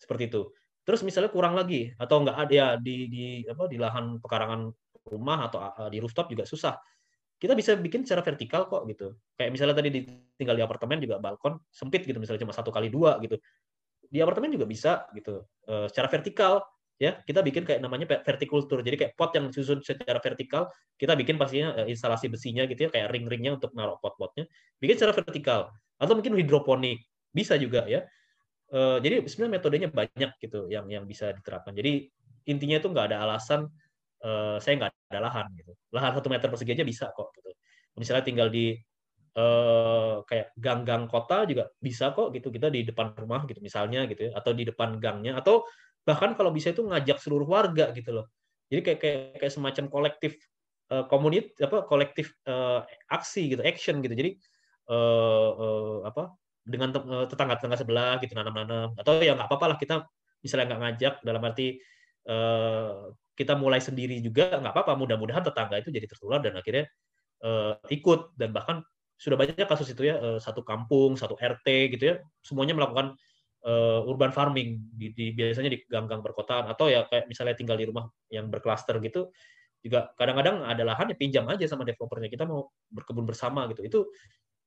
Seperti 0.00 0.32
itu. 0.32 0.50
Terus 0.82 1.06
misalnya 1.06 1.30
kurang 1.30 1.54
lagi 1.54 1.94
atau 1.94 2.26
nggak 2.26 2.36
ada 2.48 2.50
ya 2.52 2.68
di 2.80 3.06
di 3.06 3.24
apa 3.46 3.70
di 3.70 3.78
lahan 3.78 4.18
pekarangan 4.18 4.74
rumah 5.08 5.50
atau 5.50 5.58
di 5.90 5.98
rooftop 5.98 6.30
juga 6.30 6.46
susah 6.46 6.78
kita 7.42 7.58
bisa 7.58 7.74
bikin 7.74 8.06
secara 8.06 8.22
vertikal 8.22 8.70
kok 8.70 8.86
gitu. 8.86 9.18
Kayak 9.34 9.50
misalnya 9.50 9.74
tadi 9.74 9.90
di, 9.90 10.00
tinggal 10.38 10.54
di 10.54 10.62
apartemen 10.62 11.02
juga 11.02 11.18
balkon 11.18 11.58
sempit 11.74 12.06
gitu, 12.06 12.22
misalnya 12.22 12.46
cuma 12.46 12.54
satu 12.54 12.70
kali 12.70 12.86
dua 12.86 13.18
gitu. 13.18 13.34
Di 14.06 14.22
apartemen 14.22 14.54
juga 14.54 14.62
bisa 14.62 15.10
gitu. 15.10 15.42
E, 15.66 15.90
secara 15.90 16.06
vertikal 16.06 16.62
ya 17.02 17.18
kita 17.26 17.42
bikin 17.42 17.66
kayak 17.66 17.82
namanya 17.82 18.06
vertikultur. 18.22 18.78
Jadi 18.86 18.94
kayak 18.94 19.12
pot 19.18 19.34
yang 19.34 19.50
disusun 19.50 19.82
secara 19.82 20.22
vertikal, 20.22 20.70
kita 20.94 21.18
bikin 21.18 21.34
pastinya 21.34 21.74
e, 21.82 21.90
instalasi 21.90 22.30
besinya 22.30 22.62
gitu 22.70 22.86
ya, 22.86 22.90
kayak 22.94 23.10
ring-ringnya 23.10 23.58
untuk 23.58 23.74
naruh 23.74 23.98
pot-potnya. 23.98 24.46
Bikin 24.78 25.02
secara 25.02 25.10
vertikal. 25.10 25.74
Atau 25.98 26.14
mungkin 26.14 26.38
hidroponik 26.38 27.02
bisa 27.34 27.58
juga 27.58 27.90
ya. 27.90 28.06
E, 28.70 29.02
jadi 29.02 29.26
sebenarnya 29.26 29.52
metodenya 29.58 29.88
banyak 29.90 30.30
gitu 30.38 30.70
yang 30.70 30.86
yang 30.86 31.10
bisa 31.10 31.34
diterapkan. 31.34 31.74
Jadi 31.74 32.06
intinya 32.46 32.78
itu 32.78 32.86
nggak 32.86 33.10
ada 33.10 33.26
alasan 33.26 33.66
uh, 34.24 34.56
saya 34.62 34.74
nggak 34.78 34.90
ada 35.12 35.20
lahan 35.20 35.46
gitu. 35.58 35.72
Lahan 35.94 36.10
satu 36.16 36.28
meter 36.32 36.48
persegi 36.48 36.72
aja 36.72 36.86
bisa 36.86 37.06
kok 37.12 37.34
gitu. 37.36 37.50
Misalnya 37.98 38.24
tinggal 38.24 38.48
di 38.48 38.72
uh, 39.36 40.24
kayak 40.24 40.56
gang-gang 40.56 41.04
kota 41.10 41.44
juga 41.44 41.68
bisa 41.76 42.14
kok 42.16 42.32
gitu 42.32 42.48
kita 42.48 42.72
di 42.72 42.86
depan 42.86 43.12
rumah 43.16 43.44
gitu 43.44 43.60
misalnya 43.60 44.04
gitu 44.08 44.30
ya 44.30 44.32
atau 44.36 44.52
di 44.56 44.64
depan 44.68 44.96
gangnya 45.00 45.40
atau 45.40 45.64
bahkan 46.02 46.34
kalau 46.34 46.50
bisa 46.50 46.74
itu 46.74 46.82
ngajak 46.82 47.18
seluruh 47.20 47.46
warga 47.46 47.90
gitu 47.94 48.10
loh. 48.22 48.26
Jadi 48.72 48.80
kayak 48.80 48.98
kayak, 49.04 49.20
kayak 49.38 49.52
semacam 49.52 49.84
kolektif 49.92 50.32
uh, 50.90 51.04
apa 51.04 51.76
kolektif 51.86 52.32
uh, 52.48 52.82
aksi 53.12 53.52
gitu, 53.52 53.62
action 53.62 54.00
gitu. 54.00 54.14
Jadi 54.16 54.30
uh, 54.88 55.50
uh, 55.52 55.98
apa 56.08 56.32
dengan 56.62 56.94
tetangga-tetangga 57.26 57.74
sebelah 57.74 58.22
gitu 58.22 58.38
nanam-nanam 58.38 58.94
atau 58.94 59.18
ya 59.18 59.34
nggak 59.34 59.50
apa-apa 59.50 59.66
lah 59.74 59.78
kita 59.82 60.06
misalnya 60.46 60.70
nggak 60.70 60.80
ngajak 60.86 61.14
dalam 61.26 61.42
arti 61.42 61.82
uh, 62.30 63.10
kita 63.42 63.58
mulai 63.58 63.82
sendiri 63.82 64.22
juga 64.22 64.56
nggak 64.62 64.70
apa-apa 64.70 64.94
mudah-mudahan 64.94 65.42
tetangga 65.42 65.82
itu 65.82 65.90
jadi 65.90 66.06
tertular 66.06 66.38
dan 66.38 66.54
akhirnya 66.54 66.86
uh, 67.42 67.74
ikut. 67.90 68.38
Dan 68.38 68.54
bahkan 68.54 68.86
sudah 69.18 69.34
banyak 69.34 69.66
kasus 69.66 69.90
itu 69.90 70.06
ya 70.06 70.16
uh, 70.18 70.38
satu 70.38 70.62
kampung 70.62 71.18
satu 71.18 71.34
RT 71.38 71.98
gitu 71.98 72.04
ya 72.10 72.14
semuanya 72.42 72.78
melakukan 72.78 73.18
uh, 73.66 74.06
urban 74.06 74.30
farming. 74.30 74.78
Di, 74.94 75.10
di 75.10 75.34
biasanya 75.34 75.70
di 75.74 75.82
gang-gang 75.90 76.22
perkotaan 76.22 76.70
atau 76.70 76.86
ya 76.86 77.04
kayak 77.10 77.26
misalnya 77.26 77.58
tinggal 77.58 77.74
di 77.74 77.86
rumah 77.90 78.06
yang 78.30 78.46
berklaster 78.46 79.02
gitu 79.02 79.34
juga 79.82 80.14
kadang-kadang 80.14 80.62
ada 80.62 80.86
lahan 80.86 81.10
ya 81.10 81.16
pinjam 81.18 81.42
aja 81.50 81.66
sama 81.66 81.82
developernya 81.82 82.30
kita 82.30 82.46
mau 82.46 82.70
berkebun 82.94 83.26
bersama 83.26 83.66
gitu. 83.66 83.82
Itu 83.82 84.00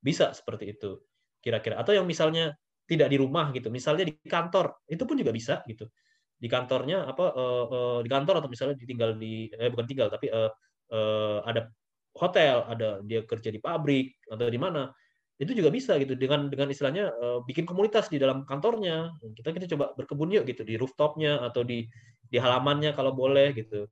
bisa 0.04 0.36
seperti 0.36 0.76
itu 0.76 1.00
kira-kira. 1.40 1.80
Atau 1.80 1.96
yang 1.96 2.04
misalnya 2.04 2.52
tidak 2.86 3.10
di 3.10 3.18
rumah 3.18 3.50
gitu 3.52 3.74
misalnya 3.74 4.06
di 4.06 4.14
kantor 4.22 4.86
itu 4.86 5.04
pun 5.04 5.18
juga 5.18 5.34
bisa 5.34 5.66
gitu 5.66 5.90
di 6.36 6.48
kantornya 6.52 7.08
apa 7.08 7.32
uh, 7.32 7.66
uh, 7.68 8.00
di 8.04 8.10
kantor 8.12 8.44
atau 8.44 8.50
misalnya 8.52 8.76
ditinggal 8.76 9.16
di 9.16 9.48
eh 9.56 9.72
bukan 9.72 9.88
tinggal 9.88 10.08
tapi 10.12 10.28
uh, 10.30 10.52
uh, 10.92 11.40
ada 11.48 11.72
hotel, 12.16 12.64
ada 12.72 13.04
dia 13.04 13.22
kerja 13.28 13.52
di 13.52 13.60
pabrik 13.60 14.16
atau 14.32 14.48
di 14.48 14.60
mana 14.60 14.88
itu 15.36 15.52
juga 15.52 15.68
bisa 15.68 16.00
gitu 16.00 16.16
dengan 16.16 16.48
dengan 16.48 16.72
istilahnya 16.72 17.12
uh, 17.12 17.40
bikin 17.44 17.68
komunitas 17.68 18.08
di 18.08 18.16
dalam 18.16 18.48
kantornya. 18.48 19.12
Kita 19.36 19.52
kita 19.52 19.68
coba 19.76 19.92
berkebun 19.92 20.32
yuk 20.32 20.48
gitu 20.48 20.64
di 20.64 20.80
rooftopnya 20.80 21.44
atau 21.44 21.68
di 21.68 21.84
di 22.32 22.38
halamannya 22.40 22.96
kalau 22.96 23.12
boleh 23.12 23.52
gitu. 23.52 23.84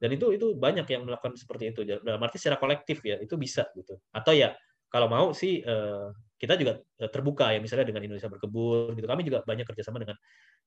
Dan 0.00 0.16
itu 0.16 0.32
itu 0.32 0.56
banyak 0.56 0.88
yang 0.88 1.04
melakukan 1.04 1.36
seperti 1.36 1.72
itu. 1.76 1.84
Dalam 1.84 2.20
arti 2.24 2.40
secara 2.40 2.56
kolektif 2.56 3.04
ya 3.04 3.20
itu 3.20 3.36
bisa 3.36 3.68
gitu. 3.76 4.00
Atau 4.08 4.32
ya 4.32 4.56
kalau 4.88 5.12
mau 5.12 5.36
sih 5.36 5.60
uh, 5.60 6.16
kita 6.36 6.54
juga 6.60 6.80
terbuka 7.08 7.48
ya 7.52 7.60
misalnya 7.64 7.88
dengan 7.88 8.04
Indonesia 8.04 8.28
berkebun 8.28 8.92
gitu. 8.92 9.08
Kami 9.08 9.22
juga 9.24 9.40
banyak 9.44 9.64
kerjasama 9.64 10.04
dengan 10.04 10.16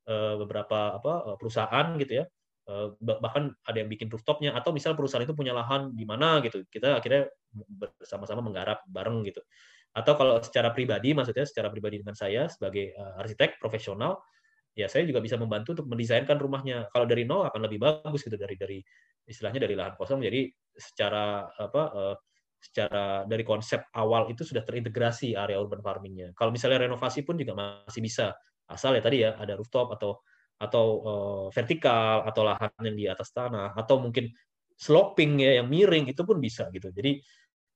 uh, 0.09 0.36
beberapa 0.41 0.97
apa 0.97 1.38
perusahaan 1.38 1.93
gitu 2.01 2.26
ya. 2.26 2.26
Bahkan 3.01 3.65
ada 3.65 3.78
yang 3.82 3.89
bikin 3.89 4.13
rooftopnya 4.13 4.53
atau 4.53 4.70
misal 4.70 4.93
perusahaan 4.93 5.26
itu 5.26 5.34
punya 5.34 5.57
lahan 5.57 5.89
di 5.93 6.05
mana 6.05 6.38
gitu. 6.45 6.61
Kita 6.70 7.01
akhirnya 7.01 7.30
bersama-sama 7.53 8.45
menggarap 8.45 8.86
bareng 8.86 9.26
gitu. 9.26 9.41
Atau 9.89 10.13
kalau 10.13 10.38
secara 10.38 10.70
pribadi 10.70 11.17
maksudnya 11.17 11.49
secara 11.49 11.74
pribadi 11.74 11.97
dengan 11.97 12.13
saya 12.13 12.45
sebagai 12.45 12.93
arsitek 12.93 13.57
profesional 13.57 14.22
ya 14.78 14.86
saya 14.86 15.01
juga 15.09 15.17
bisa 15.17 15.34
membantu 15.34 15.82
untuk 15.82 15.89
mendesainkan 15.89 16.38
rumahnya. 16.38 16.86
Kalau 16.93 17.09
dari 17.09 17.26
nol 17.26 17.49
akan 17.49 17.65
lebih 17.65 17.82
bagus 17.82 18.22
gitu 18.22 18.38
dari 18.38 18.53
dari 18.53 18.80
istilahnya 19.26 19.65
dari 19.65 19.74
lahan 19.74 19.97
kosong. 19.97 20.22
Jadi 20.22 20.49
secara 20.78 21.49
apa 21.49 21.82
secara 22.60 23.24
dari 23.24 23.47
konsep 23.47 23.88
awal 23.95 24.28
itu 24.28 24.43
sudah 24.43 24.62
terintegrasi 24.68 25.34
area 25.34 25.57
urban 25.57 25.80
farmingnya. 25.80 26.36
Kalau 26.36 26.51
misalnya 26.51 26.86
renovasi 26.86 27.24
pun 27.24 27.39
juga 27.39 27.55
masih 27.55 28.03
bisa 28.03 28.36
asal 28.70 28.93
ya 28.93 29.01
tadi 29.01 29.24
ya 29.24 29.34
ada 29.39 29.55
rooftop 29.55 29.95
atau 29.95 30.20
atau 30.60 30.86
uh, 31.01 31.45
vertikal 31.55 32.28
atau 32.28 32.43
lahan 32.43 32.70
yang 32.84 32.97
di 32.99 33.05
atas 33.07 33.32
tanah 33.32 33.74
atau 33.80 34.03
mungkin 34.03 34.28
sloping 34.76 35.39
ya 35.39 35.64
yang 35.64 35.72
miring 35.72 36.12
itu 36.12 36.22
pun 36.28 36.38
bisa 36.43 36.68
gitu. 36.76 36.91
Jadi 36.91 37.24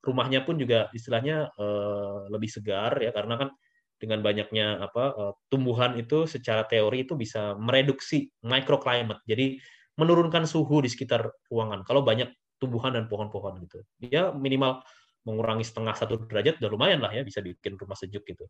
rumahnya 0.03 0.43
pun 0.43 0.59
juga 0.59 0.91
istilahnya 0.91 1.47
uh, 1.55 2.27
lebih 2.27 2.51
segar 2.51 2.99
ya 2.99 3.15
karena 3.15 3.39
kan 3.39 3.49
dengan 3.95 4.19
banyaknya 4.19 4.84
apa 4.84 5.15
uh, 5.15 5.34
tumbuhan 5.47 5.95
itu 5.95 6.27
secara 6.27 6.67
teori 6.67 7.07
itu 7.07 7.15
bisa 7.15 7.55
mereduksi 7.55 8.27
microclimate. 8.43 9.23
Jadi 9.23 9.55
menurunkan 9.95 10.43
suhu 10.43 10.84
di 10.84 10.91
sekitar 10.91 11.23
ruangan. 11.47 11.88
Kalau 11.88 12.03
banyak 12.03 12.27
tumbuhan 12.64 12.95
dan 12.95 13.11
pohon-pohon 13.11 13.59
gitu. 13.68 13.84
Ya 13.99 14.32
minimal 14.32 14.80
mengurangi 15.28 15.68
setengah 15.68 15.95
satu 15.99 16.24
derajat 16.24 16.64
udah 16.64 16.72
lumayan 16.72 16.99
lah 17.03 17.11
ya 17.11 17.28
bisa 17.28 17.43
bikin 17.43 17.76
rumah 17.76 17.99
sejuk 17.99 18.24
gitu. 18.24 18.47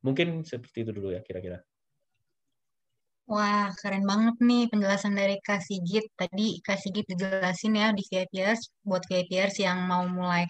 Mungkin 0.00 0.44
seperti 0.48 0.88
itu 0.88 0.90
dulu 0.96 1.12
ya 1.12 1.20
kira-kira. 1.20 1.60
Wah, 3.26 3.74
keren 3.82 4.06
banget 4.06 4.38
nih 4.38 4.70
penjelasan 4.70 5.18
dari 5.18 5.36
Kak 5.42 5.58
Sigit. 5.58 6.06
Tadi 6.14 6.62
Kak 6.62 6.78
Sigit 6.78 7.10
dijelasin 7.10 7.74
ya 7.74 7.90
di 7.90 8.02
VIPers, 8.06 8.70
buat 8.86 9.02
VIPers 9.10 9.58
yang 9.66 9.82
mau 9.82 10.06
mulai 10.06 10.46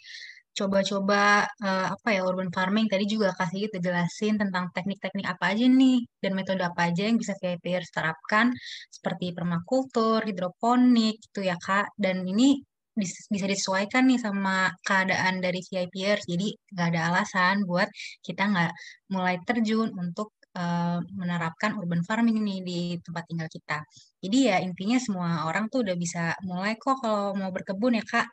coba-coba 0.56 1.44
uh, 1.44 1.86
apa 1.92 2.08
ya 2.16 2.24
urban 2.24 2.48
farming 2.48 2.88
tadi 2.88 3.04
juga 3.04 3.28
kasih 3.36 3.68
gitu 3.68 3.76
jelasin 3.86 4.40
tentang 4.40 4.72
teknik-teknik 4.72 5.28
apa 5.28 5.52
aja 5.52 5.68
nih 5.68 6.00
dan 6.24 6.32
metode 6.32 6.64
apa 6.64 6.88
aja 6.88 7.04
yang 7.04 7.20
bisa 7.20 7.36
VIPers 7.36 7.92
terapkan 7.92 8.56
seperti 8.88 9.36
permakultur, 9.36 10.24
hidroponik 10.24 11.20
gitu 11.28 11.40
ya 11.44 11.60
Kak. 11.60 11.92
Dan 12.00 12.24
ini 12.24 12.56
bisa 12.96 13.46
disesuaikan 13.46 14.08
nih 14.08 14.18
sama 14.18 14.72
keadaan 14.80 15.44
dari 15.44 15.60
VIPers. 15.60 16.24
Jadi 16.24 16.56
nggak 16.72 16.88
ada 16.96 17.00
alasan 17.12 17.68
buat 17.68 17.88
kita 18.24 18.42
nggak 18.48 18.72
mulai 19.12 19.36
terjun 19.44 19.92
untuk 19.92 20.32
uh, 20.56 20.98
menerapkan 21.14 21.76
urban 21.76 22.00
farming 22.02 22.40
ini 22.40 22.56
di 22.64 22.80
tempat 23.04 23.28
tinggal 23.28 23.48
kita. 23.52 23.84
Jadi 24.24 24.38
ya 24.48 24.56
intinya 24.64 24.96
semua 24.96 25.44
orang 25.44 25.68
tuh 25.68 25.84
udah 25.84 25.96
bisa 25.96 26.32
mulai 26.42 26.74
kok 26.80 26.98
kalau 27.04 27.36
mau 27.36 27.52
berkebun 27.52 28.00
ya 28.00 28.04
Kak. 28.04 28.26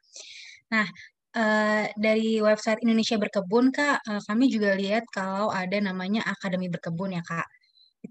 Nah, 0.74 0.88
Uh, 1.34 1.89
dari 1.97 2.38
website 2.45 2.86
Indonesia 2.86 3.18
Berkebun, 3.18 3.74
Kak, 3.74 4.05
uh, 4.05 4.22
kami 4.30 4.53
juga 4.53 4.78
lihat 4.78 5.01
kalau 5.09 5.49
ada 5.49 5.82
namanya 5.82 6.22
Akademi 6.30 6.70
Berkebun 6.70 7.18
ya, 7.18 7.26
Kak. 7.26 7.49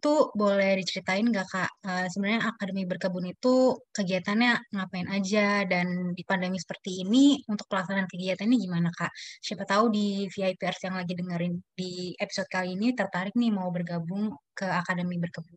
Itu 0.03 0.35
boleh 0.35 0.83
diceritain 0.83 1.23
nggak, 1.23 1.47
Kak? 1.47 1.71
Uh, 1.87 2.11
sebenarnya 2.11 2.51
Akademi 2.51 2.83
Berkebun 2.91 3.23
itu 3.23 3.79
kegiatannya 3.95 4.75
ngapain 4.75 5.07
aja 5.07 5.63
dan 5.63 6.11
di 6.19 6.27
pandemi 6.27 6.59
seperti 6.59 7.07
ini 7.07 7.39
untuk 7.47 7.71
pelaksanaan 7.71 8.11
kegiatan 8.11 8.51
ini 8.51 8.67
gimana, 8.67 8.91
Kak? 8.91 9.15
Siapa 9.15 9.63
tahu 9.63 9.95
di 9.95 10.27
VIPers 10.27 10.91
yang 10.91 10.99
lagi 10.99 11.15
dengerin 11.15 11.55
di 11.79 12.19
episode 12.19 12.51
kali 12.51 12.75
ini 12.75 12.99
tertarik 12.99 13.31
nih 13.39 13.55
mau 13.55 13.71
bergabung 13.71 14.35
ke 14.51 14.67
Akademi 14.67 15.23
Berkebun. 15.23 15.55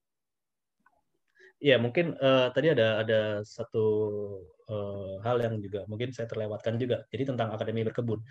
Ya, 1.58 1.82
mungkin 1.82 2.14
uh, 2.22 2.54
tadi 2.54 2.70
ada 2.70 3.02
ada 3.02 3.42
satu 3.42 3.86
uh, 4.70 5.26
hal 5.26 5.42
yang 5.42 5.58
juga 5.58 5.90
mungkin 5.90 6.14
saya 6.14 6.30
terlewatkan 6.30 6.78
juga. 6.78 7.02
Jadi 7.10 7.34
tentang 7.34 7.50
akademi 7.50 7.82
berkebun. 7.82 8.22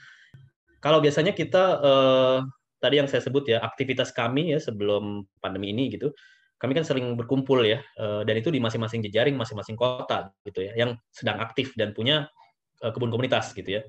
Kalau 0.79 1.03
biasanya 1.03 1.35
kita 1.35 1.83
uh, 1.83 2.39
tadi 2.85 3.01
yang 3.01 3.09
saya 3.09 3.25
sebut 3.25 3.49
ya 3.49 3.65
aktivitas 3.65 4.13
kami 4.13 4.53
ya 4.53 4.61
sebelum 4.61 5.25
pandemi 5.41 5.73
ini 5.73 5.89
gitu, 5.89 6.13
kami 6.61 6.77
kan 6.77 6.85
sering 6.85 7.17
berkumpul 7.17 7.65
ya 7.65 7.81
uh, 7.97 8.21
dan 8.29 8.37
itu 8.37 8.53
di 8.53 8.61
masing-masing 8.61 9.01
jejaring 9.01 9.33
masing-masing 9.33 9.73
kota 9.81 10.29
gitu 10.45 10.69
ya 10.69 10.77
yang 10.77 11.01
sedang 11.09 11.41
aktif 11.41 11.73
dan 11.81 11.97
punya 11.97 12.29
uh, 12.85 12.93
kebun 12.93 13.09
komunitas 13.09 13.57
gitu 13.57 13.81
ya. 13.81 13.83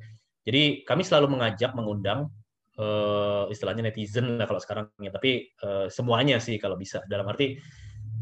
Jadi 0.48 0.88
kami 0.88 1.04
selalu 1.04 1.36
mengajak 1.36 1.76
mengundang 1.76 2.32
uh, 2.80 3.52
istilahnya 3.52 3.92
netizen 3.92 4.40
lah 4.40 4.48
kalau 4.48 4.64
sekarang 4.64 4.88
ya, 5.04 5.12
tapi 5.12 5.52
semuanya 5.92 6.40
sih 6.40 6.56
kalau 6.56 6.80
bisa 6.80 7.04
dalam 7.12 7.28
arti 7.28 7.60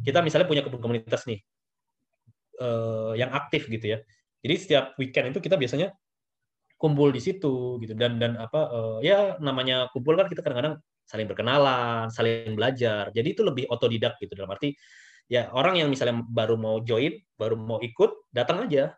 kita 0.01 0.25
misalnya 0.25 0.49
punya 0.49 0.63
kebun 0.65 0.81
komunitas 0.81 1.29
nih 1.29 1.37
yang 3.19 3.29
aktif 3.35 3.67
gitu 3.67 3.93
ya. 3.93 3.99
Jadi 4.39 4.55
setiap 4.55 4.95
weekend 4.95 5.35
itu 5.35 5.43
kita 5.43 5.59
biasanya 5.59 5.91
kumpul 6.83 7.15
di 7.15 7.23
situ 7.23 7.79
gitu 7.79 7.95
dan 7.95 8.19
dan 8.19 8.35
apa 8.35 8.67
uh, 8.67 8.97
ya 8.99 9.39
namanya 9.39 9.87
kumpul 9.95 10.19
kan 10.19 10.27
kita 10.27 10.43
kadang-kadang 10.43 10.83
saling 11.07 11.27
berkenalan, 11.27 12.07
saling 12.11 12.55
belajar. 12.55 13.11
Jadi 13.15 13.35
itu 13.35 13.41
lebih 13.43 13.67
otodidak 13.71 14.19
gitu 14.19 14.35
dalam 14.35 14.51
arti 14.55 14.75
ya 15.31 15.47
orang 15.55 15.79
yang 15.79 15.87
misalnya 15.87 16.19
baru 16.27 16.59
mau 16.59 16.83
join, 16.83 17.15
baru 17.39 17.55
mau 17.55 17.79
ikut, 17.79 18.31
datang 18.35 18.67
aja 18.67 18.95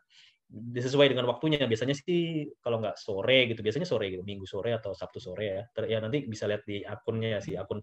sesuai 0.74 1.14
dengan 1.14 1.30
waktunya. 1.30 1.62
Biasanya 1.66 1.94
sih 1.98 2.50
kalau 2.62 2.82
nggak 2.82 2.98
sore 2.98 3.50
gitu, 3.50 3.62
biasanya 3.62 3.88
sore 3.90 4.14
gitu, 4.14 4.24
minggu 4.26 4.46
sore 4.50 4.74
atau 4.74 4.94
sabtu 4.94 5.22
sore 5.22 5.46
ya. 5.46 5.62
Ya 5.86 5.98
nanti 6.02 6.26
bisa 6.26 6.50
lihat 6.50 6.66
di 6.66 6.82
akunnya 6.86 7.42
sih, 7.42 7.58
akun 7.58 7.82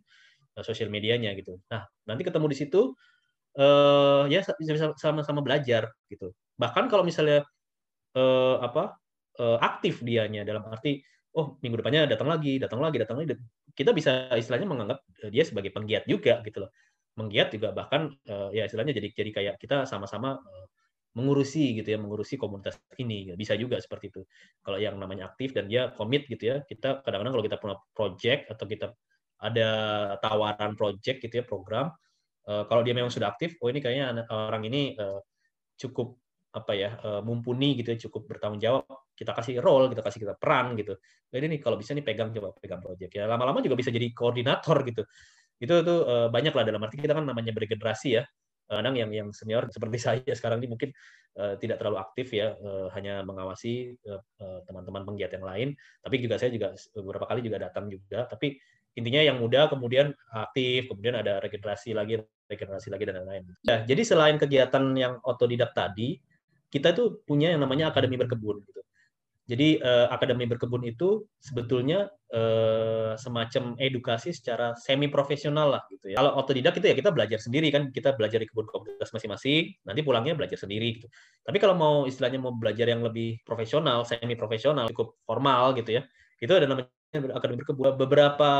uh, 0.58 0.64
sosial 0.64 0.90
medianya 0.90 1.34
gitu. 1.38 1.58
Nah 1.70 1.86
nanti 2.06 2.22
ketemu 2.26 2.46
di 2.50 2.56
situ, 2.58 2.94
uh, 3.58 4.24
ya 4.30 4.42
bisa 4.58 4.94
sama-sama 4.98 5.42
belajar 5.42 5.90
gitu. 6.10 6.34
Bahkan 6.58 6.86
kalau 6.90 7.02
misalnya 7.06 7.42
uh, 8.14 8.56
apa 8.62 9.01
uh, 9.38 9.58
aktif 9.62 10.02
dianya 10.04 10.42
dalam 10.42 10.66
arti 10.68 11.00
oh 11.32 11.56
minggu 11.64 11.80
depannya 11.80 12.04
datang 12.04 12.28
lagi, 12.28 12.60
datang 12.60 12.80
lagi, 12.84 12.96
datang 13.00 13.16
lagi, 13.16 13.32
kita 13.72 13.96
bisa 13.96 14.28
istilahnya 14.36 14.68
menganggap 14.68 14.98
dia 15.32 15.44
sebagai 15.48 15.72
penggiat 15.72 16.04
juga 16.04 16.44
gitu 16.44 16.68
loh. 16.68 16.70
Menggiat 17.16 17.52
juga 17.52 17.72
bahkan 17.72 18.12
uh, 18.28 18.52
ya 18.52 18.68
istilahnya 18.68 18.92
jadi 18.92 19.08
jadi 19.16 19.30
kayak 19.32 19.54
kita 19.56 19.88
sama-sama 19.88 20.36
mengurusi 21.12 21.76
gitu 21.76 21.92
ya, 21.92 21.98
mengurusi 22.00 22.40
komunitas 22.40 22.80
ini. 22.96 23.32
Bisa 23.36 23.52
juga 23.56 23.76
seperti 23.80 24.12
itu. 24.12 24.24
Kalau 24.64 24.80
yang 24.80 24.96
namanya 24.96 25.32
aktif 25.32 25.52
dan 25.52 25.68
dia 25.68 25.92
komit 25.92 26.24
gitu 26.24 26.52
ya, 26.52 26.56
kita 26.64 27.04
kadang-kadang 27.04 27.36
kalau 27.36 27.44
kita 27.44 27.56
punya 27.60 27.76
project 27.92 28.42
atau 28.48 28.64
kita 28.64 28.86
ada 29.42 29.68
tawaran 30.24 30.72
project 30.72 31.20
gitu 31.20 31.42
ya, 31.42 31.44
program, 31.44 31.92
kalau 32.46 32.80
dia 32.86 32.94
memang 32.94 33.10
sudah 33.10 33.34
aktif, 33.34 33.58
oh 33.58 33.68
ini 33.68 33.82
kayaknya 33.82 34.24
orang 34.30 34.62
ini 34.70 34.94
cukup 35.76 36.21
apa 36.52 36.72
ya 36.76 37.00
uh, 37.00 37.20
mumpuni 37.24 37.80
gitu 37.80 37.96
ya, 37.96 37.98
cukup 38.08 38.28
bertanggung 38.28 38.60
jawab. 38.60 38.84
Kita 39.16 39.32
kasih 39.32 39.64
role, 39.64 39.88
kita 39.88 40.04
kasih 40.04 40.20
kita 40.28 40.34
peran 40.36 40.76
gitu. 40.76 41.00
Jadi 41.32 41.44
nih 41.48 41.60
kalau 41.64 41.80
bisa 41.80 41.96
nih 41.96 42.04
pegang 42.04 42.28
coba 42.32 42.52
pegang 42.60 42.80
project 42.84 43.12
ya. 43.12 43.24
Lama-lama 43.24 43.64
juga 43.64 43.76
bisa 43.76 43.88
jadi 43.88 44.12
koordinator 44.12 44.84
gitu. 44.84 45.02
Itu 45.56 45.80
tuh 45.80 45.98
uh, 46.04 46.28
banyak 46.28 46.52
lah 46.52 46.64
dalam 46.68 46.80
arti 46.84 47.00
kita 47.00 47.16
kan 47.16 47.24
namanya 47.24 47.56
bergenerasi 47.56 48.20
ya. 48.20 48.24
Kadang 48.68 48.96
yang 48.96 49.10
yang 49.12 49.28
senior 49.32 49.68
seperti 49.72 49.96
saya 50.06 50.32
sekarang 50.32 50.60
ini 50.60 50.70
mungkin 50.70 50.90
tidak 51.32 51.80
terlalu 51.80 51.96
aktif 51.96 52.28
ya, 52.36 52.52
hanya 52.92 53.24
mengawasi 53.24 53.96
teman-teman 54.68 55.00
penggiat 55.00 55.32
yang 55.32 55.48
lain. 55.48 55.68
Tapi 56.04 56.20
juga 56.20 56.36
saya 56.36 56.52
juga 56.52 56.76
beberapa 56.92 57.24
kali 57.24 57.40
juga 57.40 57.56
datang 57.56 57.88
juga. 57.88 58.28
Tapi 58.28 58.52
intinya 58.92 59.22
yang 59.24 59.40
muda 59.40 59.68
kemudian 59.72 60.12
aktif, 60.28 60.92
kemudian 60.92 61.16
ada 61.16 61.40
regenerasi 61.40 61.96
lagi, 61.96 62.20
regenerasi 62.48 62.88
lagi 62.92 63.04
dan 63.08 63.24
lain-lain. 63.24 63.44
Ya, 63.64 63.76
jadi 63.88 64.02
selain 64.04 64.36
kegiatan 64.36 64.84
yang 64.92 65.16
otodidak 65.24 65.72
tadi, 65.72 66.20
kita 66.72 66.96
tuh 66.96 67.20
punya 67.28 67.52
yang 67.52 67.60
namanya 67.60 67.92
akademi 67.92 68.16
berkebun 68.16 68.64
gitu. 68.64 68.80
Jadi 69.42 69.76
eh, 69.82 70.06
akademi 70.08 70.48
berkebun 70.48 70.86
itu 70.86 71.28
sebetulnya 71.36 72.08
eh, 72.32 73.12
semacam 73.20 73.76
edukasi 73.76 74.32
secara 74.32 74.72
semi 74.78 75.12
profesional 75.12 75.76
lah 75.76 75.82
gitu 75.92 76.08
ya. 76.08 76.22
Kalau 76.22 76.40
otodidak 76.40 76.78
itu 76.80 76.86
ya 76.88 76.96
kita 76.96 77.10
belajar 77.12 77.36
sendiri 77.36 77.68
kan, 77.68 77.92
kita 77.92 78.16
belajar 78.16 78.40
di 78.40 78.48
kebun 78.48 78.70
komunitas 78.70 79.12
masing-masing, 79.12 79.76
nanti 79.84 80.00
pulangnya 80.00 80.38
belajar 80.38 80.56
sendiri 80.56 80.96
gitu. 80.96 81.10
Tapi 81.44 81.58
kalau 81.60 81.76
mau 81.76 81.94
istilahnya 82.08 82.40
mau 82.40 82.56
belajar 82.56 82.88
yang 82.88 83.04
lebih 83.04 83.44
profesional, 83.44 84.08
semi 84.08 84.38
profesional, 84.38 84.88
cukup 84.88 85.20
formal 85.28 85.76
gitu 85.76 86.00
ya, 86.00 86.02
itu 86.40 86.52
ada 86.54 86.64
namanya 86.70 86.88
akademi 87.36 87.60
berkebun. 87.66 87.84
Beberapa 87.98 88.50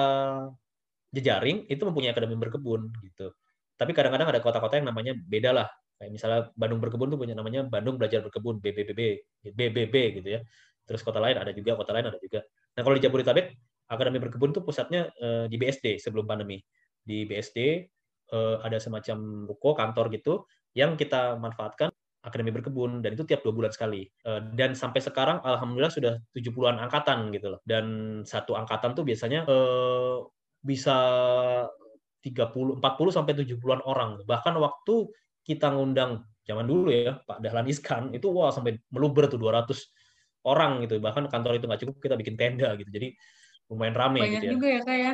jejaring 1.15 1.71
itu 1.73 1.83
mempunyai 1.89 2.11
akademi 2.11 2.37
berkebun 2.37 2.91
gitu. 3.07 3.31
Tapi 3.79 3.97
kadang-kadang 3.97 4.29
ada 4.29 4.41
kota-kota 4.43 4.77
yang 4.83 4.91
namanya 4.91 5.15
beda 5.15 5.51
lah. 5.55 5.69
Kayak 6.03 6.19
misalnya 6.19 6.41
Bandung 6.59 6.83
berkebun 6.83 7.15
tuh 7.15 7.19
punya 7.23 7.39
namanya 7.39 7.63
Bandung 7.63 7.95
belajar 7.95 8.27
berkebun 8.27 8.59
BBBB, 8.59 9.23
BBB 9.55 9.95
gitu 10.19 10.29
ya. 10.35 10.43
Terus 10.83 11.07
kota 11.07 11.23
lain 11.23 11.39
ada 11.39 11.55
juga, 11.55 11.79
kota 11.79 11.95
lain 11.95 12.11
ada 12.11 12.19
juga. 12.19 12.43
Nah 12.75 12.83
kalau 12.83 12.99
di 12.99 13.03
Jabodetabek 13.07 13.55
akademi 13.87 14.19
berkebun 14.19 14.51
tuh 14.51 14.67
pusatnya 14.67 15.15
uh, 15.23 15.47
di 15.47 15.55
BSD 15.55 16.03
sebelum 16.03 16.27
pandemi. 16.27 16.59
Di 17.03 17.27
BSD 17.27 17.59
eh, 18.31 18.57
ada 18.63 18.79
semacam 18.79 19.47
ruko 19.51 19.75
kantor 19.75 20.07
gitu 20.15 20.47
yang 20.71 20.95
kita 20.95 21.35
manfaatkan 21.35 21.91
Akademi 22.23 22.55
Berkebun 22.55 23.03
dan 23.03 23.19
itu 23.19 23.27
tiap 23.27 23.43
dua 23.43 23.51
bulan 23.51 23.75
sekali. 23.75 24.07
Uh, 24.23 24.39
dan 24.55 24.79
sampai 24.79 25.03
sekarang 25.03 25.43
alhamdulillah 25.43 25.91
sudah 25.91 26.15
70-an 26.31 26.79
angkatan 26.79 27.35
gitu 27.35 27.59
loh. 27.59 27.61
Dan 27.67 27.85
satu 28.23 28.55
angkatan 28.55 28.95
tuh 28.95 29.03
biasanya 29.03 29.43
uh, 29.51 30.23
bisa 30.63 30.99
30 32.23 32.79
40 32.79 33.11
sampai 33.11 33.35
70-an 33.35 33.83
orang. 33.83 34.23
Bahkan 34.23 34.55
waktu 34.55 35.11
kita 35.43 35.75
ngundang 35.75 36.23
zaman 36.43 36.67
dulu 36.67 36.91
ya 36.91 37.23
Pak 37.23 37.39
Dahlan 37.43 37.67
Iskan 37.71 38.03
itu 38.15 38.31
wah 38.31 38.51
sampai 38.51 38.79
meluber 38.91 39.31
tuh 39.31 39.39
200 39.39 39.71
orang 40.47 40.83
gitu. 40.87 40.99
Bahkan 40.99 41.31
kantor 41.31 41.59
itu 41.59 41.67
nggak 41.71 41.81
cukup 41.87 41.97
kita 42.03 42.15
bikin 42.19 42.35
tenda 42.35 42.75
gitu. 42.75 42.91
Jadi 42.91 43.15
lumayan 43.71 43.95
rame 43.95 44.21
Banyak 44.23 44.33
gitu 44.39 44.47
ya. 44.47 44.53
juga 44.55 44.69
ya 44.69 44.81
kak 44.83 44.97
ya. 44.99 45.13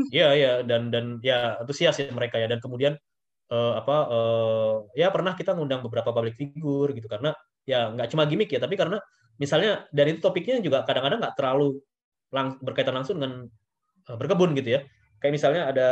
Iya 0.00 0.28
iya 0.32 0.52
dan 0.64 0.88
dan 0.88 1.20
ya 1.20 1.60
antusias 1.60 2.00
ya 2.00 2.08
mereka 2.08 2.40
ya 2.40 2.48
dan 2.48 2.56
kemudian 2.56 2.96
uh, 3.52 3.72
apa 3.76 3.96
uh, 4.08 4.74
ya 4.96 5.12
pernah 5.12 5.36
kita 5.36 5.52
ngundang 5.52 5.84
beberapa 5.84 6.08
public 6.14 6.40
figure 6.40 6.96
gitu 6.96 7.04
karena 7.04 7.36
ya 7.68 7.92
nggak 7.92 8.08
cuma 8.08 8.24
gimmick 8.24 8.48
ya 8.48 8.62
tapi 8.62 8.80
karena 8.80 8.96
misalnya 9.36 9.84
dari 9.92 10.16
itu 10.16 10.20
topiknya 10.24 10.64
juga 10.64 10.88
kadang-kadang 10.88 11.20
nggak 11.20 11.36
terlalu 11.36 11.84
lang 12.32 12.56
berkaitan 12.64 12.96
langsung 12.96 13.20
dengan 13.20 13.44
uh, 14.08 14.16
berkebun 14.16 14.56
gitu 14.56 14.78
ya 14.78 14.80
kayak 15.20 15.32
misalnya 15.36 15.62
ada 15.68 15.88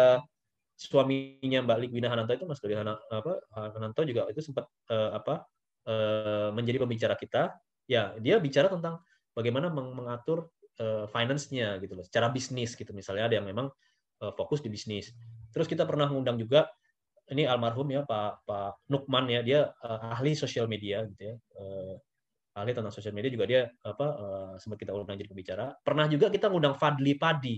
suaminya 0.79 1.67
Mbak 1.67 1.79
Likwina 1.83 2.07
Hananto 2.07 2.39
itu 2.39 2.47
Mas 2.47 2.63
Doli 2.63 2.79
apa 2.79 3.33
Hananto 3.75 4.07
juga 4.07 4.31
itu 4.31 4.39
sempat 4.39 4.71
uh, 4.95 5.11
apa 5.19 5.43
uh, 5.91 6.55
menjadi 6.55 6.79
pembicara 6.87 7.19
kita. 7.19 7.59
Ya 7.91 8.15
dia 8.23 8.39
bicara 8.39 8.71
tentang 8.71 9.03
bagaimana 9.35 9.73
meng 9.75 9.91
mengatur 9.97 10.55
uh, 10.79 11.11
finance-nya 11.11 11.83
gitu 11.83 11.99
loh 11.99 12.07
secara 12.07 12.31
bisnis 12.31 12.79
gitu. 12.79 12.95
Misalnya 12.95 13.27
ada 13.27 13.35
yang 13.43 13.51
memang 13.51 13.67
uh, 14.23 14.33
fokus 14.39 14.63
di 14.63 14.71
bisnis. 14.71 15.11
Terus 15.51 15.67
kita 15.67 15.83
pernah 15.83 16.07
ngundang 16.07 16.39
juga 16.39 16.71
ini 17.29 17.45
almarhum 17.45 17.91
ya 17.91 18.07
Pak 18.07 18.47
Pak 18.47 18.87
Nukman 18.89 19.27
ya 19.29 19.43
dia 19.43 19.61
uh, 19.83 20.15
ahli 20.15 20.33
sosial 20.39 20.65
media 20.65 21.05
gitu 21.11 21.35
ya 21.35 21.35
uh, 21.61 21.95
ahli 22.57 22.73
tentang 22.73 22.95
sosial 22.95 23.15
media 23.15 23.31
juga 23.31 23.45
dia 23.47 23.69
apa 23.85 24.07
uh, 24.15 24.53
sempat 24.59 24.79
kita 24.83 24.95
undang 24.95 25.19
jadi 25.19 25.31
pembicara. 25.31 25.75
Pernah 25.83 26.07
juga 26.07 26.31
kita 26.31 26.51
ngundang 26.51 26.75
Fadli 26.79 27.15
Padi. 27.19 27.57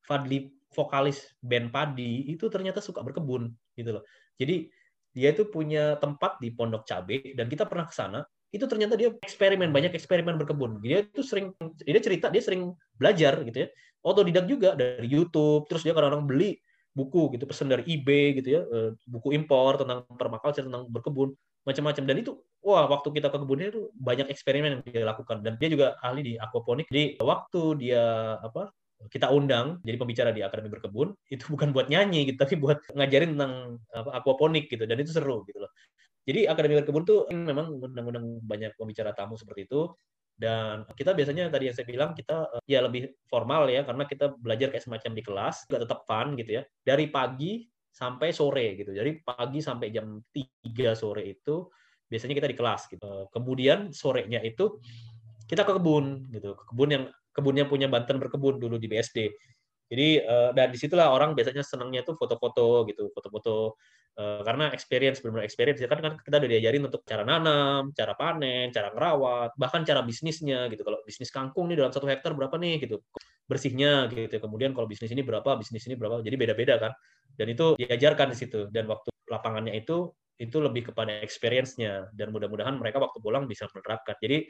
Fadli 0.00 0.59
vokalis 0.70 1.34
band 1.42 1.74
Padi 1.74 2.30
itu 2.30 2.46
ternyata 2.46 2.78
suka 2.78 3.02
berkebun 3.02 3.50
gitu 3.74 3.98
loh. 3.98 4.04
Jadi 4.38 4.70
dia 5.10 5.34
itu 5.34 5.50
punya 5.50 5.98
tempat 5.98 6.38
di 6.38 6.54
Pondok 6.54 6.86
Cabe 6.86 7.34
dan 7.34 7.50
kita 7.50 7.66
pernah 7.66 7.90
ke 7.90 7.94
sana 7.94 8.22
itu 8.50 8.66
ternyata 8.66 8.98
dia 8.98 9.14
eksperimen 9.14 9.70
banyak 9.70 9.94
eksperimen 9.94 10.38
berkebun. 10.38 10.82
Dia 10.82 11.06
itu 11.06 11.22
sering 11.22 11.54
dia 11.82 12.02
cerita 12.02 12.30
dia 12.30 12.42
sering 12.42 12.74
belajar 12.98 13.42
gitu 13.46 13.66
ya. 13.66 13.68
Otodidak 14.02 14.46
juga 14.50 14.74
dari 14.74 15.06
YouTube 15.06 15.70
terus 15.70 15.86
dia 15.86 15.94
kadang-kadang 15.94 16.26
beli 16.26 16.58
buku 16.90 17.38
gitu 17.38 17.46
pesan 17.46 17.70
dari 17.70 17.86
eBay 17.86 18.34
gitu 18.42 18.48
ya 18.58 18.62
eh, 18.66 18.90
buku 19.06 19.30
impor 19.30 19.78
tentang 19.78 20.02
permaculture 20.18 20.66
tentang 20.66 20.90
berkebun 20.90 21.30
macam-macam. 21.62 22.02
Dan 22.06 22.16
itu 22.22 22.42
wah 22.62 22.90
waktu 22.90 23.14
kita 23.14 23.30
ke 23.30 23.38
kebunnya 23.38 23.70
itu 23.70 23.90
banyak 23.94 24.26
eksperimen 24.30 24.70
yang 24.78 24.82
dia 24.82 25.06
lakukan. 25.06 25.42
Dan 25.46 25.54
dia 25.58 25.68
juga 25.70 25.94
ahli 26.02 26.22
di 26.22 26.34
aquaponik. 26.34 26.90
Jadi 26.90 27.22
waktu 27.22 27.62
dia 27.78 28.34
apa 28.42 28.70
kita 29.08 29.32
undang 29.32 29.80
jadi 29.80 29.96
pembicara 29.96 30.30
di 30.34 30.44
akademi 30.44 30.68
berkebun 30.68 31.16
itu 31.32 31.48
bukan 31.54 31.72
buat 31.72 31.88
nyanyi 31.88 32.28
gitu 32.28 32.44
tapi 32.44 32.60
buat 32.60 32.84
ngajarin 32.92 33.38
tentang 33.38 33.80
apa 33.96 34.20
aquaponik 34.20 34.68
gitu 34.68 34.84
dan 34.84 35.00
itu 35.00 35.14
seru 35.14 35.46
gitu 35.48 35.64
loh. 35.64 35.72
Jadi 36.28 36.44
akademi 36.44 36.76
berkebun 36.84 37.02
tuh 37.08 37.24
memang 37.32 37.80
undang-undang 37.80 38.44
banyak 38.44 38.76
pembicara 38.76 39.16
tamu 39.16 39.40
seperti 39.40 39.64
itu 39.64 39.88
dan 40.36 40.88
kita 40.96 41.12
biasanya 41.12 41.52
tadi 41.52 41.68
yang 41.68 41.76
saya 41.76 41.88
bilang 41.88 42.10
kita 42.12 42.48
ya 42.68 42.80
lebih 42.84 43.12
formal 43.28 43.68
ya 43.68 43.84
karena 43.84 44.04
kita 44.04 44.36
belajar 44.36 44.72
kayak 44.72 44.84
semacam 44.84 45.12
di 45.16 45.22
kelas 45.24 45.56
juga 45.68 45.84
tetap 45.84 46.04
fun 46.08 46.36
gitu 46.36 46.60
ya 46.60 46.62
dari 46.80 47.08
pagi 47.08 47.64
sampai 47.90 48.30
sore 48.30 48.78
gitu. 48.78 48.92
Jadi 48.92 49.20
pagi 49.20 49.60
sampai 49.60 49.92
jam 49.92 50.20
3 50.32 50.92
sore 50.96 51.24
itu 51.28 51.68
biasanya 52.08 52.34
kita 52.36 52.48
di 52.48 52.56
kelas 52.56 52.88
gitu. 52.88 53.28
Kemudian 53.32 53.92
sorenya 53.92 54.40
itu 54.40 54.80
kita 55.50 55.66
ke 55.66 55.72
kebun 55.76 56.30
gitu 56.30 56.54
ke 56.54 56.64
kebun 56.70 56.90
yang 56.94 57.04
kebunnya 57.30 57.66
punya 57.66 57.86
Banten 57.86 58.18
berkebun 58.18 58.58
dulu 58.58 58.76
di 58.76 58.86
BSD 58.90 59.18
jadi 59.90 60.22
uh, 60.22 60.50
dan 60.54 60.70
di 60.70 60.78
situlah 60.78 61.10
orang 61.10 61.34
biasanya 61.34 61.66
senangnya 61.66 62.06
tuh 62.06 62.14
foto-foto 62.14 62.86
gitu, 62.86 63.10
foto-foto 63.10 63.74
uh, 64.22 64.40
karena 64.46 64.70
experience 64.70 65.18
benar-benar 65.18 65.50
experience 65.50 65.82
ya 65.82 65.90
kan, 65.90 65.98
kan 65.98 66.14
kita 66.22 66.38
udah 66.38 66.46
diajarin 66.46 66.82
untuk 66.86 67.02
cara 67.02 67.26
nanam, 67.26 67.90
cara 67.90 68.14
panen, 68.14 68.70
cara 68.70 68.94
ngerawat, 68.94 69.58
bahkan 69.58 69.82
cara 69.82 70.06
bisnisnya 70.06 70.70
gitu. 70.70 70.86
Kalau 70.86 71.02
bisnis 71.02 71.34
kangkung 71.34 71.66
nih 71.66 71.82
dalam 71.82 71.90
satu 71.90 72.06
hektar 72.06 72.38
berapa 72.38 72.54
nih 72.54 72.86
gitu 72.86 73.02
bersihnya 73.50 74.06
gitu. 74.14 74.30
Kemudian 74.30 74.70
kalau 74.78 74.86
bisnis 74.86 75.10
ini 75.10 75.26
berapa, 75.26 75.58
bisnis 75.58 75.82
ini 75.90 75.98
berapa, 75.98 76.22
jadi 76.22 76.38
beda-beda 76.38 76.78
kan. 76.78 76.94
Dan 77.34 77.50
itu 77.50 77.74
diajarkan 77.74 78.30
di 78.30 78.36
situ. 78.38 78.70
Dan 78.70 78.86
waktu 78.86 79.10
lapangannya 79.26 79.74
itu 79.74 80.14
itu 80.40 80.56
lebih 80.56 80.94
kepada 80.94 81.20
experience-nya 81.20 82.14
dan 82.16 82.32
mudah-mudahan 82.32 82.78
mereka 82.78 83.02
waktu 83.02 83.18
pulang 83.18 83.50
bisa 83.50 83.66
menerapkan. 83.74 84.16
Jadi 84.22 84.46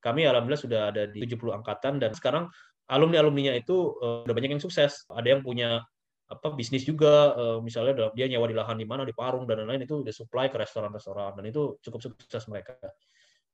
kami 0.00 0.24
alhamdulillah 0.24 0.64
sudah 0.64 0.80
ada 0.92 1.02
di 1.08 1.22
70 1.24 1.60
angkatan 1.60 2.00
dan 2.00 2.16
sekarang 2.16 2.48
alumni-alumninya 2.90 3.54
itu 3.54 3.94
uh, 4.02 4.26
udah 4.26 4.34
banyak 4.34 4.58
yang 4.58 4.62
sukses. 4.62 5.06
Ada 5.06 5.38
yang 5.38 5.42
punya 5.46 5.84
apa 6.30 6.54
bisnis 6.54 6.86
juga, 6.86 7.34
uh, 7.34 7.58
misalnya 7.62 8.10
dia 8.14 8.26
nyewa 8.26 8.46
di 8.50 8.56
lahan 8.58 8.78
di 8.78 8.86
mana 8.86 9.02
di 9.06 9.14
Parung 9.14 9.46
dan 9.46 9.62
lain-lain 9.62 9.86
itu 9.86 10.02
udah 10.02 10.14
supply 10.14 10.46
ke 10.50 10.58
restoran-restoran 10.58 11.38
dan 11.38 11.44
itu 11.46 11.78
cukup 11.82 12.00
sukses 12.02 12.44
mereka. 12.50 12.74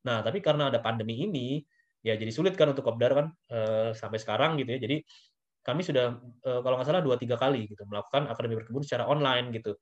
Nah, 0.08 0.24
tapi 0.24 0.40
karena 0.40 0.72
ada 0.72 0.80
pandemi 0.80 1.24
ini, 1.24 1.60
ya 2.00 2.16
jadi 2.16 2.32
sulit 2.32 2.54
kan 2.56 2.72
untuk 2.72 2.84
kopdar 2.84 3.12
kan 3.12 3.26
uh, 3.52 3.90
sampai 3.92 4.18
sekarang 4.20 4.56
gitu 4.60 4.76
ya. 4.76 4.80
Jadi 4.80 4.96
kami 5.66 5.82
sudah 5.82 6.16
uh, 6.46 6.60
kalau 6.62 6.78
nggak 6.78 6.88
salah 6.88 7.02
dua 7.02 7.16
tiga 7.18 7.34
kali 7.34 7.66
gitu 7.66 7.82
melakukan 7.90 8.30
akademi 8.30 8.60
berkebun 8.60 8.84
secara 8.86 9.04
online 9.08 9.52
gitu. 9.52 9.76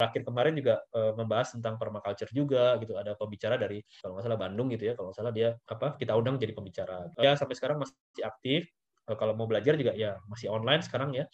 Terakhir 0.00 0.24
kemarin 0.24 0.56
juga 0.56 0.80
uh, 0.96 1.12
membahas 1.12 1.52
tentang 1.52 1.76
permaculture 1.76 2.32
juga 2.32 2.80
gitu. 2.80 2.96
Ada 2.96 3.12
pembicara 3.20 3.60
dari 3.60 3.84
kalau 4.00 4.16
nggak 4.16 4.24
salah 4.24 4.40
Bandung 4.40 4.72
gitu 4.72 4.88
ya. 4.88 4.92
Kalau 4.96 5.12
nggak 5.12 5.18
salah 5.20 5.32
dia 5.36 5.52
apa 5.68 6.00
kita 6.00 6.16
undang 6.16 6.40
jadi 6.40 6.56
pembicara. 6.56 7.12
Ya 7.20 7.36
sampai 7.36 7.52
sekarang 7.52 7.84
masih 7.84 8.24
aktif 8.24 8.72
Eh, 9.10 9.16
kalau 9.18 9.34
mau 9.34 9.50
belajar 9.50 9.74
juga 9.74 9.90
ya 9.98 10.14
masih 10.30 10.46
online 10.54 10.86
sekarang 10.86 11.10
ya 11.10 11.26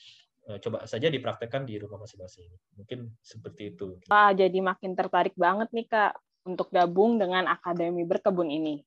eh, 0.48 0.58
coba 0.64 0.88
saja 0.88 1.12
dipraktekkan 1.12 1.68
di 1.68 1.76
rumah 1.76 2.00
masing-masing. 2.00 2.48
Mungkin 2.80 3.12
seperti 3.20 3.76
itu. 3.76 4.00
Ah, 4.08 4.32
jadi 4.32 4.56
makin 4.64 4.96
tertarik 4.96 5.36
banget 5.36 5.68
nih 5.76 5.86
Kak 5.90 6.16
untuk 6.48 6.72
gabung 6.72 7.20
dengan 7.20 7.44
Akademi 7.50 8.08
Berkebun 8.08 8.48
ini. 8.48 8.80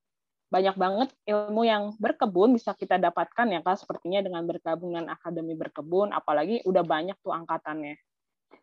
Banyak 0.49 0.81
banget 0.81 1.13
ilmu 1.29 1.61
yang 1.61 1.93
berkebun 2.01 2.57
bisa 2.57 2.73
kita 2.73 2.97
dapatkan 2.97 3.45
ya 3.53 3.61
Kak, 3.61 3.85
sepertinya 3.85 4.25
dengan 4.25 4.41
bergabung 4.49 4.97
dengan 4.97 5.13
Akademi 5.13 5.53
Berkebun, 5.53 6.09
apalagi 6.09 6.65
udah 6.65 6.81
banyak 6.81 7.13
tuh 7.21 7.29
angkatannya. 7.29 7.93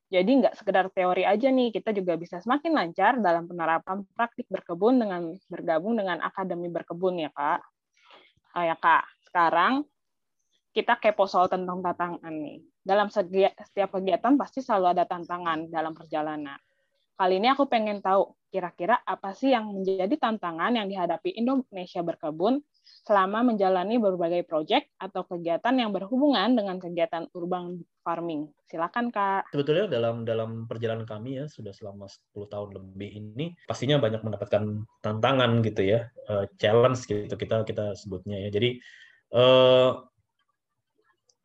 Jadi 0.07 0.31
nggak 0.39 0.55
sekedar 0.55 0.87
teori 0.95 1.27
aja 1.27 1.51
nih, 1.51 1.75
kita 1.75 1.91
juga 1.91 2.15
bisa 2.15 2.39
semakin 2.39 2.73
lancar 2.79 3.19
dalam 3.19 3.51
penerapan 3.51 4.07
praktik 4.15 4.47
berkebun 4.47 5.03
dengan 5.03 5.35
bergabung 5.51 5.99
dengan 5.99 6.23
Akademi 6.23 6.71
Berkebun 6.71 7.27
ya 7.27 7.31
Kak. 7.35 7.61
Oh 8.55 8.63
ya 8.63 8.79
Kak, 8.79 9.03
sekarang 9.27 9.83
kita 10.71 10.95
kepo 11.03 11.27
soal 11.27 11.51
tentang 11.51 11.83
tantangan 11.83 12.31
nih. 12.31 12.63
Dalam 12.87 13.11
setiap 13.11 13.91
kegiatan 13.99 14.39
pasti 14.39 14.63
selalu 14.63 14.95
ada 14.95 15.05
tantangan 15.11 15.67
dalam 15.67 15.91
perjalanan. 15.91 16.61
Kali 17.17 17.43
ini 17.43 17.49
aku 17.51 17.67
pengen 17.67 17.99
tahu 17.99 18.31
kira-kira 18.53 19.03
apa 19.03 19.35
sih 19.35 19.51
yang 19.51 19.73
menjadi 19.73 20.15
tantangan 20.21 20.77
yang 20.77 20.87
dihadapi 20.87 21.35
Indonesia 21.35 22.05
berkebun 22.05 22.63
selama 23.07 23.43
menjalani 23.43 23.99
berbagai 23.99 24.43
proyek 24.47 24.91
atau 24.99 25.23
kegiatan 25.27 25.75
yang 25.75 25.91
berhubungan 25.95 26.55
dengan 26.59 26.79
kegiatan 26.83 27.31
urban 27.35 27.83
farming. 28.03 28.51
Silakan 28.67 29.15
Kak. 29.15 29.51
Sebetulnya 29.55 29.87
dalam 29.87 30.27
dalam 30.27 30.67
perjalanan 30.67 31.07
kami 31.07 31.43
ya 31.43 31.47
sudah 31.47 31.71
selama 31.71 32.07
10 32.07 32.47
tahun 32.51 32.69
lebih 32.79 33.11
ini 33.11 33.47
pastinya 33.67 33.99
banyak 34.03 34.23
mendapatkan 34.27 34.87
tantangan 35.03 35.63
gitu 35.63 35.83
ya, 35.87 36.11
uh, 36.31 36.51
challenge 36.59 37.07
gitu 37.07 37.35
kita 37.35 37.63
kita 37.63 37.95
sebutnya 37.95 38.47
ya. 38.47 38.49
Jadi 38.51 38.79
uh, 39.35 40.03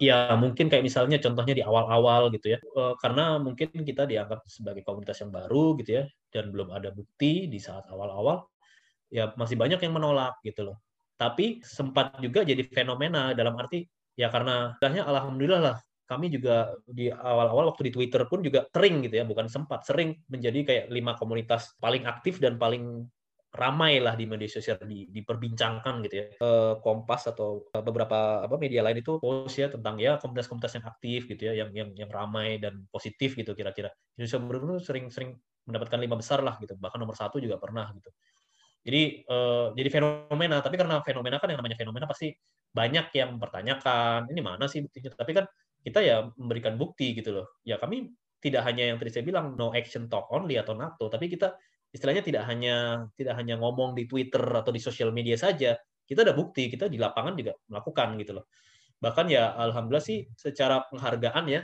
ya 0.02 0.34
mungkin 0.34 0.66
kayak 0.66 0.82
misalnya 0.82 1.22
contohnya 1.22 1.54
di 1.54 1.62
awal-awal 1.62 2.34
gitu 2.34 2.58
ya 2.58 2.60
uh, 2.74 2.98
karena 2.98 3.38
mungkin 3.38 3.70
kita 3.70 4.10
dianggap 4.10 4.42
sebagai 4.50 4.82
komunitas 4.82 5.22
yang 5.22 5.30
baru 5.30 5.78
gitu 5.78 6.02
ya 6.02 6.04
dan 6.34 6.50
belum 6.50 6.74
ada 6.74 6.90
bukti 6.90 7.46
di 7.46 7.62
saat 7.62 7.86
awal-awal 7.86 8.50
ya 9.14 9.30
masih 9.38 9.62
banyak 9.62 9.78
yang 9.78 9.94
menolak 9.94 10.42
gitu 10.42 10.74
loh 10.74 10.82
tapi 11.22 11.62
sempat 11.62 12.18
juga 12.18 12.42
jadi 12.42 12.66
fenomena 12.66 13.38
dalam 13.38 13.54
arti 13.62 13.86
ya 14.18 14.34
karena 14.34 14.74
alhamdulillah 14.82 15.62
lah 15.62 15.78
kami 16.10 16.34
juga 16.34 16.74
di 16.90 17.14
awal-awal 17.14 17.72
waktu 17.72 17.88
di 17.88 17.92
Twitter 17.94 18.26
pun 18.26 18.42
juga 18.42 18.66
sering 18.74 19.06
gitu 19.06 19.22
ya 19.22 19.26
bukan 19.30 19.46
sempat 19.46 19.86
sering 19.86 20.18
menjadi 20.28 20.60
kayak 20.66 20.86
lima 20.90 21.14
komunitas 21.14 21.78
paling 21.78 22.10
aktif 22.10 22.42
dan 22.42 22.58
paling 22.58 23.06
ramai 23.52 24.00
lah 24.00 24.16
di 24.16 24.24
media 24.24 24.48
sosial 24.48 24.80
di, 24.88 25.12
diperbincangkan 25.12 26.00
gitu 26.08 26.16
ya. 26.16 26.26
E, 26.40 26.50
Kompas 26.80 27.28
atau 27.28 27.68
beberapa 27.84 28.48
apa 28.48 28.56
media 28.56 28.80
lain 28.80 29.04
itu 29.04 29.20
post 29.20 29.60
ya 29.60 29.68
tentang 29.68 30.00
ya 30.00 30.16
komunitas-komunitas 30.24 30.80
yang 30.80 30.86
aktif 30.88 31.20
gitu 31.28 31.42
ya 31.52 31.54
yang 31.64 31.70
yang 31.76 31.90
yang 32.00 32.12
ramai 32.12 32.64
dan 32.64 32.88
positif 32.88 33.36
gitu 33.36 33.52
kira-kira. 33.52 33.92
Indonesia 34.16 34.40
Berburu 34.40 34.80
sering-sering 34.80 35.36
mendapatkan 35.68 36.00
lima 36.00 36.16
besar 36.16 36.40
lah 36.42 36.56
gitu 36.64 36.80
bahkan 36.80 36.98
nomor 36.98 37.14
satu 37.14 37.38
juga 37.44 37.60
pernah 37.60 37.92
gitu 37.94 38.10
jadi 38.82 39.02
e, 39.26 39.38
jadi 39.78 39.90
fenomena. 39.94 40.58
Tapi 40.62 40.76
karena 40.78 41.02
fenomena 41.06 41.38
kan 41.38 41.50
yang 41.54 41.60
namanya 41.62 41.78
fenomena 41.78 42.06
pasti 42.10 42.34
banyak 42.72 43.14
yang 43.14 43.38
mempertanyakan 43.38 44.32
ini 44.34 44.42
mana 44.42 44.66
sih 44.66 44.82
buktinya? 44.82 45.14
Tapi 45.14 45.32
kan 45.38 45.46
kita 45.82 46.00
ya 46.02 46.30
memberikan 46.38 46.78
bukti 46.78 47.14
gitu 47.18 47.42
loh. 47.42 47.48
Ya 47.66 47.78
kami 47.78 48.14
tidak 48.42 48.66
hanya 48.66 48.94
yang 48.94 48.98
tadi 48.98 49.12
saya 49.14 49.24
bilang 49.26 49.54
no 49.54 49.70
action 49.74 50.10
talk 50.10 50.30
only 50.34 50.58
atau 50.58 50.74
NATO. 50.74 51.10
Tapi 51.10 51.30
kita 51.30 51.54
istilahnya 51.94 52.24
tidak 52.26 52.44
hanya 52.50 53.06
tidak 53.14 53.38
hanya 53.38 53.60
ngomong 53.62 53.94
di 53.94 54.10
Twitter 54.10 54.42
atau 54.42 54.72
di 54.74 54.82
sosial 54.82 55.14
media 55.14 55.38
saja, 55.38 55.78
kita 56.08 56.26
ada 56.26 56.34
bukti, 56.34 56.72
kita 56.72 56.88
di 56.90 56.98
lapangan 56.98 57.38
juga 57.38 57.54
melakukan 57.70 58.18
gitu 58.18 58.42
loh. 58.42 58.46
Bahkan 58.98 59.26
ya 59.30 59.54
alhamdulillah 59.58 60.02
sih 60.02 60.26
secara 60.34 60.88
penghargaan 60.90 61.46
ya 61.52 61.62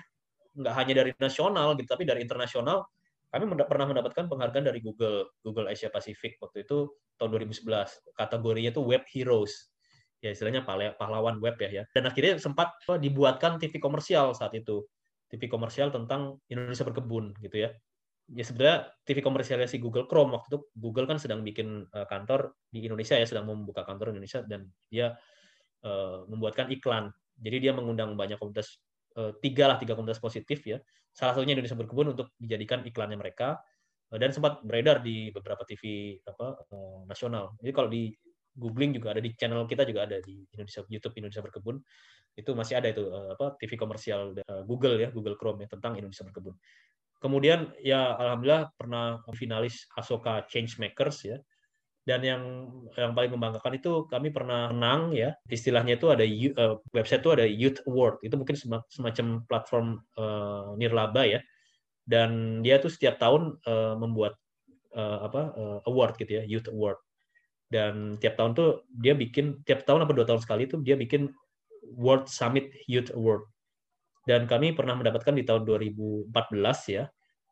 nggak 0.57 0.73
hanya 0.73 0.93
dari 1.05 1.11
nasional 1.17 1.77
gitu, 1.77 1.89
tapi 1.89 2.03
dari 2.05 2.21
internasional 2.25 2.85
kami 3.29 3.43
pernah 3.67 3.85
mendapatkan 3.91 4.25
penghargaan 4.25 4.65
dari 4.65 4.79
Google 4.81 5.29
Google 5.43 5.67
Asia 5.69 5.91
Pacific 5.91 6.39
waktu 6.41 6.63
itu 6.65 6.87
tahun 7.17 7.29
2011 7.49 8.15
kategorinya 8.15 8.69
itu 8.71 8.81
Web 8.81 9.03
Heroes. 9.09 9.73
Ya 10.17 10.33
istilahnya 10.33 10.65
pahlawan 10.97 11.37
web 11.37 11.61
ya 11.61 11.69
ya. 11.69 11.83
Dan 11.93 12.09
akhirnya 12.09 12.41
sempat 12.41 12.73
dibuatkan 12.97 13.61
TV 13.61 13.77
komersial 13.77 14.33
saat 14.33 14.57
itu. 14.57 14.81
TV 15.29 15.45
komersial 15.45 15.93
tentang 15.93 16.41
Indonesia 16.49 16.81
berkebun 16.81 17.37
gitu 17.37 17.67
ya. 17.67 17.69
Ya 18.33 18.43
sebenarnya 18.43 18.91
TV 19.05 19.21
komersialnya 19.21 19.69
si 19.69 19.77
Google 19.77 20.09
Chrome 20.09 20.33
waktu 20.35 20.57
itu 20.57 20.59
Google 20.73 21.05
kan 21.05 21.21
sedang 21.21 21.45
bikin 21.45 21.85
uh, 21.93 22.09
kantor 22.09 22.57
di 22.67 22.83
Indonesia 22.83 23.13
ya 23.13 23.29
sedang 23.29 23.45
membuka 23.45 23.85
kantor 23.85 24.11
di 24.11 24.13
Indonesia 24.19 24.41
dan 24.43 24.67
dia 24.89 25.13
uh, 25.85 26.25
membuatkan 26.25 26.73
iklan. 26.73 27.13
Jadi 27.37 27.69
dia 27.69 27.71
mengundang 27.77 28.17
banyak 28.17 28.41
komunitas 28.41 28.81
uh, 29.21 29.37
tiga 29.37 29.69
lah 29.69 29.77
tiga 29.77 29.93
komunitas 29.93 30.17
positif 30.19 30.65
ya. 30.65 30.81
Salah 31.13 31.37
satunya 31.37 31.53
Indonesia 31.53 31.77
berkebun 31.77 32.17
untuk 32.17 32.33
dijadikan 32.41 32.81
iklannya 32.83 33.21
mereka 33.21 33.61
dan 34.15 34.31
sempat 34.31 34.63
beredar 34.63 35.03
di 35.03 35.29
beberapa 35.35 35.67
TV 35.67 36.15
apa 36.23 36.55
uh, 36.71 37.03
nasional 37.07 37.55
jadi 37.59 37.71
kalau 37.75 37.89
di 37.91 38.15
googling 38.57 38.95
juga 38.95 39.13
ada 39.13 39.21
di 39.21 39.35
channel 39.35 39.67
kita 39.67 39.83
juga 39.83 40.07
ada 40.07 40.17
di 40.23 40.41
Indonesia 40.55 40.81
YouTube 40.87 41.15
Indonesia 41.19 41.43
berkebun 41.43 41.77
itu 42.37 42.51
masih 42.53 42.77
ada 42.77 42.89
itu 42.93 43.05
apa 43.09 43.57
TV 43.57 43.73
komersial 43.77 44.33
Google 44.69 44.97
ya 45.01 45.09
Google 45.09 45.37
Chrome 45.37 45.65
ya 45.65 45.69
tentang 45.69 45.97
Indonesia 45.97 46.21
berkebun 46.21 46.53
Kemudian 47.17 47.73
ya 47.81 48.13
alhamdulillah 48.13 48.69
pernah 48.77 49.17
finalis 49.33 49.89
Asoka 49.97 50.45
Changemakers 50.45 51.25
ya. 51.25 51.37
Dan 52.07 52.23
yang 52.23 52.43
yang 52.95 53.11
paling 53.11 53.35
membanggakan 53.35 53.73
itu 53.75 54.07
kami 54.07 54.31
pernah 54.31 54.71
menang 54.71 55.11
ya. 55.11 55.33
Istilahnya 55.49 55.99
itu 55.99 56.07
ada 56.07 56.23
uh, 56.23 56.79
website 56.93 57.25
itu 57.25 57.31
ada 57.33 57.45
Youth 57.49 57.81
Award. 57.89 58.21
Itu 58.23 58.37
mungkin 58.39 58.55
semacam 58.87 59.25
platform 59.49 59.87
uh, 60.15 60.77
nirlaba 60.77 61.25
ya. 61.25 61.41
Dan 62.07 62.63
dia 62.63 62.79
tuh 62.79 62.87
setiap 62.87 63.19
tahun 63.19 63.59
uh, 63.67 63.99
membuat 63.99 64.39
uh, 64.95 65.27
apa 65.27 65.41
uh, 65.59 65.79
award 65.91 66.15
gitu 66.15 66.39
ya, 66.39 66.43
Youth 66.47 66.71
Award. 66.71 67.03
Dan 67.67 68.15
tiap 68.23 68.39
tahun 68.39 68.55
tuh 68.55 68.87
dia 68.87 69.11
bikin 69.11 69.59
tiap 69.67 69.83
tahun 69.83 70.07
apa 70.07 70.15
dua 70.15 70.23
tahun 70.23 70.39
sekali 70.39 70.71
itu 70.71 70.79
dia 70.79 70.95
bikin 70.95 71.27
World 71.99 72.31
Summit 72.31 72.71
Youth 72.87 73.11
Award 73.11 73.43
dan 74.27 74.43
kami 74.43 74.75
pernah 74.75 74.99
mendapatkan 74.99 75.31
di 75.31 75.47
tahun 75.47 75.63
2014 75.63 76.35
ya 76.91 77.07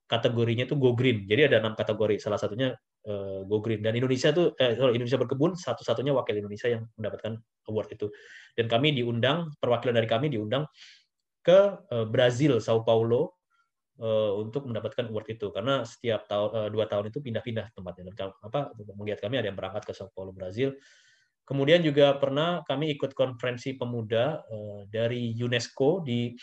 kategorinya 0.06 0.68
itu 0.68 0.76
Go 0.76 0.91
Green. 0.91 1.24
Jadi 1.26 1.47
ada 1.47 1.64
enam 1.64 1.74
kategori, 1.74 2.20
salah 2.20 2.38
satunya 2.38 2.76
uh, 3.08 3.41
Go 3.47 3.64
Green. 3.64 3.80
Dan 3.80 3.95
Indonesia 3.95 4.30
tuh 4.36 4.53
eh, 4.60 4.76
Indonesia 4.76 5.18
berkebun 5.18 5.56
satu-satunya 5.56 6.12
wakil 6.14 6.36
Indonesia 6.36 6.70
yang 6.70 6.84
mendapatkan 6.99 7.39
award 7.72 7.95
itu. 7.95 8.12
Dan 8.53 8.68
kami 8.68 8.91
diundang, 8.91 9.56
perwakilan 9.58 9.95
dari 9.97 10.06
kami 10.06 10.28
diundang 10.30 10.68
ke 11.41 11.80
uh, 11.89 12.06
Brazil, 12.06 12.60
Sao 12.60 12.84
Paulo 12.84 13.35
uh, 14.00 14.36
untuk 14.39 14.68
mendapatkan 14.68 15.08
award 15.08 15.28
itu. 15.32 15.48
Karena 15.54 15.84
setiap 15.88 16.28
tahun 16.28 16.50
uh, 16.52 16.70
dua 16.72 16.86
tahun 16.89 17.12
itu 17.14 17.20
pindah-pindah 17.24 17.72
tempatnya. 17.76 18.12
Dan 18.12 18.32
apa 18.43 18.72
melihat 18.98 19.24
kami 19.24 19.39
ada 19.39 19.48
yang 19.48 19.58
berangkat 19.58 19.88
ke 19.88 19.93
Sao 19.96 20.12
Paulo, 20.12 20.36
Brazil. 20.36 20.76
Kemudian 21.46 21.86
juga 21.86 22.18
pernah 22.18 22.66
kami 22.66 22.98
ikut 22.98 23.14
konferensi 23.14 23.78
pemuda 23.78 24.41
uh, 24.41 24.82
dari 24.89 25.32
UNESCO 25.38 26.04
di 26.04 26.34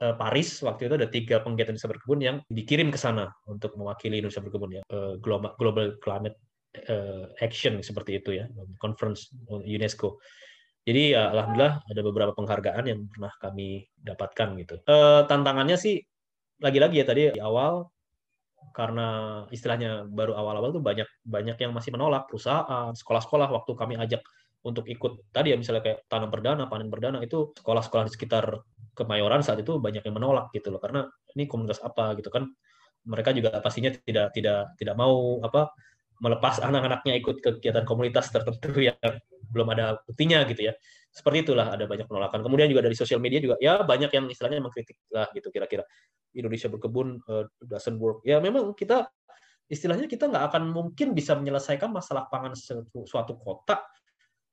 Paris 0.00 0.64
waktu 0.64 0.88
itu 0.88 0.96
ada 0.96 1.12
tiga 1.12 1.44
penggiat 1.44 1.68
Indonesia 1.68 1.92
berkebun 1.92 2.20
yang 2.24 2.36
dikirim 2.48 2.88
ke 2.88 2.96
sana 2.96 3.28
untuk 3.44 3.76
mewakili 3.76 4.24
Indonesia 4.24 4.40
berkebun 4.40 4.80
ya 4.80 4.82
global 5.20 5.52
global 5.60 5.92
climate 6.00 6.40
action 7.44 7.84
seperti 7.84 8.16
itu 8.16 8.40
ya 8.40 8.48
conference 8.80 9.28
UNESCO 9.52 10.16
jadi 10.88 11.20
ya, 11.20 11.22
alhamdulillah 11.36 11.84
ada 11.84 12.00
beberapa 12.00 12.32
penghargaan 12.32 12.84
yang 12.88 13.12
pernah 13.12 13.28
kami 13.44 13.92
dapatkan 14.00 14.48
gitu 14.64 14.80
tantangannya 15.28 15.76
sih 15.76 16.00
lagi-lagi 16.60 16.96
ya 17.00 17.06
tadi 17.08 17.22
di 17.34 17.42
awal 17.42 17.88
karena 18.76 19.42
istilahnya 19.50 20.06
baru 20.06 20.36
awal-awal 20.36 20.70
tuh 20.76 20.84
banyak 20.84 21.08
banyak 21.24 21.56
yang 21.58 21.72
masih 21.72 21.90
menolak 21.96 22.28
perusahaan 22.28 22.92
sekolah-sekolah 22.92 23.48
waktu 23.50 23.72
kami 23.74 23.96
ajak 23.98 24.22
untuk 24.60 24.84
ikut. 24.86 25.32
Tadi 25.32 25.52
ya 25.52 25.56
misalnya 25.56 25.80
kayak 25.80 25.98
tanam 26.06 26.28
perdana 26.28 26.68
panen 26.68 26.92
perdana 26.92 27.18
itu 27.24 27.56
sekolah-sekolah 27.56 28.04
di 28.08 28.12
sekitar 28.12 28.44
Kemayoran 28.90 29.40
saat 29.40 29.62
itu 29.64 29.80
banyak 29.80 30.04
yang 30.04 30.12
menolak 30.18 30.52
gitu 30.52 30.68
loh. 30.68 30.82
Karena 30.82 31.08
ini 31.32 31.48
komunitas 31.48 31.80
apa 31.80 32.12
gitu 32.20 32.28
kan? 32.28 32.44
Mereka 33.08 33.32
juga 33.32 33.56
pastinya 33.64 33.88
tidak 33.96 34.36
tidak 34.36 34.76
tidak 34.76 34.94
mau 34.98 35.40
apa 35.40 35.72
melepas 36.20 36.60
anak-anaknya 36.60 37.16
ikut 37.16 37.40
kegiatan 37.40 37.88
komunitas 37.88 38.28
tertentu 38.28 38.76
yang 38.76 39.00
belum 39.48 39.72
ada 39.72 39.98
buktinya 40.04 40.44
gitu 40.44 40.68
ya 40.68 40.76
seperti 41.10 41.50
itulah 41.50 41.74
ada 41.74 41.84
banyak 41.90 42.06
penolakan 42.06 42.40
kemudian 42.46 42.70
juga 42.70 42.86
dari 42.86 42.94
sosial 42.94 43.18
media 43.18 43.42
juga 43.42 43.58
ya 43.58 43.82
banyak 43.82 44.10
yang 44.14 44.30
istilahnya 44.30 44.62
mengkritik 44.62 44.96
lah 45.10 45.26
gitu 45.34 45.50
kira-kira 45.50 45.82
Indonesia 46.32 46.70
berkebun 46.70 47.18
uh, 47.26 47.44
doesn't 47.58 47.98
work 47.98 48.22
ya 48.22 48.38
memang 48.38 48.70
kita 48.78 49.10
istilahnya 49.66 50.06
kita 50.06 50.30
nggak 50.30 50.54
akan 50.54 50.70
mungkin 50.70 51.14
bisa 51.14 51.34
menyelesaikan 51.34 51.90
masalah 51.90 52.30
pangan 52.30 52.54
suatu 53.06 53.34
kota 53.38 53.82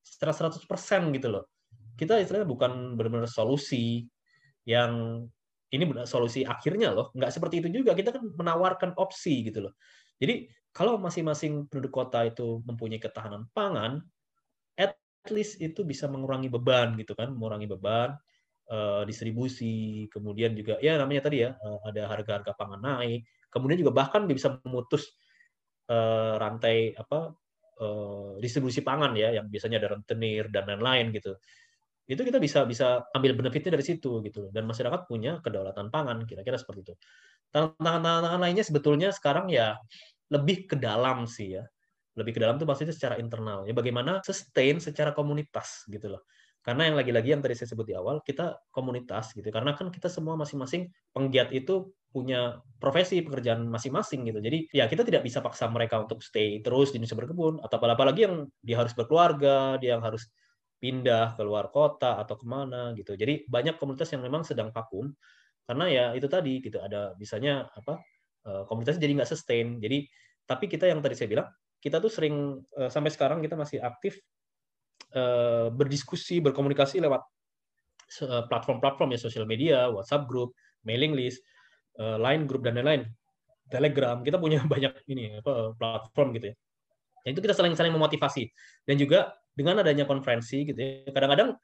secara 0.02 0.34
100% 0.34 0.66
gitu 1.14 1.28
loh 1.30 1.46
kita 1.98 2.22
istilahnya 2.22 2.50
bukan 2.50 2.94
benar-benar 2.98 3.30
solusi 3.30 4.06
yang 4.66 5.26
ini 5.74 5.84
solusi 6.08 6.48
akhirnya 6.48 6.96
loh. 6.96 7.12
Nggak 7.12 7.32
seperti 7.34 7.60
itu 7.60 7.84
juga. 7.84 7.92
Kita 7.98 8.16
kan 8.16 8.24
menawarkan 8.24 8.96
opsi 8.96 9.44
gitu 9.48 9.68
loh. 9.68 9.74
Jadi 10.18 10.48
kalau 10.72 10.96
masing-masing 11.02 11.68
penduduk 11.68 11.92
kota 11.92 12.24
itu 12.24 12.62
mempunyai 12.64 13.02
ketahanan 13.02 13.50
pangan, 13.52 14.00
least 15.34 15.60
itu 15.64 15.84
bisa 15.88 16.06
mengurangi 16.08 16.52
beban 16.52 16.96
gitu 17.00 17.14
kan, 17.14 17.34
mengurangi 17.34 17.68
beban 17.70 18.16
uh, 18.72 19.04
distribusi, 19.08 20.06
kemudian 20.12 20.54
juga 20.54 20.80
ya 20.84 21.00
namanya 21.00 21.28
tadi 21.28 21.44
ya 21.48 21.56
uh, 21.56 21.80
ada 21.88 22.08
harga-harga 22.12 22.52
pangan 22.56 22.82
naik, 22.82 23.28
kemudian 23.52 23.80
juga 23.82 23.94
bahkan 23.96 24.28
bisa 24.28 24.60
memutus 24.64 25.08
uh, 25.90 26.36
rantai 26.40 26.94
apa 26.96 27.34
uh, 27.80 28.36
distribusi 28.40 28.84
pangan 28.84 29.16
ya 29.16 29.36
yang 29.36 29.48
biasanya 29.48 29.80
ada 29.80 29.90
rentenir 30.00 30.52
dan 30.52 30.68
lain-lain 30.68 31.16
gitu. 31.16 31.36
Itu 32.08 32.24
kita 32.24 32.40
bisa 32.40 32.64
bisa 32.64 33.04
ambil 33.12 33.36
benefitnya 33.36 33.76
dari 33.76 33.84
situ 33.84 34.24
gitu 34.24 34.48
dan 34.56 34.64
masyarakat 34.64 35.12
punya 35.12 35.44
kedaulatan 35.44 35.92
pangan 35.92 36.24
kira-kira 36.24 36.56
seperti 36.56 36.92
itu. 36.92 36.94
Tantangan-tantangan 37.52 38.40
lainnya 38.40 38.64
sebetulnya 38.64 39.10
sekarang 39.12 39.52
ya 39.52 39.76
lebih 40.32 40.68
ke 40.68 40.76
dalam 40.76 41.28
sih 41.28 41.60
ya 41.60 41.64
lebih 42.18 42.34
ke 42.36 42.40
dalam 42.42 42.58
itu 42.58 42.66
maksudnya 42.66 42.92
secara 42.92 43.16
internal. 43.22 43.64
Ya 43.70 43.78
bagaimana 43.78 44.20
sustain 44.26 44.82
secara 44.82 45.14
komunitas 45.14 45.86
gitu 45.88 46.18
loh. 46.18 46.26
Karena 46.66 46.92
yang 46.92 47.00
lagi-lagi 47.00 47.32
yang 47.32 47.40
tadi 47.40 47.56
saya 47.56 47.72
sebut 47.72 47.88
di 47.88 47.96
awal 47.96 48.20
kita 48.26 48.60
komunitas 48.76 49.32
gitu. 49.32 49.48
Karena 49.48 49.72
kan 49.72 49.88
kita 49.88 50.12
semua 50.12 50.36
masing-masing 50.36 50.92
penggiat 51.16 51.56
itu 51.56 51.96
punya 52.12 52.60
profesi 52.76 53.24
pekerjaan 53.24 53.64
masing-masing 53.72 54.28
gitu. 54.28 54.44
Jadi 54.44 54.68
ya 54.76 54.90
kita 54.92 55.08
tidak 55.08 55.24
bisa 55.24 55.40
paksa 55.40 55.72
mereka 55.72 56.04
untuk 56.04 56.20
stay 56.20 56.60
terus 56.60 56.92
di 56.92 57.00
Indonesia 57.00 57.24
berkebun 57.24 57.64
atau 57.64 57.80
apalagi 57.80 58.28
yang 58.28 58.52
dia 58.60 58.84
harus 58.84 58.92
berkeluarga 58.92 59.80
dia 59.80 59.96
yang 59.96 60.04
harus 60.04 60.28
pindah 60.78 61.40
ke 61.40 61.42
luar 61.48 61.72
kota 61.72 62.20
atau 62.20 62.36
ke 62.36 62.44
mana 62.44 62.92
gitu. 63.00 63.16
Jadi 63.16 63.48
banyak 63.48 63.80
komunitas 63.80 64.12
yang 64.12 64.28
memang 64.28 64.44
sedang 64.44 64.74
vakum. 64.76 65.08
Karena 65.64 65.86
ya 65.88 66.06
itu 66.20 66.28
tadi 66.28 66.60
gitu 66.60 66.84
ada 66.84 67.16
misalnya 67.16 67.64
apa 67.72 67.96
eh, 68.44 68.64
komunitasnya 68.68 69.08
jadi 69.08 69.14
nggak 69.24 69.32
sustain. 69.32 69.80
Jadi 69.80 70.04
tapi 70.44 70.68
kita 70.68 70.88
yang 70.88 71.00
tadi 71.00 71.16
saya 71.16 71.32
bilang 71.32 71.48
kita 71.82 72.02
tuh 72.02 72.12
sering 72.12 72.62
eh, 72.78 72.90
sampai 72.90 73.14
sekarang 73.14 73.40
kita 73.40 73.54
masih 73.54 73.82
aktif 73.82 74.18
eh, 75.14 75.68
berdiskusi 75.72 76.42
berkomunikasi 76.42 77.02
lewat 77.02 77.24
platform-platform 78.48 79.12
ya 79.12 79.20
sosial 79.20 79.44
media, 79.44 79.92
WhatsApp 79.92 80.32
group, 80.32 80.56
mailing 80.88 81.12
list, 81.12 81.44
line 82.00 82.48
group 82.48 82.64
dan 82.64 82.80
lain-lain, 82.80 83.04
Telegram. 83.68 84.24
Kita 84.24 84.40
punya 84.40 84.64
banyak 84.74 85.04
ini 85.12 85.44
apa 85.44 85.76
platform 85.76 86.32
gitu 86.40 86.48
ya. 86.48 86.56
Yang 87.28 87.32
itu 87.36 87.42
kita 87.44 87.56
saling-saling 87.60 87.92
memotivasi 87.92 88.48
dan 88.88 88.96
juga 88.96 89.36
dengan 89.52 89.84
adanya 89.84 90.08
konferensi 90.08 90.64
gitu 90.64 90.80
ya 90.80 91.12
kadang-kadang 91.12 91.60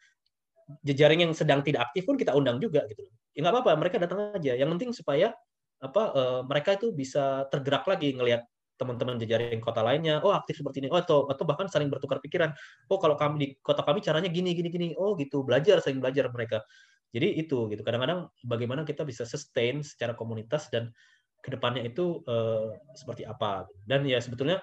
jejaring 0.84 1.30
yang 1.30 1.32
sedang 1.32 1.64
tidak 1.64 1.88
aktif 1.88 2.03
pun 2.03 2.20
kita 2.20 2.36
undang 2.36 2.59
juga 2.59 2.84
gitu 2.91 3.07
ya 3.32 3.39
nggak 3.45 3.53
apa-apa 3.53 3.72
mereka 3.80 3.95
datang 4.01 4.34
aja 4.34 4.57
yang 4.57 4.68
penting 4.76 4.89
supaya 4.91 5.32
apa 5.80 6.03
mereka 6.43 6.76
itu 6.76 6.89
bisa 6.91 7.45
tergerak 7.53 7.86
lagi 7.86 8.11
ngelihat 8.18 8.43
teman-teman 8.84 9.15
jejaring 9.15 9.63
kota 9.63 9.79
lainnya 9.79 10.19
oh 10.19 10.36
aktif 10.36 10.59
seperti 10.59 10.84
ini. 10.84 10.89
Oh 10.91 10.99
atau 10.99 11.31
atau 11.31 11.47
bahkan 11.47 11.71
saling 11.71 11.88
bertukar 11.88 12.19
pikiran. 12.19 12.51
Oh 12.91 12.99
kalau 12.99 13.15
kami 13.15 13.36
di 13.39 13.47
kota 13.63 13.81
kami 13.88 14.03
caranya 14.03 14.27
gini 14.27 14.51
gini 14.51 14.67
gini. 14.67 14.88
Oh 14.99 15.15
gitu. 15.15 15.47
Belajar 15.47 15.79
saling 15.79 16.03
belajar 16.03 16.27
mereka. 16.29 16.67
Jadi 17.15 17.39
itu 17.39 17.71
gitu. 17.71 17.81
Kadang-kadang 17.86 18.27
bagaimana 18.43 18.84
kita 18.84 19.07
bisa 19.07 19.23
sustain 19.23 19.79
secara 19.86 20.11
komunitas 20.17 20.67
dan 20.67 20.91
ke 21.39 21.51
depannya 21.53 21.88
itu 21.88 22.19
uh, 22.27 22.75
seperti 22.91 23.23
apa. 23.23 23.69
Dan 23.88 24.03
ya 24.03 24.19
sebetulnya 24.19 24.59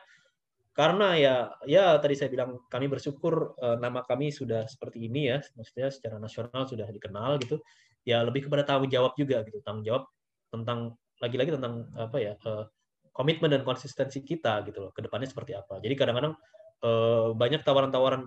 karena 0.76 1.18
ya 1.18 1.34
ya 1.66 1.98
tadi 1.98 2.14
saya 2.14 2.30
bilang 2.30 2.62
kami 2.70 2.86
bersyukur 2.86 3.58
uh, 3.58 3.76
nama 3.80 4.04
kami 4.04 4.28
sudah 4.34 4.68
seperti 4.68 5.08
ini 5.08 5.32
ya. 5.32 5.38
Maksudnya 5.56 5.88
secara 5.88 6.16
nasional 6.20 6.68
sudah 6.68 6.84
dikenal 6.90 7.40
gitu. 7.40 7.62
Ya 8.04 8.20
lebih 8.26 8.50
kepada 8.50 8.68
tanggung 8.68 8.90
jawab 8.90 9.16
juga 9.16 9.40
gitu. 9.48 9.62
Tanggung 9.64 9.86
jawab 9.86 10.04
tentang 10.50 10.98
lagi-lagi 11.20 11.54
tentang 11.54 11.86
apa 11.94 12.16
ya 12.18 12.32
uh, 12.48 12.66
komitmen 13.10 13.50
dan 13.50 13.62
konsistensi 13.66 14.22
kita 14.22 14.62
gitu 14.66 14.88
loh 14.88 14.90
ke 14.94 15.02
depannya 15.04 15.28
seperti 15.28 15.52
apa. 15.54 15.82
Jadi 15.82 15.94
kadang-kadang 15.98 16.34
eh, 16.82 17.28
banyak 17.34 17.60
tawaran-tawaran 17.66 18.26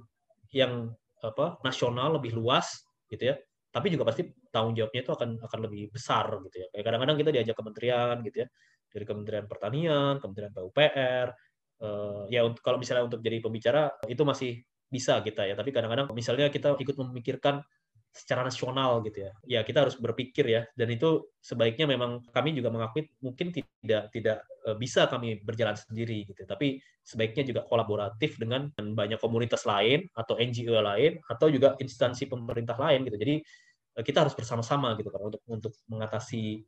yang 0.54 0.94
apa 1.24 1.58
nasional 1.64 2.20
lebih 2.20 2.36
luas 2.36 2.84
gitu 3.10 3.34
ya. 3.34 3.36
Tapi 3.74 3.90
juga 3.90 4.06
pasti 4.06 4.30
tanggung 4.54 4.78
jawabnya 4.78 5.02
itu 5.02 5.12
akan 5.16 5.30
akan 5.42 5.60
lebih 5.66 5.90
besar 5.90 6.30
gitu 6.46 6.62
ya. 6.62 6.68
Kayak 6.70 6.86
kadang-kadang 6.94 7.18
kita 7.18 7.30
diajak 7.34 7.56
kementerian 7.58 8.16
gitu 8.22 8.38
ya. 8.46 8.48
Dari 8.94 9.06
Kementerian 9.10 9.46
Pertanian, 9.50 10.22
Kementerian 10.22 10.54
PUPR, 10.54 11.28
eh, 11.82 12.24
ya 12.30 12.46
untuk 12.46 12.62
kalau 12.62 12.78
misalnya 12.78 13.10
untuk 13.10 13.26
jadi 13.26 13.42
pembicara 13.42 13.90
itu 14.06 14.22
masih 14.22 14.62
bisa 14.86 15.18
kita 15.26 15.50
ya. 15.50 15.58
Tapi 15.58 15.74
kadang-kadang 15.74 16.14
misalnya 16.14 16.54
kita 16.54 16.78
ikut 16.78 16.94
memikirkan 17.02 17.66
secara 18.14 18.46
nasional 18.46 19.02
gitu 19.02 19.26
ya. 19.26 19.32
Ya 19.44 19.60
kita 19.66 19.84
harus 19.84 19.98
berpikir 19.98 20.46
ya 20.46 20.62
dan 20.78 20.88
itu 20.94 21.34
sebaiknya 21.42 21.90
memang 21.90 22.22
kami 22.30 22.54
juga 22.54 22.70
mengakui 22.70 23.10
mungkin 23.20 23.50
tidak 23.50 24.14
tidak 24.14 24.46
eh, 24.70 24.78
bisa 24.78 25.10
kami 25.10 25.42
berjalan 25.42 25.74
sendiri 25.74 26.30
gitu. 26.30 26.46
Tapi 26.46 26.78
sebaiknya 27.02 27.44
juga 27.50 27.62
kolaboratif 27.66 28.38
dengan 28.38 28.70
banyak 28.78 29.18
komunitas 29.18 29.66
lain 29.66 30.06
atau 30.14 30.38
NGO 30.38 30.78
lain 30.80 31.18
atau 31.26 31.50
juga 31.50 31.74
instansi 31.82 32.30
pemerintah 32.30 32.78
lain 32.78 33.10
gitu. 33.10 33.18
Jadi 33.18 33.36
eh, 33.98 34.04
kita 34.06 34.24
harus 34.24 34.38
bersama-sama 34.38 34.94
gitu 34.96 35.10
kan 35.10 35.22
untuk 35.34 35.42
untuk 35.50 35.74
mengatasi 35.90 36.62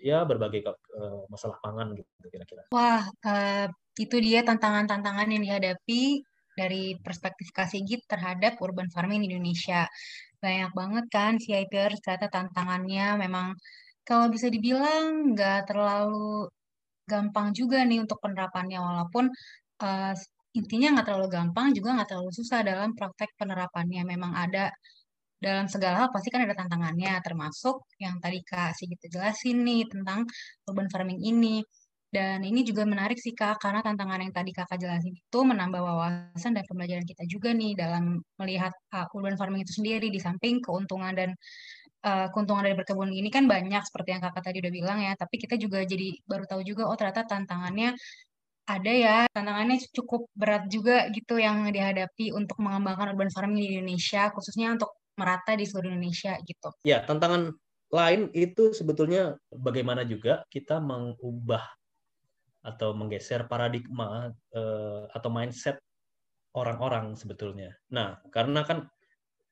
ya 0.00 0.24
berbagai 0.24 0.64
uh, 0.64 1.28
masalah 1.28 1.60
pangan 1.60 1.92
gitu 1.92 2.08
kira-kira. 2.32 2.72
Wah, 2.72 3.04
uh, 3.04 3.68
itu 4.00 4.16
dia 4.16 4.40
tantangan-tantangan 4.40 5.28
yang 5.28 5.44
dihadapi 5.44 6.24
dari 6.56 6.96
perspektif 7.00 7.52
Kak 7.54 7.70
Sigit 7.70 8.04
terhadap 8.08 8.58
urban 8.64 8.88
farming 8.90 9.24
di 9.24 9.36
Indonesia. 9.36 9.86
Banyak 10.44 10.70
banget 10.80 11.04
kan 11.14 11.32
CIPers 11.42 11.98
ternyata 12.04 12.28
tantangannya 12.36 13.06
memang 13.24 13.46
kalau 14.08 14.26
bisa 14.34 14.46
dibilang 14.54 15.32
nggak 15.36 15.68
terlalu 15.68 16.48
gampang 17.10 17.48
juga 17.58 17.78
nih 17.88 17.98
untuk 18.04 18.18
penerapannya 18.24 18.78
walaupun 18.80 19.24
uh, 19.84 20.12
intinya 20.58 20.86
nggak 20.98 21.06
terlalu 21.08 21.28
gampang 21.36 21.66
juga 21.76 21.88
nggak 21.96 22.08
terlalu 22.10 22.32
susah 22.38 22.58
dalam 22.66 22.90
praktek 22.98 23.30
penerapannya 23.40 24.02
memang 24.12 24.32
ada 24.34 24.72
dalam 25.40 25.66
segala 25.72 26.04
hal 26.04 26.08
pasti 26.12 26.28
kan 26.28 26.44
ada 26.44 26.52
tantangannya, 26.52 27.16
termasuk 27.24 27.88
yang 27.96 28.20
tadi 28.20 28.44
Kak 28.44 28.76
Sigit 28.76 29.00
jelasin 29.08 29.64
nih 29.64 29.88
tentang 29.88 30.28
urban 30.68 30.88
farming 30.92 31.20
ini. 31.24 31.64
Dan 32.10 32.42
ini 32.42 32.66
juga 32.66 32.82
menarik 32.82 33.22
sih 33.22 33.30
Kak, 33.30 33.62
karena 33.62 33.86
tantangan 33.86 34.18
yang 34.18 34.34
tadi 34.34 34.50
Kakak 34.50 34.82
jelasin 34.82 35.14
itu 35.14 35.38
menambah 35.46 35.78
wawasan 35.78 36.58
dan 36.58 36.66
pembelajaran 36.66 37.06
kita 37.06 37.22
juga 37.30 37.54
nih 37.54 37.78
dalam 37.78 38.18
melihat 38.34 38.74
uh, 38.90 39.06
urban 39.14 39.38
farming 39.38 39.62
itu 39.62 39.78
sendiri, 39.78 40.10
di 40.10 40.18
samping 40.18 40.58
keuntungan 40.58 41.14
dan 41.14 41.30
uh, 42.02 42.26
keuntungan 42.34 42.66
dari 42.66 42.74
berkebun 42.74 43.14
ini 43.14 43.30
kan 43.30 43.46
banyak, 43.46 43.78
seperti 43.86 44.18
yang 44.18 44.22
Kakak 44.26 44.42
tadi 44.42 44.58
udah 44.58 44.72
bilang 44.74 44.98
ya, 45.06 45.14
tapi 45.14 45.38
kita 45.38 45.54
juga 45.54 45.86
jadi 45.86 46.18
baru 46.26 46.50
tahu 46.50 46.66
juga, 46.66 46.90
oh 46.90 46.98
ternyata 46.98 47.30
tantangannya 47.30 47.94
ada 48.66 48.90
ya, 48.90 49.16
tantangannya 49.30 49.78
cukup 49.94 50.26
berat 50.34 50.66
juga 50.66 51.06
gitu 51.14 51.38
yang 51.38 51.70
dihadapi 51.70 52.34
untuk 52.34 52.58
mengembangkan 52.58 53.14
urban 53.14 53.30
farming 53.30 53.62
di 53.62 53.78
Indonesia, 53.78 54.34
khususnya 54.34 54.74
untuk 54.74 54.98
merata 55.14 55.54
di 55.54 55.62
seluruh 55.62 55.94
Indonesia 55.94 56.34
gitu. 56.42 56.74
Ya, 56.82 57.06
tantangan 57.06 57.54
lain 57.90 58.30
itu 58.34 58.74
sebetulnya 58.74 59.38
bagaimana 59.50 60.06
juga 60.06 60.42
kita 60.50 60.78
mengubah 60.78 61.62
atau 62.60 62.92
menggeser 62.92 63.48
paradigma 63.48 64.30
uh, 64.52 65.04
atau 65.12 65.30
mindset 65.32 65.80
orang-orang 66.52 67.14
sebetulnya. 67.16 67.72
Nah, 67.94 68.18
karena 68.28 68.66
kan 68.66 68.90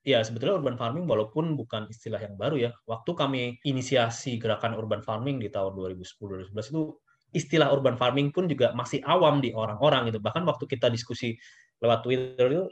ya 0.03 0.25
sebetulnya 0.25 0.59
urban 0.59 0.77
farming 0.81 1.05
walaupun 1.05 1.57
bukan 1.57 1.89
istilah 1.89 2.21
yang 2.21 2.37
baru 2.37 2.69
ya. 2.69 2.71
Waktu 2.85 3.11
kami 3.15 3.43
inisiasi 3.65 4.37
gerakan 4.37 4.77
urban 4.77 5.01
farming 5.01 5.41
di 5.41 5.49
tahun 5.49 5.73
2010 5.77 6.53
2011 6.53 6.73
itu 6.75 6.83
istilah 7.37 7.69
urban 7.73 7.97
farming 8.01 8.33
pun 8.33 8.49
juga 8.49 8.73
masih 8.73 9.05
awam 9.05 9.41
di 9.41 9.53
orang-orang 9.53 10.13
gitu. 10.13 10.21
Bahkan 10.21 10.43
waktu 10.45 10.65
kita 10.69 10.89
diskusi 10.93 11.37
lewat 11.79 12.03
Twitter 12.05 12.47
itu 12.51 12.65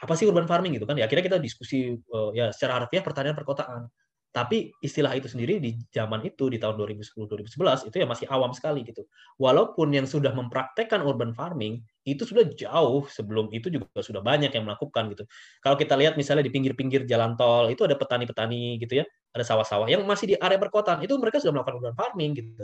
apa 0.00 0.16
sih 0.16 0.24
urban 0.24 0.48
farming 0.48 0.80
gitu 0.80 0.88
kan 0.88 0.96
ya 0.96 1.04
akhirnya 1.04 1.24
kita 1.28 1.38
diskusi 1.38 1.92
uh, 1.92 2.32
ya 2.32 2.48
secara 2.56 2.80
harfiah 2.80 3.04
pertanian 3.04 3.36
perkotaan 3.36 3.84
tapi 4.30 4.70
istilah 4.78 5.10
itu 5.18 5.26
sendiri 5.26 5.58
di 5.58 5.74
zaman 5.90 6.22
itu 6.22 6.46
di 6.46 6.62
tahun 6.62 6.78
2010-2011 6.78 7.90
itu 7.90 7.96
ya 7.98 8.06
masih 8.06 8.26
awam 8.30 8.54
sekali 8.54 8.86
gitu. 8.86 9.02
Walaupun 9.42 9.90
yang 9.90 10.06
sudah 10.06 10.30
mempraktekkan 10.30 11.02
urban 11.02 11.34
farming 11.34 11.82
itu 12.06 12.22
sudah 12.22 12.46
jauh 12.54 13.10
sebelum 13.10 13.50
itu 13.50 13.74
juga 13.74 13.90
sudah 13.98 14.22
banyak 14.22 14.54
yang 14.54 14.64
melakukan 14.70 15.10
gitu. 15.10 15.26
Kalau 15.58 15.74
kita 15.74 15.98
lihat 15.98 16.14
misalnya 16.14 16.46
di 16.46 16.54
pinggir-pinggir 16.54 17.10
jalan 17.10 17.34
tol 17.34 17.66
itu 17.68 17.82
ada 17.82 17.98
petani-petani 17.98 18.78
gitu 18.78 19.02
ya, 19.02 19.04
ada 19.34 19.42
sawah-sawah 19.42 19.90
yang 19.90 20.06
masih 20.06 20.30
di 20.30 20.34
area 20.38 20.62
perkotaan 20.62 21.02
itu 21.02 21.18
mereka 21.18 21.42
sudah 21.42 21.58
melakukan 21.58 21.82
urban 21.82 21.94
farming 21.98 22.38
gitu. 22.38 22.54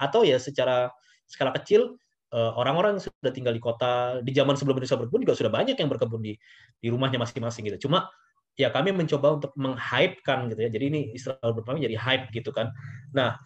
Atau 0.00 0.24
ya 0.24 0.40
secara 0.40 0.88
skala 1.28 1.52
kecil 1.52 2.00
Eh, 2.30 2.52
orang-orang 2.54 2.94
yang 2.94 3.02
sudah 3.02 3.32
tinggal 3.34 3.50
di 3.50 3.58
kota 3.58 4.22
di 4.22 4.30
zaman 4.30 4.54
sebelum 4.54 4.78
Indonesia 4.78 4.94
berkebun 4.94 5.26
juga 5.26 5.34
sudah 5.34 5.50
banyak 5.50 5.74
yang 5.74 5.90
berkebun 5.90 6.22
di 6.22 6.38
di 6.78 6.86
rumahnya 6.86 7.18
masing-masing 7.18 7.66
gitu. 7.66 7.90
Cuma 7.90 8.06
ya 8.58 8.68
kami 8.70 8.94
mencoba 8.94 9.38
untuk 9.38 9.52
menghypekan 9.58 10.50
gitu 10.50 10.60
ya. 10.66 10.70
Jadi 10.72 10.84
ini 10.90 11.00
istilah 11.14 11.38
berkebun 11.42 11.82
jadi 11.82 11.96
hype 11.96 12.32
gitu 12.34 12.50
kan. 12.50 12.70
Nah, 13.14 13.36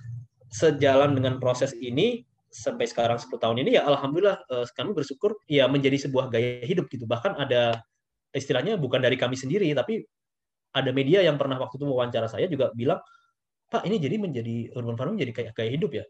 sejalan 0.53 1.19
dengan 1.19 1.43
proses 1.43 1.75
ini 1.77 2.23
sampai 2.55 2.87
sekarang 2.87 3.19
10 3.19 3.43
tahun 3.43 3.67
ini 3.67 3.75
ya 3.75 3.83
alhamdulillah 3.83 4.47
eh, 4.47 4.67
kami 4.79 4.95
bersyukur 4.95 5.35
ya 5.51 5.67
menjadi 5.67 6.07
sebuah 6.07 6.31
gaya 6.31 6.63
hidup 6.63 6.87
gitu. 6.91 7.05
Bahkan 7.05 7.35
ada 7.35 7.83
istilahnya 8.31 8.79
bukan 8.79 9.03
dari 9.03 9.19
kami 9.19 9.35
sendiri 9.35 9.67
tapi 9.75 10.07
ada 10.75 10.91
media 10.91 11.23
yang 11.23 11.39
pernah 11.39 11.59
waktu 11.59 11.79
itu 11.79 11.87
wawancara 11.87 12.27
saya 12.27 12.51
juga 12.51 12.75
bilang, 12.75 12.99
"Pak, 13.71 13.87
ini 13.87 13.99
jadi 14.03 14.17
menjadi 14.19 14.75
urban 14.75 14.99
farming 14.99 15.19
jadi 15.23 15.33
kayak 15.35 15.53
gaya 15.55 15.71
hidup 15.71 15.93
ya." 15.95 16.05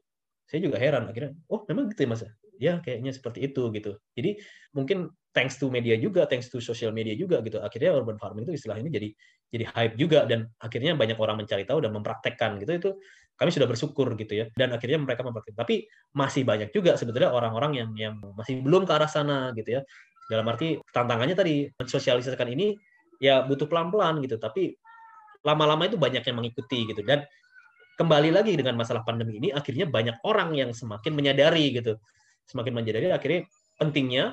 Saya 0.48 0.60
juga 0.64 0.76
heran 0.80 1.08
akhirnya, 1.08 1.36
"Oh, 1.52 1.64
memang 1.68 1.92
gitu 1.92 2.04
ya, 2.04 2.08
Mas?" 2.12 2.24
Ya 2.58 2.78
kayaknya 2.80 3.10
seperti 3.10 3.50
itu 3.50 3.70
gitu. 3.74 3.98
Jadi 4.14 4.38
mungkin 4.74 5.10
thanks 5.34 5.58
to 5.58 5.66
media 5.70 5.98
juga, 5.98 6.26
thanks 6.30 6.46
to 6.50 6.62
social 6.62 6.94
media 6.94 7.14
juga 7.18 7.42
gitu. 7.42 7.58
Akhirnya 7.58 7.94
urban 7.94 8.16
farming 8.16 8.46
itu 8.46 8.54
istilah 8.58 8.78
ini 8.78 8.90
jadi 8.90 9.08
jadi 9.54 9.64
hype 9.70 9.94
juga 9.98 10.26
dan 10.26 10.50
akhirnya 10.58 10.98
banyak 10.98 11.18
orang 11.18 11.42
mencari 11.42 11.66
tahu 11.66 11.82
dan 11.82 11.90
mempraktekkan 11.94 12.62
gitu. 12.62 12.72
Itu 12.74 12.90
kami 13.34 13.50
sudah 13.50 13.66
bersyukur 13.66 14.14
gitu 14.14 14.32
ya. 14.34 14.46
Dan 14.54 14.74
akhirnya 14.74 14.98
mereka 15.02 15.26
mempraktekkan. 15.26 15.62
Tapi 15.66 15.86
masih 16.14 16.42
banyak 16.46 16.70
juga 16.70 16.94
sebetulnya 16.94 17.34
orang-orang 17.34 17.72
yang 17.78 17.90
yang 17.98 18.14
masih 18.38 18.62
belum 18.62 18.86
ke 18.86 18.92
arah 18.94 19.10
sana 19.10 19.50
gitu 19.58 19.78
ya. 19.78 19.82
Dalam 20.30 20.46
arti 20.48 20.80
tantangannya 20.90 21.36
tadi 21.36 21.68
mensosialisasikan 21.74 22.48
ini 22.54 22.74
ya 23.18 23.42
butuh 23.42 23.66
pelan-pelan 23.66 24.22
gitu. 24.22 24.38
Tapi 24.38 24.74
lama-lama 25.44 25.84
itu 25.84 26.00
banyak 26.00 26.24
yang 26.24 26.36
mengikuti 26.40 26.88
gitu 26.88 27.04
dan 27.04 27.28
kembali 28.00 28.34
lagi 28.34 28.56
dengan 28.56 28.74
masalah 28.74 29.06
pandemi 29.06 29.38
ini 29.38 29.48
akhirnya 29.52 29.86
banyak 29.86 30.18
orang 30.26 30.56
yang 30.56 30.70
semakin 30.72 31.12
menyadari 31.14 31.70
gitu 31.70 32.00
semakin 32.48 32.72
menjadi 32.76 33.12
akhirnya 33.14 33.48
pentingnya 33.80 34.24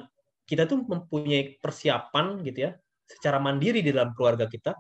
kita 0.46 0.68
tuh 0.68 0.84
mempunyai 0.84 1.58
persiapan 1.64 2.44
gitu 2.44 2.70
ya 2.70 2.72
secara 3.08 3.40
mandiri 3.40 3.84
di 3.84 3.92
dalam 3.92 4.12
keluarga 4.16 4.48
kita 4.48 4.76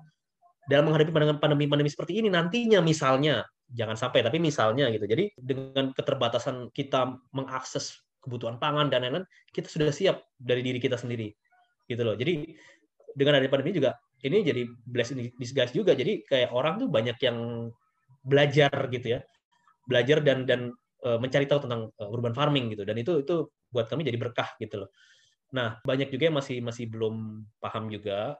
dalam 0.69 0.88
menghadapi 0.91 1.11
pandemi-pandemi 1.41 1.89
seperti 1.89 2.21
ini 2.21 2.29
nantinya 2.29 2.79
misalnya 2.79 3.43
jangan 3.71 3.95
sampai 3.95 4.21
tapi 4.21 4.38
misalnya 4.38 4.91
gitu. 4.91 5.07
Jadi 5.07 5.32
dengan 5.39 5.95
keterbatasan 5.95 6.69
kita 6.75 7.17
mengakses 7.32 8.03
kebutuhan 8.21 8.61
pangan 8.61 8.91
dan 8.91 9.01
lain-lain 9.01 9.25
kita 9.49 9.65
sudah 9.65 9.89
siap 9.89 10.21
dari 10.38 10.61
diri 10.61 10.77
kita 10.77 10.99
sendiri 10.99 11.34
gitu 11.89 12.01
loh. 12.05 12.13
Jadi 12.13 12.53
dengan 13.15 13.39
adanya 13.39 13.51
pandemi 13.51 13.75
juga 13.75 13.97
ini 14.21 14.45
jadi 14.45 14.61
blessing 14.67 15.34
disguise 15.39 15.73
juga. 15.73 15.97
Jadi 15.97 16.27
kayak 16.27 16.53
orang 16.53 16.77
tuh 16.77 16.88
banyak 16.91 17.17
yang 17.23 17.67
belajar 18.21 18.71
gitu 18.91 19.17
ya. 19.17 19.19
Belajar 19.89 20.21
dan 20.21 20.45
dan 20.45 20.71
mencari 21.22 21.45
tahu 21.49 21.66
tentang 21.66 21.89
eh, 21.97 22.10
urban 22.10 22.34
farming 22.36 22.74
gitu 22.74 22.84
dan 22.86 22.95
itu 22.97 23.22
itu 23.26 23.49
buat 23.74 23.88
kami 23.89 24.06
jadi 24.06 24.20
berkah 24.20 24.54
gitu 24.62 24.86
loh. 24.86 24.89
Nah, 25.52 25.80
banyak 25.84 26.08
juga 26.14 26.32
yang 26.32 26.38
masih 26.39 26.58
masih 26.64 26.88
belum 26.88 27.43
paham 27.60 27.91
juga 27.91 28.39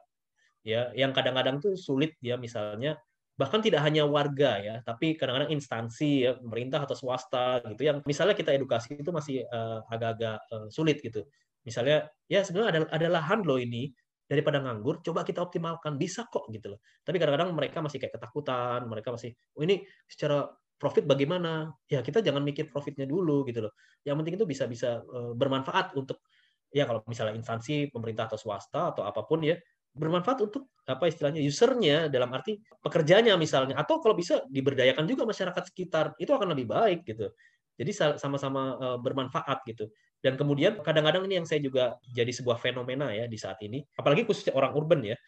ya, 0.64 0.94
yang 0.96 1.12
kadang-kadang 1.12 1.60
tuh 1.60 1.76
sulit 1.76 2.16
ya 2.24 2.40
misalnya 2.40 2.96
bahkan 3.36 3.64
tidak 3.64 3.80
hanya 3.82 4.04
warga 4.04 4.60
ya, 4.60 4.74
tapi 4.84 5.16
kadang-kadang 5.16 5.50
instansi 5.56 6.28
ya, 6.28 6.32
pemerintah 6.36 6.84
atau 6.84 6.94
swasta 6.96 7.64
gitu 7.74 7.82
yang 7.88 7.98
misalnya 8.04 8.36
kita 8.36 8.52
edukasi 8.54 9.00
itu 9.00 9.10
masih 9.10 9.44
uh, 9.48 9.82
agak-agak 9.88 10.38
uh, 10.52 10.68
sulit 10.68 11.00
gitu. 11.00 11.24
Misalnya 11.64 12.08
ya 12.28 12.44
sebenarnya 12.44 12.70
ada 12.70 12.80
ada 12.92 13.08
lahan 13.20 13.40
loh 13.44 13.56
ini 13.58 13.92
daripada 14.28 14.64
nganggur, 14.64 15.04
coba 15.04 15.26
kita 15.26 15.44
optimalkan 15.44 16.00
bisa 16.00 16.24
kok 16.32 16.48
gitu 16.48 16.76
loh. 16.76 16.80
Tapi 17.04 17.16
kadang-kadang 17.20 17.52
mereka 17.52 17.84
masih 17.84 18.00
kayak 18.00 18.16
ketakutan, 18.16 18.88
mereka 18.88 19.12
masih 19.12 19.36
oh 19.56 19.62
ini 19.64 19.84
secara 20.08 20.48
profit 20.82 21.06
bagaimana? 21.06 21.70
Ya 21.86 22.02
kita 22.02 22.18
jangan 22.18 22.42
mikir 22.42 22.66
profitnya 22.66 23.06
dulu 23.06 23.46
gitu 23.46 23.62
loh. 23.70 23.72
Yang 24.02 24.16
penting 24.18 24.34
itu 24.42 24.46
bisa 24.50 24.64
bisa 24.66 24.98
eh, 25.06 25.32
bermanfaat 25.38 25.94
untuk 25.94 26.26
ya 26.74 26.82
kalau 26.90 27.06
misalnya 27.06 27.38
instansi 27.38 27.86
pemerintah 27.94 28.26
atau 28.26 28.40
swasta 28.40 28.90
atau 28.90 29.06
apa 29.06 29.22
pun 29.22 29.46
ya 29.46 29.54
bermanfaat 29.94 30.42
untuk 30.42 30.72
apa 30.88 31.04
istilahnya 31.06 31.44
usernya 31.44 32.08
dalam 32.08 32.32
arti 32.32 32.56
pekerjanya 32.80 33.36
misalnya 33.36 33.76
atau 33.76 34.00
kalau 34.00 34.16
bisa 34.16 34.40
diberdayakan 34.48 35.04
juga 35.04 35.28
masyarakat 35.28 35.68
sekitar 35.68 36.16
itu 36.18 36.32
akan 36.34 36.50
lebih 36.50 36.66
baik 36.66 37.06
gitu. 37.06 37.30
Jadi 37.78 38.18
sama-sama 38.18 38.74
eh, 38.82 38.98
bermanfaat 38.98 39.62
gitu. 39.70 39.86
Dan 40.22 40.38
kemudian 40.38 40.78
kadang-kadang 40.82 41.26
ini 41.26 41.42
yang 41.42 41.46
saya 41.46 41.58
juga 41.58 41.98
jadi 42.14 42.30
sebuah 42.30 42.58
fenomena 42.62 43.10
ya 43.10 43.26
di 43.26 43.34
saat 43.34 43.58
ini, 43.66 43.82
apalagi 43.98 44.22
khususnya 44.22 44.54
orang 44.54 44.70
urban 44.74 45.02
ya. 45.02 45.18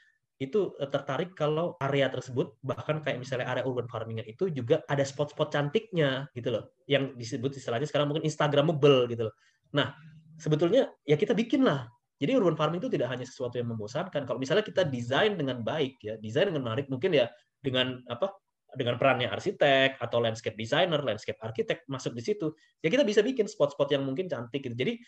Itu 0.43 0.75
eh, 0.83 0.91
tertarik 0.91 1.39
kalau 1.39 1.79
area 1.79 2.11
tersebut 2.11 2.59
bahkan 2.67 2.99
kayak 2.99 3.23
misalnya 3.23 3.47
area 3.47 3.63
urban 3.63 3.87
farming 3.87 4.23
itu 4.27 4.51
juga 4.51 4.83
ada 4.91 5.07
spot-spot 5.07 5.55
cantiknya 5.55 6.27
gitu 6.35 6.51
loh. 6.51 6.75
Yang 6.91 7.15
disebut 7.19 7.51
istilahnya 7.55 7.87
sekarang 7.87 8.11
mungkin 8.11 8.27
instagramable 8.27 9.07
gitu 9.07 9.31
loh. 9.31 9.35
Nah 9.79 9.95
sebetulnya 10.39 10.91
ya 11.07 11.15
kita 11.15 11.33
bikin 11.33 11.63
lah. 11.63 11.87
Jadi 12.19 12.35
urban 12.39 12.59
farming 12.59 12.83
itu 12.83 12.91
tidak 12.91 13.11
hanya 13.11 13.27
sesuatu 13.27 13.59
yang 13.59 13.71
membosankan. 13.75 14.27
Kalau 14.27 14.39
misalnya 14.39 14.67
kita 14.67 14.87
desain 14.87 15.35
dengan 15.39 15.63
baik 15.63 15.99
ya 16.03 16.15
desain 16.19 16.51
dengan 16.51 16.67
menarik 16.67 16.91
mungkin 16.91 17.15
ya 17.15 17.31
dengan 17.63 18.03
apa 18.11 18.35
dengan 18.75 18.99
perannya 18.99 19.31
arsitek 19.31 20.03
atau 20.03 20.19
landscape 20.19 20.59
designer, 20.59 20.99
landscape 20.99 21.39
arsitek 21.39 21.87
masuk 21.87 22.11
di 22.19 22.23
situ, 22.27 22.51
ya 22.83 22.91
kita 22.91 23.07
bisa 23.07 23.23
bikin 23.23 23.47
spot-spot 23.47 23.87
yang 23.95 24.03
mungkin 24.03 24.27
cantik 24.27 24.67
gitu. 24.67 24.75
Jadi 24.75 24.99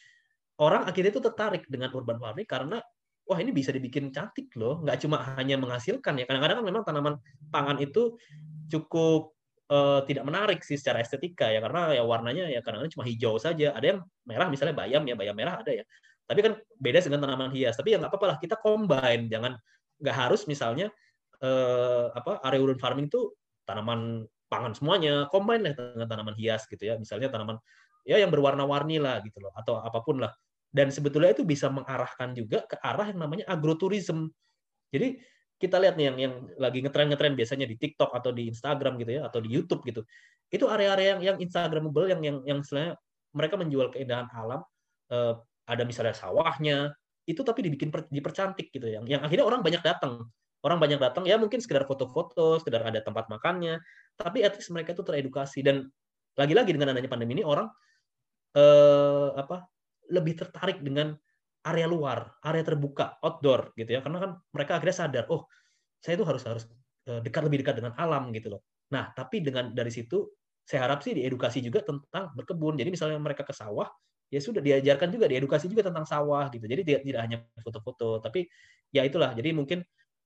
orang 0.63 0.87
akhirnya 0.87 1.11
itu 1.11 1.23
tertarik 1.23 1.67
dengan 1.67 1.91
urban 1.93 2.17
farming 2.17 2.47
karena 2.47 2.79
wah 3.27 3.39
ini 3.43 3.51
bisa 3.51 3.75
dibikin 3.75 4.15
cantik 4.15 4.55
loh, 4.55 4.81
nggak 4.87 5.03
cuma 5.03 5.19
hanya 5.35 5.59
menghasilkan 5.59 6.15
ya. 6.23 6.25
Kadang-kadang 6.31 6.63
kan 6.63 6.67
memang 6.67 6.83
tanaman 6.87 7.15
pangan 7.51 7.77
itu 7.83 8.15
cukup 8.71 9.35
uh, 9.71 10.07
tidak 10.07 10.23
menarik 10.23 10.63
sih 10.63 10.79
secara 10.79 11.03
estetika 11.03 11.51
ya 11.51 11.59
karena 11.59 11.95
ya 11.99 12.03
warnanya 12.07 12.47
ya 12.47 12.63
kadang-kadang 12.63 12.95
cuma 12.95 13.05
hijau 13.05 13.35
saja. 13.43 13.75
Ada 13.75 13.87
yang 13.95 14.01
merah 14.23 14.47
misalnya 14.47 14.75
bayam 14.79 15.03
ya, 15.03 15.19
bayam 15.19 15.35
merah 15.35 15.59
ada 15.59 15.75
ya. 15.75 15.85
Tapi 16.27 16.41
kan 16.43 16.53
beda 16.79 16.99
dengan 17.03 17.21
tanaman 17.27 17.51
hias. 17.51 17.75
Tapi 17.75 17.95
ya 17.95 17.99
nggak 17.99 18.15
apa-apa 18.15 18.27
lah 18.31 18.39
kita 18.39 18.57
combine, 18.63 19.27
jangan 19.27 19.59
nggak 19.99 20.17
harus 20.17 20.47
misalnya 20.47 20.95
uh, 21.43 22.15
apa 22.15 22.39
area 22.47 22.63
urban 22.63 22.79
farming 22.79 23.11
itu 23.11 23.35
tanaman 23.67 24.23
pangan 24.47 24.71
semuanya, 24.79 25.27
combine 25.35 25.67
lah 25.67 25.75
dengan 25.75 26.07
tanaman 26.07 26.35
hias 26.39 26.63
gitu 26.71 26.87
ya. 26.87 26.95
Misalnya 26.95 27.27
tanaman 27.27 27.59
ya 28.07 28.23
yang 28.23 28.31
berwarna-warni 28.31 29.03
lah 29.03 29.19
gitu 29.27 29.43
loh 29.43 29.51
atau 29.59 29.83
apa 29.83 29.99
pun 30.07 30.23
lah 30.23 30.31
dan 30.71 30.91
sebetulnya 30.93 31.33
itu 31.33 31.43
bisa 31.47 31.71
mengarahkan 31.71 32.37
juga 32.37 32.67
ke 32.67 32.77
arah 32.83 33.09
yang 33.09 33.21
namanya 33.23 33.47
agroturism. 33.49 34.29
Jadi 34.91 35.19
kita 35.57 35.81
lihat 35.81 35.97
nih 35.97 36.13
yang 36.13 36.17
yang 36.21 36.35
lagi 36.61 36.85
ngetren-ngetren 36.85 37.33
biasanya 37.33 37.65
di 37.65 37.81
TikTok 37.81 38.13
atau 38.13 38.31
di 38.31 38.53
Instagram 38.53 39.01
gitu 39.01 39.21
ya 39.21 39.23
atau 39.25 39.41
di 39.41 39.49
YouTube 39.49 39.83
gitu. 39.89 40.05
Itu 40.53 40.69
area-area 40.69 41.17
yang 41.17 41.21
yang 41.25 41.37
instagramable 41.41 42.07
yang 42.13 42.21
yang 42.21 42.37
yang 42.45 42.59
istilahnya 42.61 43.01
mereka 43.33 43.55
menjual 43.57 43.89
keindahan 43.93 44.29
alam 44.37 44.61
eh, 45.13 45.35
ada 45.67 45.83
misalnya 45.83 46.15
sawahnya 46.15 46.93
itu 47.27 47.43
tapi 47.43 47.67
dibikin 47.67 47.91
per, 47.91 48.07
dipercantik 48.07 48.71
gitu 48.71 48.87
yang 48.87 49.03
yang 49.09 49.25
akhirnya 49.25 49.47
orang 49.49 49.65
banyak 49.65 49.83
datang. 49.83 50.29
Orang 50.65 50.83
banyak 50.83 50.99
datang 50.99 51.23
ya 51.29 51.39
mungkin 51.39 51.63
sekedar 51.63 51.87
foto-foto, 51.87 52.59
sekedar 52.59 52.83
ada 52.83 52.99
tempat 52.99 53.31
makannya, 53.31 53.79
tapi 54.19 54.43
at 54.43 54.57
least 54.59 54.75
mereka 54.75 54.99
itu 54.99 55.05
teredukasi 55.07 55.63
dan 55.63 55.87
lagi-lagi 56.35 56.75
dengan 56.75 56.93
adanya 56.93 57.07
pandemi 57.07 57.39
ini 57.39 57.45
orang 57.47 57.71
eh, 58.57 59.29
apa 59.37 59.69
lebih 60.11 60.39
tertarik 60.39 60.83
dengan 60.83 61.15
area 61.67 61.87
luar, 61.91 62.39
area 62.47 62.63
terbuka, 62.63 63.19
outdoor 63.23 63.75
gitu 63.75 63.99
ya. 63.99 64.01
Karena 64.01 64.19
kan 64.23 64.31
mereka 64.55 64.79
akhirnya 64.79 64.97
sadar, 64.97 65.25
oh, 65.33 65.51
saya 65.99 66.15
itu 66.15 66.25
harus 66.25 66.43
harus 66.47 66.65
eh, 67.11 67.21
dekat 67.23 67.43
lebih 67.47 67.67
dekat 67.67 67.83
dengan 67.83 67.93
alam 67.99 68.31
gitu 68.31 68.55
loh. 68.55 68.63
Nah, 68.95 69.11
tapi 69.11 69.43
dengan 69.43 69.75
dari 69.75 69.91
situ 69.91 70.31
saya 70.67 70.87
harap 70.91 71.03
sih 71.03 71.15
diedukasi 71.15 71.63
juga 71.63 71.83
tentang 71.83 72.35
berkebun. 72.35 72.79
Jadi 72.79 72.91
misalnya 72.91 73.19
mereka 73.19 73.43
ke 73.47 73.55
sawah, 73.55 73.87
ya 74.31 74.39
sudah 74.43 74.63
diajarkan 74.63 75.11
juga 75.11 75.27
diedukasi 75.31 75.67
juga 75.71 75.87
tentang 75.87 76.07
sawah 76.07 76.51
gitu. 76.51 76.67
Jadi 76.67 76.83
tidak 76.83 77.03
tidak 77.07 77.21
hanya 77.23 77.39
foto-foto, 77.63 78.19
tapi 78.19 78.47
ya 78.91 79.07
itulah. 79.07 79.35
Jadi 79.35 79.51
mungkin 79.55 79.83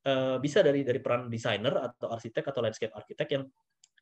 uh, 0.08 0.36
bisa 0.40 0.64
dari 0.64 0.84
dari 0.84 1.00
peran 1.00 1.28
desainer 1.28 1.72
atau 1.76 2.08
arsitek 2.12 2.44
atau 2.52 2.60
landscape 2.64 2.92
arsitek 2.92 3.28
yang 3.32 3.44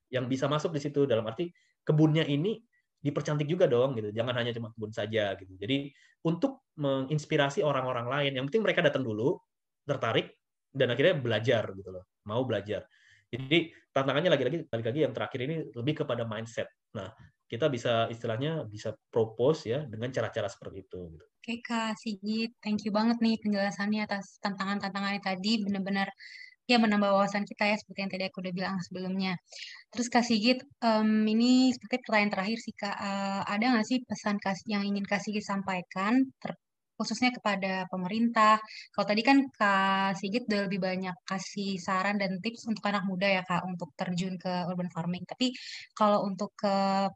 yang 0.08 0.24
bisa 0.30 0.46
masuk 0.48 0.72
di 0.72 0.80
situ 0.80 1.04
dalam 1.04 1.26
arti 1.26 1.50
kebunnya 1.84 2.24
ini 2.24 2.56
dipercantik 2.98 3.46
juga 3.46 3.70
dong 3.70 3.94
gitu. 3.94 4.10
Jangan 4.10 4.34
hanya 4.38 4.52
cuma 4.54 4.74
kebun 4.74 4.90
saja 4.90 5.34
gitu. 5.38 5.54
Jadi 5.54 5.90
untuk 6.26 6.66
menginspirasi 6.78 7.62
orang-orang 7.62 8.06
lain, 8.10 8.32
yang 8.38 8.44
penting 8.50 8.62
mereka 8.66 8.82
datang 8.82 9.06
dulu, 9.06 9.38
tertarik 9.86 10.34
dan 10.74 10.92
akhirnya 10.92 11.14
belajar 11.16 11.72
gitu 11.74 11.90
loh, 11.94 12.04
mau 12.26 12.42
belajar. 12.42 12.84
Jadi 13.28 13.70
tantangannya 13.92 14.30
lagi-lagi 14.32 14.58
lagi-lagi 14.72 15.00
yang 15.04 15.12
terakhir 15.12 15.40
ini 15.44 15.56
lebih 15.76 16.04
kepada 16.04 16.24
mindset. 16.24 16.68
Nah, 16.96 17.12
kita 17.48 17.68
bisa 17.72 18.08
istilahnya 18.12 18.64
bisa 18.68 18.92
propose 19.12 19.68
ya 19.68 19.80
dengan 19.84 20.12
cara-cara 20.12 20.48
seperti 20.48 20.84
itu. 20.84 21.00
Gitu. 21.16 21.24
Oke 21.24 21.54
Kak 21.64 21.96
Sigit, 21.96 22.52
thank 22.60 22.84
you 22.84 22.92
banget 22.92 23.20
nih 23.24 23.40
penjelasannya 23.40 24.04
atas 24.04 24.36
tantangan-tantangannya 24.44 25.24
tadi. 25.24 25.64
Benar-benar 25.64 26.12
ya 26.68 26.76
menambah 26.76 27.08
wawasan 27.08 27.48
kita 27.48 27.64
ya 27.64 27.76
seperti 27.80 27.98
yang 28.04 28.12
tadi 28.12 28.24
aku 28.28 28.44
udah 28.44 28.52
bilang 28.52 28.76
sebelumnya. 28.84 29.32
Terus 29.92 30.08
Kak 30.12 30.24
Sigit, 30.28 30.58
um, 30.84 31.24
ini 31.24 31.72
seperti 31.74 31.96
pertanyaan 32.04 32.32
terakhir 32.34 32.58
sih 32.60 32.74
Kak, 32.76 32.96
uh, 33.08 33.40
ada 33.48 33.64
nggak 33.72 33.86
sih 33.88 33.98
pesan 34.08 34.36
yang 34.68 34.82
ingin 34.84 35.04
Kak 35.08 35.20
Sigit 35.24 35.44
sampaikan 35.44 36.14
khususnya 36.98 37.30
kepada 37.36 37.86
pemerintah. 37.92 38.58
Kalau 38.92 39.06
tadi 39.06 39.22
kan 39.28 39.38
Kak 39.58 40.18
Sigit 40.18 40.42
udah 40.50 40.60
lebih 40.66 40.80
banyak 40.82 41.14
kasih 41.30 41.78
saran 41.78 42.18
dan 42.18 42.42
tips 42.42 42.66
untuk 42.70 42.82
anak 42.90 43.06
muda 43.06 43.28
ya 43.36 43.42
Kak 43.46 43.62
untuk 43.70 43.94
terjun 43.94 44.34
ke 44.34 44.52
urban 44.70 44.90
farming. 44.90 45.22
Tapi 45.30 45.54
kalau 45.94 46.26
untuk 46.28 46.50
ke 46.58 46.74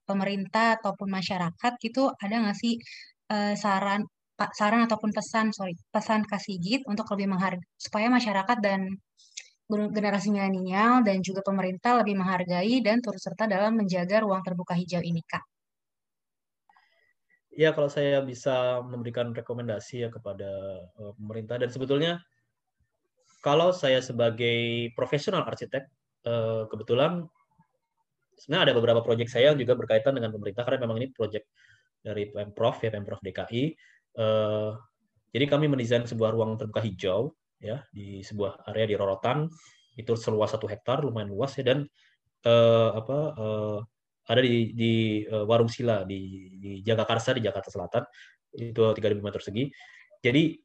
pemerintah 0.08 0.78
ataupun 0.78 1.08
masyarakat 1.18 1.72
gitu 1.82 2.02
ada 2.24 2.34
nggak 2.42 2.56
sih 2.62 2.74
uh, 3.34 3.54
saran 3.58 4.06
saran 4.58 4.82
ataupun 4.86 5.10
pesan 5.14 5.46
sorry 5.54 5.74
pesan 5.94 6.20
Kak 6.30 6.40
Sigit 6.42 6.82
untuk 6.90 7.06
lebih 7.14 7.26
menghargai 7.32 7.62
supaya 7.78 8.06
masyarakat 8.10 8.58
dan 8.62 8.80
generasi 9.68 10.30
milenial 10.34 11.02
dan 11.06 11.22
juga 11.24 11.40
pemerintah 11.40 12.02
lebih 12.02 12.18
menghargai 12.18 12.82
dan 12.84 12.98
turut 13.00 13.20
serta 13.20 13.48
dalam 13.48 13.78
menjaga 13.78 14.22
ruang 14.22 14.42
terbuka 14.44 14.76
hijau 14.76 15.00
ini, 15.00 15.22
Kak? 15.24 15.44
Ya, 17.52 17.76
kalau 17.76 17.92
saya 17.92 18.24
bisa 18.24 18.80
memberikan 18.80 19.36
rekomendasi 19.36 20.06
ya 20.06 20.08
kepada 20.08 20.48
uh, 20.96 21.12
pemerintah 21.20 21.60
dan 21.60 21.68
sebetulnya 21.68 22.12
kalau 23.44 23.76
saya 23.76 24.00
sebagai 24.00 24.88
profesional 24.96 25.44
arsitek 25.44 25.84
uh, 26.24 26.64
kebetulan 26.72 27.28
sebenarnya 28.40 28.72
ada 28.72 28.74
beberapa 28.74 29.00
proyek 29.04 29.28
saya 29.28 29.52
yang 29.52 29.60
juga 29.60 29.76
berkaitan 29.76 30.16
dengan 30.16 30.32
pemerintah 30.32 30.64
karena 30.64 30.80
memang 30.82 30.96
ini 30.98 31.08
proyek 31.12 31.46
dari 32.02 32.26
Pemprov 32.32 32.82
ya 32.82 32.90
Pemprov 32.90 33.22
DKI. 33.22 33.64
Eh, 34.12 34.70
jadi 35.32 35.44
kami 35.48 35.70
mendesain 35.70 36.04
sebuah 36.04 36.34
ruang 36.34 36.58
terbuka 36.60 36.84
hijau 36.84 37.32
ya 37.62 37.86
di 37.94 38.20
sebuah 38.26 38.66
area 38.68 38.90
di 38.90 38.94
Rorotan. 38.98 39.46
Itu 39.94 40.18
seluas 40.18 40.50
satu 40.50 40.66
hektar 40.66 41.06
lumayan 41.06 41.30
luas 41.30 41.54
ya 41.54 41.62
dan 41.62 41.86
uh, 42.44 42.90
apa 42.98 43.18
uh, 43.38 43.78
ada 44.26 44.40
di 44.42 44.74
di 44.74 44.92
uh, 45.30 45.46
Warung 45.46 45.70
Sila 45.70 46.02
di, 46.02 46.50
di 46.58 46.70
Jagakarsa 46.82 47.38
di 47.38 47.42
Jakarta 47.46 47.70
Selatan. 47.70 48.02
Itu 48.52 48.92
3.000 48.92 49.22
meter 49.22 49.40
segi. 49.40 49.64
Jadi 50.20 50.58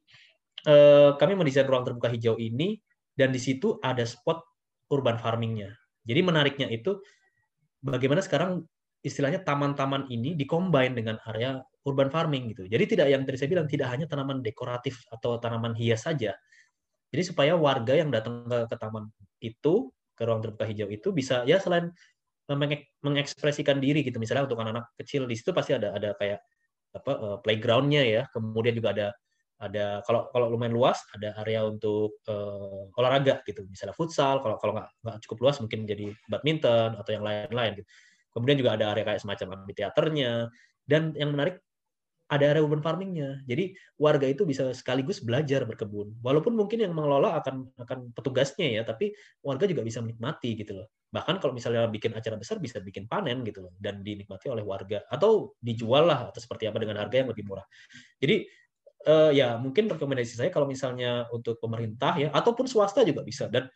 uh, 0.66 1.14
kami 1.16 1.38
mendesain 1.38 1.64
ruang 1.64 1.86
terbuka 1.86 2.10
hijau 2.10 2.36
ini 2.36 2.76
dan 3.14 3.30
di 3.30 3.40
situ 3.40 3.78
ada 3.80 4.02
spot 4.02 4.42
urban 4.90 5.16
farmingnya. 5.16 5.72
Jadi 6.04 6.20
menariknya 6.24 6.68
itu 6.72 6.98
bagaimana 7.82 8.24
sekarang 8.24 8.64
istilahnya 9.02 9.46
taman-taman 9.46 10.10
ini 10.10 10.34
dikombin 10.34 10.98
dengan 10.98 11.18
area 11.26 11.62
urban 11.86 12.10
farming 12.10 12.52
gitu. 12.52 12.66
Jadi 12.66 12.84
tidak 12.96 13.06
yang 13.08 13.22
tadi 13.22 13.36
saya 13.38 13.50
bilang 13.50 13.66
tidak 13.70 13.88
hanya 13.90 14.06
tanaman 14.10 14.42
dekoratif 14.42 15.06
atau 15.08 15.38
tanaman 15.38 15.72
hias 15.78 16.04
saja, 16.04 16.34
jadi 17.08 17.22
supaya 17.24 17.52
warga 17.56 17.96
yang 17.96 18.12
datang 18.12 18.44
ke, 18.44 18.68
ke 18.68 18.76
taman 18.76 19.08
itu, 19.40 19.88
ke 20.12 20.22
ruang 20.26 20.42
terbuka 20.44 20.66
hijau 20.68 20.88
itu 20.90 21.08
bisa 21.14 21.46
ya 21.48 21.62
selain 21.62 21.94
mengekspresikan 23.04 23.76
diri 23.76 24.00
gitu 24.00 24.16
misalnya 24.16 24.48
untuk 24.48 24.56
anak-anak 24.56 24.88
kecil 24.96 25.28
di 25.28 25.36
situ 25.36 25.52
pasti 25.52 25.76
ada 25.76 25.92
ada 25.92 26.16
kayak 26.16 26.40
apa 26.96 27.12
uh, 27.12 27.36
playgroundnya 27.44 28.02
ya. 28.04 28.22
Kemudian 28.32 28.74
juga 28.76 28.96
ada 28.96 29.08
ada 29.58 30.00
kalau 30.06 30.30
kalau 30.30 30.46
lumayan 30.54 30.72
luas 30.72 31.02
ada 31.12 31.34
area 31.44 31.66
untuk 31.66 32.18
uh, 32.30 32.88
olahraga 32.96 33.44
gitu. 33.44 33.66
Misalnya 33.68 33.94
futsal 33.96 34.40
kalau 34.40 34.56
kalau 34.56 34.80
nggak 34.80 35.18
cukup 35.28 35.48
luas 35.48 35.56
mungkin 35.60 35.84
jadi 35.84 36.12
badminton 36.30 36.96
atau 36.96 37.10
yang 37.12 37.24
lain-lain 37.24 37.82
gitu. 37.82 37.88
Kemudian 38.32 38.56
juga 38.60 38.70
ada 38.78 38.92
area 38.96 39.04
kayak 39.04 39.20
semacam 39.20 39.62
amphitheaternya. 39.62 40.48
Dan 40.88 41.12
yang 41.20 41.36
menarik 41.36 41.60
ada 42.28 42.44
area 42.44 42.60
urban 42.60 42.84
farmingnya. 42.84 43.40
Jadi 43.48 43.72
warga 43.96 44.28
itu 44.28 44.44
bisa 44.44 44.68
sekaligus 44.76 45.24
belajar 45.24 45.64
berkebun. 45.64 46.12
Walaupun 46.20 46.52
mungkin 46.52 46.84
yang 46.84 46.92
mengelola 46.92 47.40
akan 47.40 47.72
akan 47.80 48.12
petugasnya 48.12 48.68
ya, 48.80 48.82
tapi 48.84 49.16
warga 49.40 49.64
juga 49.64 49.80
bisa 49.80 50.04
menikmati 50.04 50.52
gitu 50.60 50.76
loh. 50.76 50.92
Bahkan 51.08 51.40
kalau 51.40 51.56
misalnya 51.56 51.88
bikin 51.88 52.12
acara 52.12 52.36
besar 52.36 52.60
bisa 52.60 52.84
bikin 52.84 53.08
panen 53.08 53.40
gitu 53.48 53.64
loh 53.64 53.72
dan 53.80 54.04
dinikmati 54.04 54.52
oleh 54.52 54.60
warga 54.60 55.00
atau 55.08 55.56
dijual 55.56 56.04
lah 56.04 56.28
atau 56.28 56.40
seperti 56.40 56.68
apa 56.68 56.76
dengan 56.76 57.00
harga 57.00 57.24
yang 57.24 57.32
lebih 57.32 57.48
murah. 57.48 57.64
Jadi 58.20 58.44
uh, 59.08 59.32
ya 59.32 59.56
mungkin 59.56 59.88
rekomendasi 59.88 60.36
saya 60.36 60.50
kalau 60.52 60.68
misalnya 60.68 61.24
untuk 61.32 61.56
pemerintah 61.56 62.12
ya 62.20 62.28
ataupun 62.28 62.68
swasta 62.68 63.08
juga 63.08 63.24
bisa 63.24 63.48
dan 63.48 63.72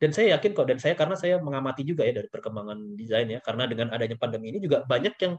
dan 0.00 0.16
saya 0.16 0.40
yakin 0.40 0.56
kok 0.56 0.64
dan 0.64 0.80
saya 0.80 0.96
karena 0.96 1.12
saya 1.12 1.36
mengamati 1.36 1.84
juga 1.84 2.08
ya 2.08 2.16
dari 2.16 2.28
perkembangan 2.32 2.96
desain 2.96 3.28
ya 3.28 3.44
karena 3.44 3.68
dengan 3.68 3.92
adanya 3.92 4.16
pandemi 4.16 4.48
ini 4.48 4.64
juga 4.64 4.80
banyak 4.88 5.12
yang 5.20 5.36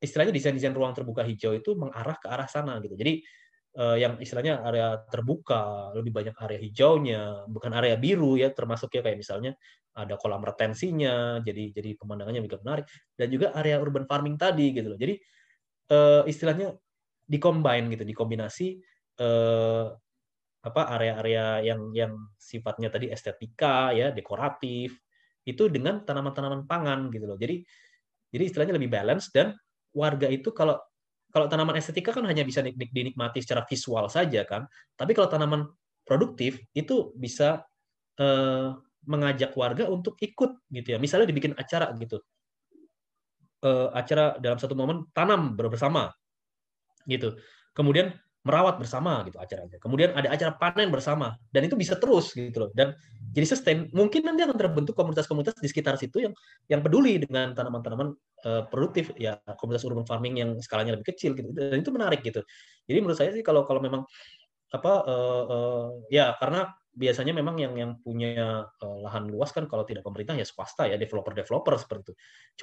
istilahnya 0.00 0.32
desain-desain 0.32 0.74
ruang 0.76 0.92
terbuka 0.92 1.24
hijau 1.24 1.56
itu 1.56 1.72
mengarah 1.74 2.16
ke 2.20 2.26
arah 2.28 2.48
sana 2.48 2.76
gitu. 2.84 2.94
Jadi 2.96 3.24
uh, 3.80 3.96
yang 3.96 4.20
istilahnya 4.20 4.60
area 4.64 5.00
terbuka, 5.08 5.92
lebih 5.96 6.12
banyak 6.12 6.36
area 6.36 6.58
hijaunya, 6.60 7.22
bukan 7.48 7.72
area 7.76 7.96
biru 7.96 8.36
ya, 8.36 8.52
termasuk 8.52 8.92
ya 8.92 9.00
kayak 9.00 9.18
misalnya 9.20 9.56
ada 9.96 10.20
kolam 10.20 10.44
retensinya, 10.44 11.40
jadi 11.40 11.72
jadi 11.72 11.96
pemandangannya 11.96 12.44
juga 12.44 12.60
menarik 12.60 12.86
dan 13.16 13.28
juga 13.32 13.56
area 13.56 13.80
urban 13.80 14.04
farming 14.04 14.36
tadi 14.36 14.76
gitu 14.76 14.92
loh. 14.92 14.98
Jadi 15.00 15.14
uh, 15.92 16.22
istilahnya 16.28 16.76
dikombine 17.24 17.88
gitu, 17.96 18.04
dikombinasi 18.04 18.76
uh, 19.20 19.88
apa 20.66 20.82
area-area 20.98 21.62
yang 21.62 21.94
yang 21.94 22.12
sifatnya 22.34 22.90
tadi 22.90 23.06
estetika 23.06 23.94
ya 23.94 24.10
dekoratif 24.10 24.98
itu 25.46 25.70
dengan 25.70 26.02
tanaman-tanaman 26.02 26.66
pangan 26.66 27.06
gitu 27.14 27.30
loh 27.30 27.38
jadi 27.38 27.62
jadi 28.34 28.44
istilahnya 28.50 28.74
lebih 28.74 28.90
balance 28.90 29.30
dan 29.30 29.54
warga 29.96 30.28
itu 30.28 30.52
kalau 30.52 30.76
kalau 31.32 31.48
tanaman 31.48 31.80
estetika 31.80 32.12
kan 32.12 32.24
hanya 32.28 32.44
bisa 32.44 32.60
dinikmati 32.64 33.40
secara 33.40 33.64
visual 33.64 34.06
saja 34.12 34.44
kan 34.44 34.68
tapi 34.94 35.16
kalau 35.16 35.32
tanaman 35.32 35.72
produktif 36.04 36.60
itu 36.76 37.16
bisa 37.16 37.64
eh, 38.20 38.76
mengajak 39.08 39.56
warga 39.56 39.88
untuk 39.88 40.20
ikut 40.20 40.68
gitu 40.68 40.88
ya 40.92 40.98
misalnya 41.00 41.26
dibikin 41.32 41.56
acara 41.56 41.96
gitu 41.96 42.20
eh, 43.64 43.88
acara 43.96 44.36
dalam 44.36 44.60
satu 44.60 44.76
momen 44.76 45.08
tanam 45.16 45.56
bersama 45.56 46.12
gitu 47.08 47.40
kemudian 47.72 48.12
merawat 48.46 48.78
bersama 48.78 49.26
gitu 49.26 49.42
acaranya. 49.42 49.76
Kemudian 49.82 50.14
ada 50.14 50.30
acara 50.30 50.54
panen 50.54 50.86
bersama 50.86 51.34
dan 51.50 51.66
itu 51.66 51.74
bisa 51.74 51.98
terus 51.98 52.30
gitu 52.30 52.54
loh. 52.62 52.70
Dan 52.70 52.94
jadi 53.34 53.42
sustain. 53.42 53.90
Mungkin 53.90 54.22
nanti 54.22 54.46
akan 54.46 54.54
terbentuk 54.54 54.94
komunitas-komunitas 54.94 55.58
di 55.58 55.66
sekitar 55.66 55.98
situ 55.98 56.22
yang 56.22 56.32
yang 56.70 56.78
peduli 56.78 57.18
dengan 57.18 57.50
tanaman-tanaman 57.58 58.14
uh, 58.44 58.68
produktif 58.68 59.14
ya 59.16 59.40
komunitas 59.56 59.86
urban 59.88 60.04
farming 60.04 60.42
yang 60.42 60.50
skalanya 60.60 60.98
lebih 60.98 61.14
kecil 61.14 61.32
gitu. 61.32 61.48
Dan 61.54 61.80
itu 61.80 61.92
menarik 61.94 62.20
gitu. 62.20 62.44
Jadi 62.84 62.98
menurut 63.00 63.16
saya 63.16 63.30
sih 63.32 63.40
kalau 63.40 63.64
kalau 63.64 63.80
memang 63.80 64.04
apa 64.74 64.92
uh, 65.06 65.44
uh, 65.46 65.86
ya 66.10 66.34
karena 66.36 66.74
biasanya 66.96 67.36
memang 67.36 67.60
yang 67.60 67.74
yang 67.76 67.92
punya 68.00 68.66
uh, 68.66 68.96
lahan 69.04 69.28
luas 69.28 69.52
kan 69.52 69.68
kalau 69.68 69.84
tidak 69.84 70.02
pemerintah 70.02 70.32
ya 70.32 70.48
swasta 70.48 70.88
ya 70.88 70.96
developer-developer 70.96 71.76
seperti 71.76 72.02
itu. 72.10 72.14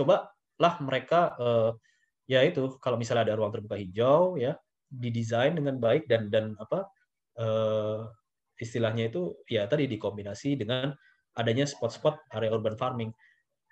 Coba 0.03 0.29
lah 0.59 0.73
mereka 0.81 1.37
uh, 1.37 1.71
ya 2.25 2.41
itu 2.43 2.77
kalau 2.81 2.97
misalnya 2.97 3.29
ada 3.29 3.35
ruang 3.37 3.53
terbuka 3.53 3.77
hijau 3.77 4.35
ya 4.41 4.57
didesain 4.89 5.53
dengan 5.57 5.77
baik 5.81 6.05
dan 6.05 6.29
dan 6.29 6.53
apa 6.57 6.85
uh, 7.41 8.09
istilahnya 8.57 9.09
itu 9.09 9.33
ya 9.49 9.65
tadi 9.65 9.89
dikombinasi 9.89 10.57
dengan 10.57 10.93
adanya 11.33 11.65
spot-spot 11.65 12.29
area 12.33 12.53
urban 12.53 12.77
farming. 12.77 13.09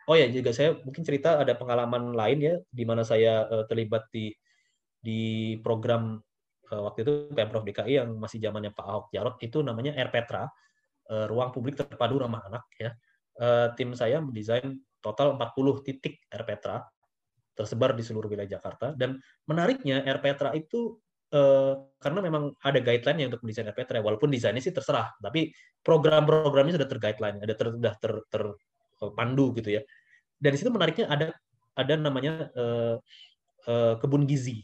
Oh 0.09 0.17
ya 0.17 0.29
juga 0.29 0.49
saya 0.55 0.77
mungkin 0.81 1.03
cerita 1.05 1.41
ada 1.41 1.53
pengalaman 1.53 2.13
lain 2.15 2.39
ya 2.41 2.55
di 2.69 2.83
mana 2.87 3.05
saya 3.05 3.45
uh, 3.45 3.65
terlibat 3.69 4.09
di 4.09 4.33
di 5.01 5.57
program 5.61 6.17
uh, 6.69 6.81
waktu 6.85 7.05
itu 7.05 7.13
pemprov 7.33 7.65
DKI 7.65 8.01
yang 8.01 8.09
masih 8.17 8.41
zamannya 8.41 8.73
Pak 8.73 8.85
Ahok 8.85 9.05
Jarot 9.13 9.35
itu 9.41 9.61
namanya 9.61 9.93
RPetra 9.97 10.45
uh, 11.09 11.25
ruang 11.29 11.53
publik 11.53 11.77
terpadu 11.77 12.21
ramah 12.21 12.41
anak 12.49 12.65
ya. 12.77 12.91
Uh, 13.37 13.73
tim 13.79 13.95
saya 13.95 14.19
mendesain 14.19 14.77
total 15.01 15.33
40 15.39 15.85
titik 15.87 16.21
RPetra 16.29 16.83
tersebar 17.57 17.97
di 17.97 18.03
seluruh 18.05 18.29
wilayah 18.29 18.57
Jakarta 18.57 18.93
dan 18.93 19.17
menariknya 19.49 20.05
RPetra 20.05 20.53
itu 20.53 21.01
Eh, 21.31 21.73
karena 22.03 22.19
memang 22.19 22.51
ada 22.59 22.83
guideline 22.83 23.31
untuk 23.31 23.39
mendesain 23.47 23.63
RPTRA, 23.71 24.03
walaupun 24.03 24.27
desainnya 24.27 24.59
sih 24.59 24.75
terserah, 24.75 25.15
tapi 25.15 25.47
program-programnya 25.79 26.75
sudah 26.75 26.89
terguideline, 26.91 27.39
ada 27.39 27.55
ter, 27.55 27.71
sudah 27.71 27.95
ter, 28.03 28.11
terpandu 29.01 29.57
gitu 29.57 29.73
ya. 29.73 29.81
Dan 30.37 30.53
di 30.53 30.57
situ 30.61 30.69
menariknya 30.69 31.09
ada 31.09 31.33
ada 31.73 31.93
namanya 31.97 32.53
uh, 32.53 32.95
uh, 33.65 33.93
kebun 33.97 34.29
gizi. 34.29 34.61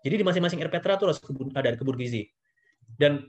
Jadi 0.00 0.14
di 0.18 0.24
masing-masing 0.24 0.64
RPTRA 0.64 0.96
itu 0.96 1.04
harus 1.04 1.20
kebun, 1.20 1.52
ada 1.52 1.76
kebun 1.76 2.00
gizi. 2.00 2.24
Dan 2.96 3.28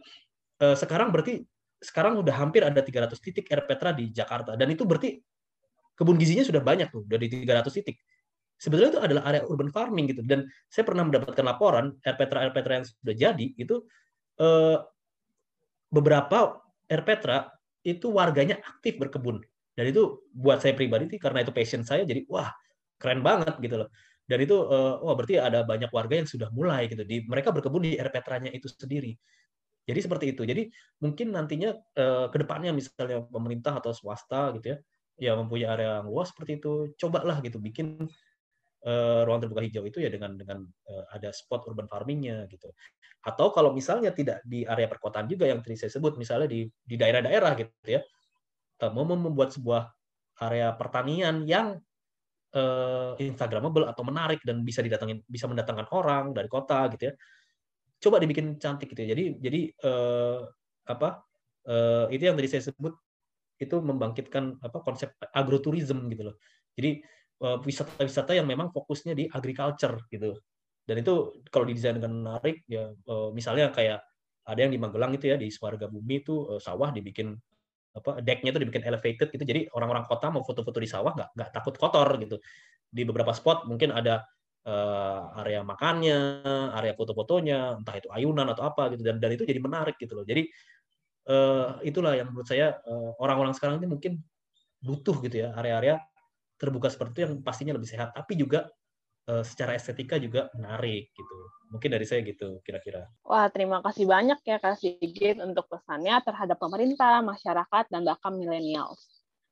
uh, 0.64 0.76
sekarang 0.80 1.12
berarti 1.12 1.44
sekarang 1.80 2.20
udah 2.20 2.36
hampir 2.36 2.64
ada 2.64 2.80
300 2.84 3.16
titik 3.20 3.48
RPTRA 3.48 3.96
di 3.96 4.12
Jakarta 4.12 4.60
dan 4.60 4.68
itu 4.68 4.84
berarti 4.84 5.16
kebun 5.96 6.20
gizinya 6.20 6.44
sudah 6.44 6.60
banyak 6.60 6.92
tuh 6.92 7.08
dari 7.08 7.32
300 7.32 7.72
titik 7.72 8.04
sebetulnya 8.60 9.00
itu 9.00 9.02
adalah 9.02 9.24
area 9.32 9.48
urban 9.48 9.72
farming 9.72 10.12
gitu 10.12 10.22
dan 10.28 10.44
saya 10.68 10.84
pernah 10.84 11.08
mendapatkan 11.08 11.40
laporan 11.40 11.96
RPTRA 12.04 12.52
RPTRA 12.52 12.74
yang 12.84 12.88
sudah 12.88 13.16
jadi 13.16 13.48
itu 13.56 13.88
eh, 14.44 14.78
beberapa 15.88 16.60
RPTRA 16.92 17.48
itu 17.88 18.12
warganya 18.12 18.60
aktif 18.60 19.00
berkebun 19.00 19.40
dan 19.80 19.86
itu 19.88 20.28
buat 20.36 20.60
saya 20.60 20.76
pribadi 20.76 21.08
sih 21.16 21.20
karena 21.24 21.40
itu 21.40 21.56
passion 21.56 21.88
saya 21.88 22.04
jadi 22.04 22.28
wah 22.28 22.52
keren 23.00 23.24
banget 23.24 23.56
gitu 23.64 23.80
loh. 23.80 23.90
Dan 24.28 24.44
itu 24.44 24.60
eh, 24.68 24.96
wah 25.00 25.16
berarti 25.16 25.40
ada 25.40 25.64
banyak 25.64 25.88
warga 25.96 26.20
yang 26.20 26.28
sudah 26.28 26.52
mulai 26.52 26.92
gitu. 26.92 27.08
Di 27.08 27.24
mereka 27.24 27.56
berkebun 27.56 27.88
di 27.88 27.96
RPTRA-nya 27.96 28.52
itu 28.52 28.68
sendiri. 28.68 29.16
Jadi 29.88 30.00
seperti 30.04 30.26
itu. 30.36 30.44
Jadi 30.44 30.68
mungkin 31.00 31.32
nantinya 31.32 31.72
eh, 31.96 32.28
ke 32.28 32.38
depannya 32.44 32.76
misalnya 32.76 33.24
pemerintah 33.24 33.80
atau 33.80 33.96
swasta 33.96 34.52
gitu 34.60 34.76
ya 34.76 34.78
ya 35.20 35.36
mempunyai 35.36 35.68
area 35.68 35.90
yang 36.00 36.08
luas 36.08 36.32
seperti 36.32 36.64
itu 36.64 36.96
cobalah 36.96 37.44
gitu 37.44 37.60
bikin 37.60 38.08
uh, 38.88 39.22
ruang 39.28 39.44
terbuka 39.44 39.60
hijau 39.68 39.84
itu 39.84 40.00
ya 40.00 40.08
dengan 40.08 40.40
dengan 40.40 40.64
uh, 40.64 41.04
ada 41.12 41.30
spot 41.36 41.68
urban 41.68 41.92
farmingnya 41.92 42.48
gitu. 42.48 42.72
Atau 43.28 43.52
kalau 43.52 43.76
misalnya 43.76 44.16
tidak 44.16 44.40
di 44.48 44.64
area 44.64 44.88
perkotaan 44.88 45.28
juga 45.28 45.52
yang 45.52 45.60
tadi 45.60 45.76
saya 45.76 45.92
sebut, 45.92 46.16
misalnya 46.16 46.48
di 46.48 46.72
di 46.72 46.96
daerah-daerah 46.96 47.52
gitu 47.60 47.72
ya, 47.84 48.00
uh, 48.00 48.19
mau 48.88 49.04
membuat 49.04 49.52
sebuah 49.52 49.92
area 50.40 50.72
pertanian 50.72 51.44
yang 51.44 51.76
uh, 52.56 53.14
instagramable 53.20 53.84
atau 53.84 54.08
menarik 54.08 54.40
dan 54.48 54.64
bisa 54.64 54.80
didatangin 54.80 55.20
bisa 55.28 55.52
mendatangkan 55.52 55.92
orang 55.92 56.32
dari 56.32 56.48
kota 56.48 56.88
gitu 56.96 57.12
ya. 57.12 57.14
Coba 58.00 58.24
dibikin 58.24 58.56
cantik 58.56 58.96
gitu 58.96 59.04
ya. 59.04 59.12
Jadi 59.12 59.24
jadi 59.44 59.62
uh, 59.84 60.48
apa? 60.88 61.28
Uh, 61.68 62.08
itu 62.10 62.24
yang 62.24 62.40
tadi 62.40 62.48
saya 62.48 62.72
sebut 62.72 62.96
itu 63.60 63.76
membangkitkan 63.84 64.64
apa 64.64 64.80
konsep 64.80 65.12
agroturism 65.36 66.08
gitu 66.08 66.32
loh. 66.32 66.40
Jadi 66.80 67.04
Eh, 67.40 67.58
wisata-wisata 67.64 68.36
yang 68.36 68.44
memang 68.44 68.68
fokusnya 68.68 69.16
di 69.16 69.24
agriculture 69.32 69.96
gitu. 70.12 70.36
Dan 70.84 71.00
itu 71.00 71.40
kalau 71.48 71.64
didesain 71.64 71.96
dengan 71.96 72.12
menarik 72.20 72.68
ya 72.68 72.92
eh, 72.92 73.30
misalnya 73.32 73.72
kayak 73.72 74.04
ada 74.44 74.60
yang 74.60 74.76
di 74.76 74.80
Magelang 74.82 75.16
itu 75.16 75.32
ya 75.32 75.40
di 75.40 75.48
Swarga 75.48 75.88
Bumi 75.88 76.20
itu 76.20 76.52
eh, 76.52 76.60
sawah 76.60 76.92
dibikin 76.92 77.40
apa 78.00 78.24
decknya 78.24 78.56
itu 78.56 78.60
dibikin 78.64 78.84
elevated 78.88 79.28
gitu. 79.30 79.44
Jadi 79.44 79.68
orang-orang 79.76 80.08
kota 80.08 80.32
mau 80.32 80.42
foto-foto 80.42 80.80
di 80.80 80.90
sawah 80.90 81.12
nggak 81.14 81.30
nggak 81.36 81.50
takut 81.54 81.76
kotor 81.76 82.10
gitu. 82.20 82.40
Di 82.90 83.04
beberapa 83.06 83.36
spot 83.36 83.68
mungkin 83.70 83.94
ada 83.94 84.24
uh, 84.66 85.40
area 85.44 85.62
makannya 85.62 86.44
area 86.74 86.94
foto-fotonya 86.96 87.80
entah 87.80 87.96
itu 88.00 88.08
ayunan 88.10 88.48
atau 88.50 88.64
apa 88.66 88.90
gitu. 88.96 89.04
Dan 89.04 89.20
dan 89.22 89.36
itu 89.36 89.44
jadi 89.44 89.60
menarik 89.60 90.00
gitu 90.00 90.16
loh. 90.16 90.26
Jadi 90.26 90.48
uh, 91.30 91.78
itulah 91.84 92.16
yang 92.16 92.32
menurut 92.32 92.48
saya 92.48 92.80
orang-orang 93.20 93.54
uh, 93.54 93.58
sekarang 93.58 93.84
ini 93.84 93.88
mungkin 93.92 94.14
butuh 94.80 95.20
gitu 95.28 95.44
ya 95.44 95.52
area-area 95.60 96.00
terbuka 96.60 96.92
seperti 96.92 97.12
itu 97.16 97.22
yang 97.24 97.34
pastinya 97.40 97.74
lebih 97.76 97.88
sehat, 97.88 98.12
tapi 98.12 98.36
juga 98.36 98.68
uh, 99.30 99.46
secara 99.46 99.78
estetika 99.78 100.18
juga 100.18 100.50
menarik 100.58 101.14
gitu. 101.14 101.38
Mungkin 101.70 101.90
dari 101.94 102.06
saya 102.10 102.26
gitu 102.26 102.58
kira-kira. 102.66 103.06
Wah, 103.22 103.46
terima 103.54 103.86
kasih 103.86 104.10
banyak 104.10 104.42
ya 104.42 104.58
Kak 104.58 104.82
Sigit 104.82 105.38
untuk 105.38 105.70
pesannya 105.70 106.18
terhadap 106.26 106.58
pemerintah, 106.58 107.22
masyarakat, 107.22 107.86
dan 107.94 108.02
bahkan 108.02 108.34
milenial. 108.34 108.98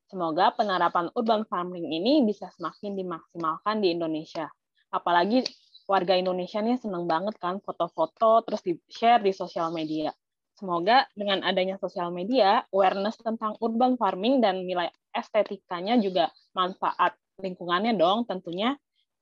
Semoga 0.10 0.56
penerapan 0.58 1.14
urban 1.14 1.46
farming 1.46 1.94
ini 1.94 2.26
bisa 2.26 2.50
semakin 2.58 2.98
dimaksimalkan 2.98 3.84
di 3.84 3.94
Indonesia. 3.94 4.50
Apalagi 4.90 5.46
warga 5.86 6.18
Indonesia 6.18 6.64
nih 6.64 6.80
seneng 6.82 7.06
banget 7.06 7.38
kan 7.38 7.62
foto-foto 7.62 8.42
terus 8.50 8.66
di-share 8.66 9.22
di 9.22 9.36
sosial 9.36 9.70
media. 9.70 10.10
Semoga 10.58 11.06
dengan 11.14 11.46
adanya 11.46 11.78
sosial 11.78 12.10
media, 12.10 12.66
awareness 12.74 13.20
tentang 13.22 13.54
urban 13.62 13.94
farming 13.94 14.42
dan 14.42 14.66
nilai 14.66 14.90
estetikanya 15.14 16.02
juga 16.02 16.34
manfaat 16.58 17.14
lingkungannya 17.38 17.94
dong 17.94 18.26
tentunya 18.26 18.74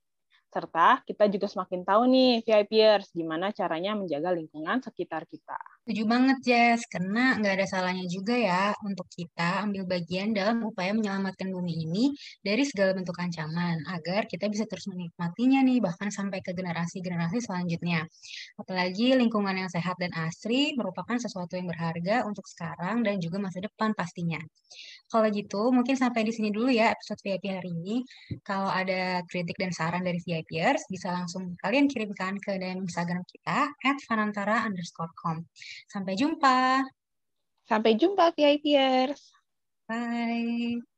Serta 0.54 1.02
kita 1.02 1.26
juga 1.34 1.50
semakin 1.50 1.82
tahu 1.82 2.06
nih 2.14 2.46
VIPers 2.46 3.10
gimana 3.18 3.50
caranya 3.50 3.98
menjaga 3.98 4.30
lingkungan 4.38 4.86
sekitar 4.86 5.26
kita. 5.26 5.58
Setuju 5.84 6.04
banget, 6.06 6.38
Jess. 6.46 6.86
Karena 6.86 7.36
nggak 7.42 7.54
ada 7.58 7.68
salahnya 7.68 8.06
juga 8.06 8.38
ya 8.38 8.72
untuk 8.86 9.10
kita 9.10 9.66
ambil 9.66 9.84
bagian 9.90 10.32
dalam 10.32 10.62
upaya 10.62 10.94
menyelamatkan 10.94 11.50
bumi 11.50 11.74
ini 11.90 12.14
dari 12.46 12.64
segala 12.70 12.94
bentuk 12.94 13.18
ancaman, 13.18 13.82
agar 13.92 14.30
kita 14.30 14.46
bisa 14.48 14.70
terus 14.70 14.86
menikmatinya 14.88 15.60
nih, 15.66 15.82
bahkan 15.82 16.14
sampai 16.14 16.40
ke 16.46 16.54
generasi-generasi 16.54 17.44
selanjutnya. 17.44 18.06
Apalagi 18.62 19.18
lingkungan 19.18 19.58
yang 19.58 19.68
sehat 19.74 19.98
dan 19.98 20.14
asri 20.16 20.78
merupakan 20.78 21.18
sesuatu 21.18 21.58
yang 21.58 21.66
berharga 21.66 22.30
untuk 22.30 22.46
sekarang 22.46 23.02
dan 23.02 23.18
juga 23.18 23.42
masa 23.42 23.60
depan 23.60 23.92
pastinya. 23.98 24.40
Kalau 25.12 25.28
gitu, 25.30 25.70
mungkin 25.70 26.00
sampai 26.00 26.26
di 26.26 26.32
sini 26.34 26.50
dulu 26.50 26.72
ya 26.74 26.96
episode 26.96 27.20
VIP 27.22 27.44
hari 27.52 27.70
ini. 27.70 27.96
Kalau 28.42 28.72
ada 28.72 29.22
kritik 29.28 29.60
dan 29.60 29.70
saran 29.76 30.02
dari 30.02 30.18
VIPers, 30.44 30.84
bisa 30.91 31.10
langsung 31.15 31.56
kalian 31.64 31.88
kirimkan 31.88 32.36
ke 32.38 32.60
DM 32.60 32.84
Instagram 32.84 33.24
kita, 33.24 33.72
at 33.72 33.98
fanantara 34.03 34.68
underscore 34.68 35.11
com. 35.15 35.41
Sampai 35.88 36.20
jumpa. 36.20 36.84
Sampai 37.64 37.95
jumpa 37.95 38.36
VIPers. 38.36 39.32
Bye. 39.88 40.93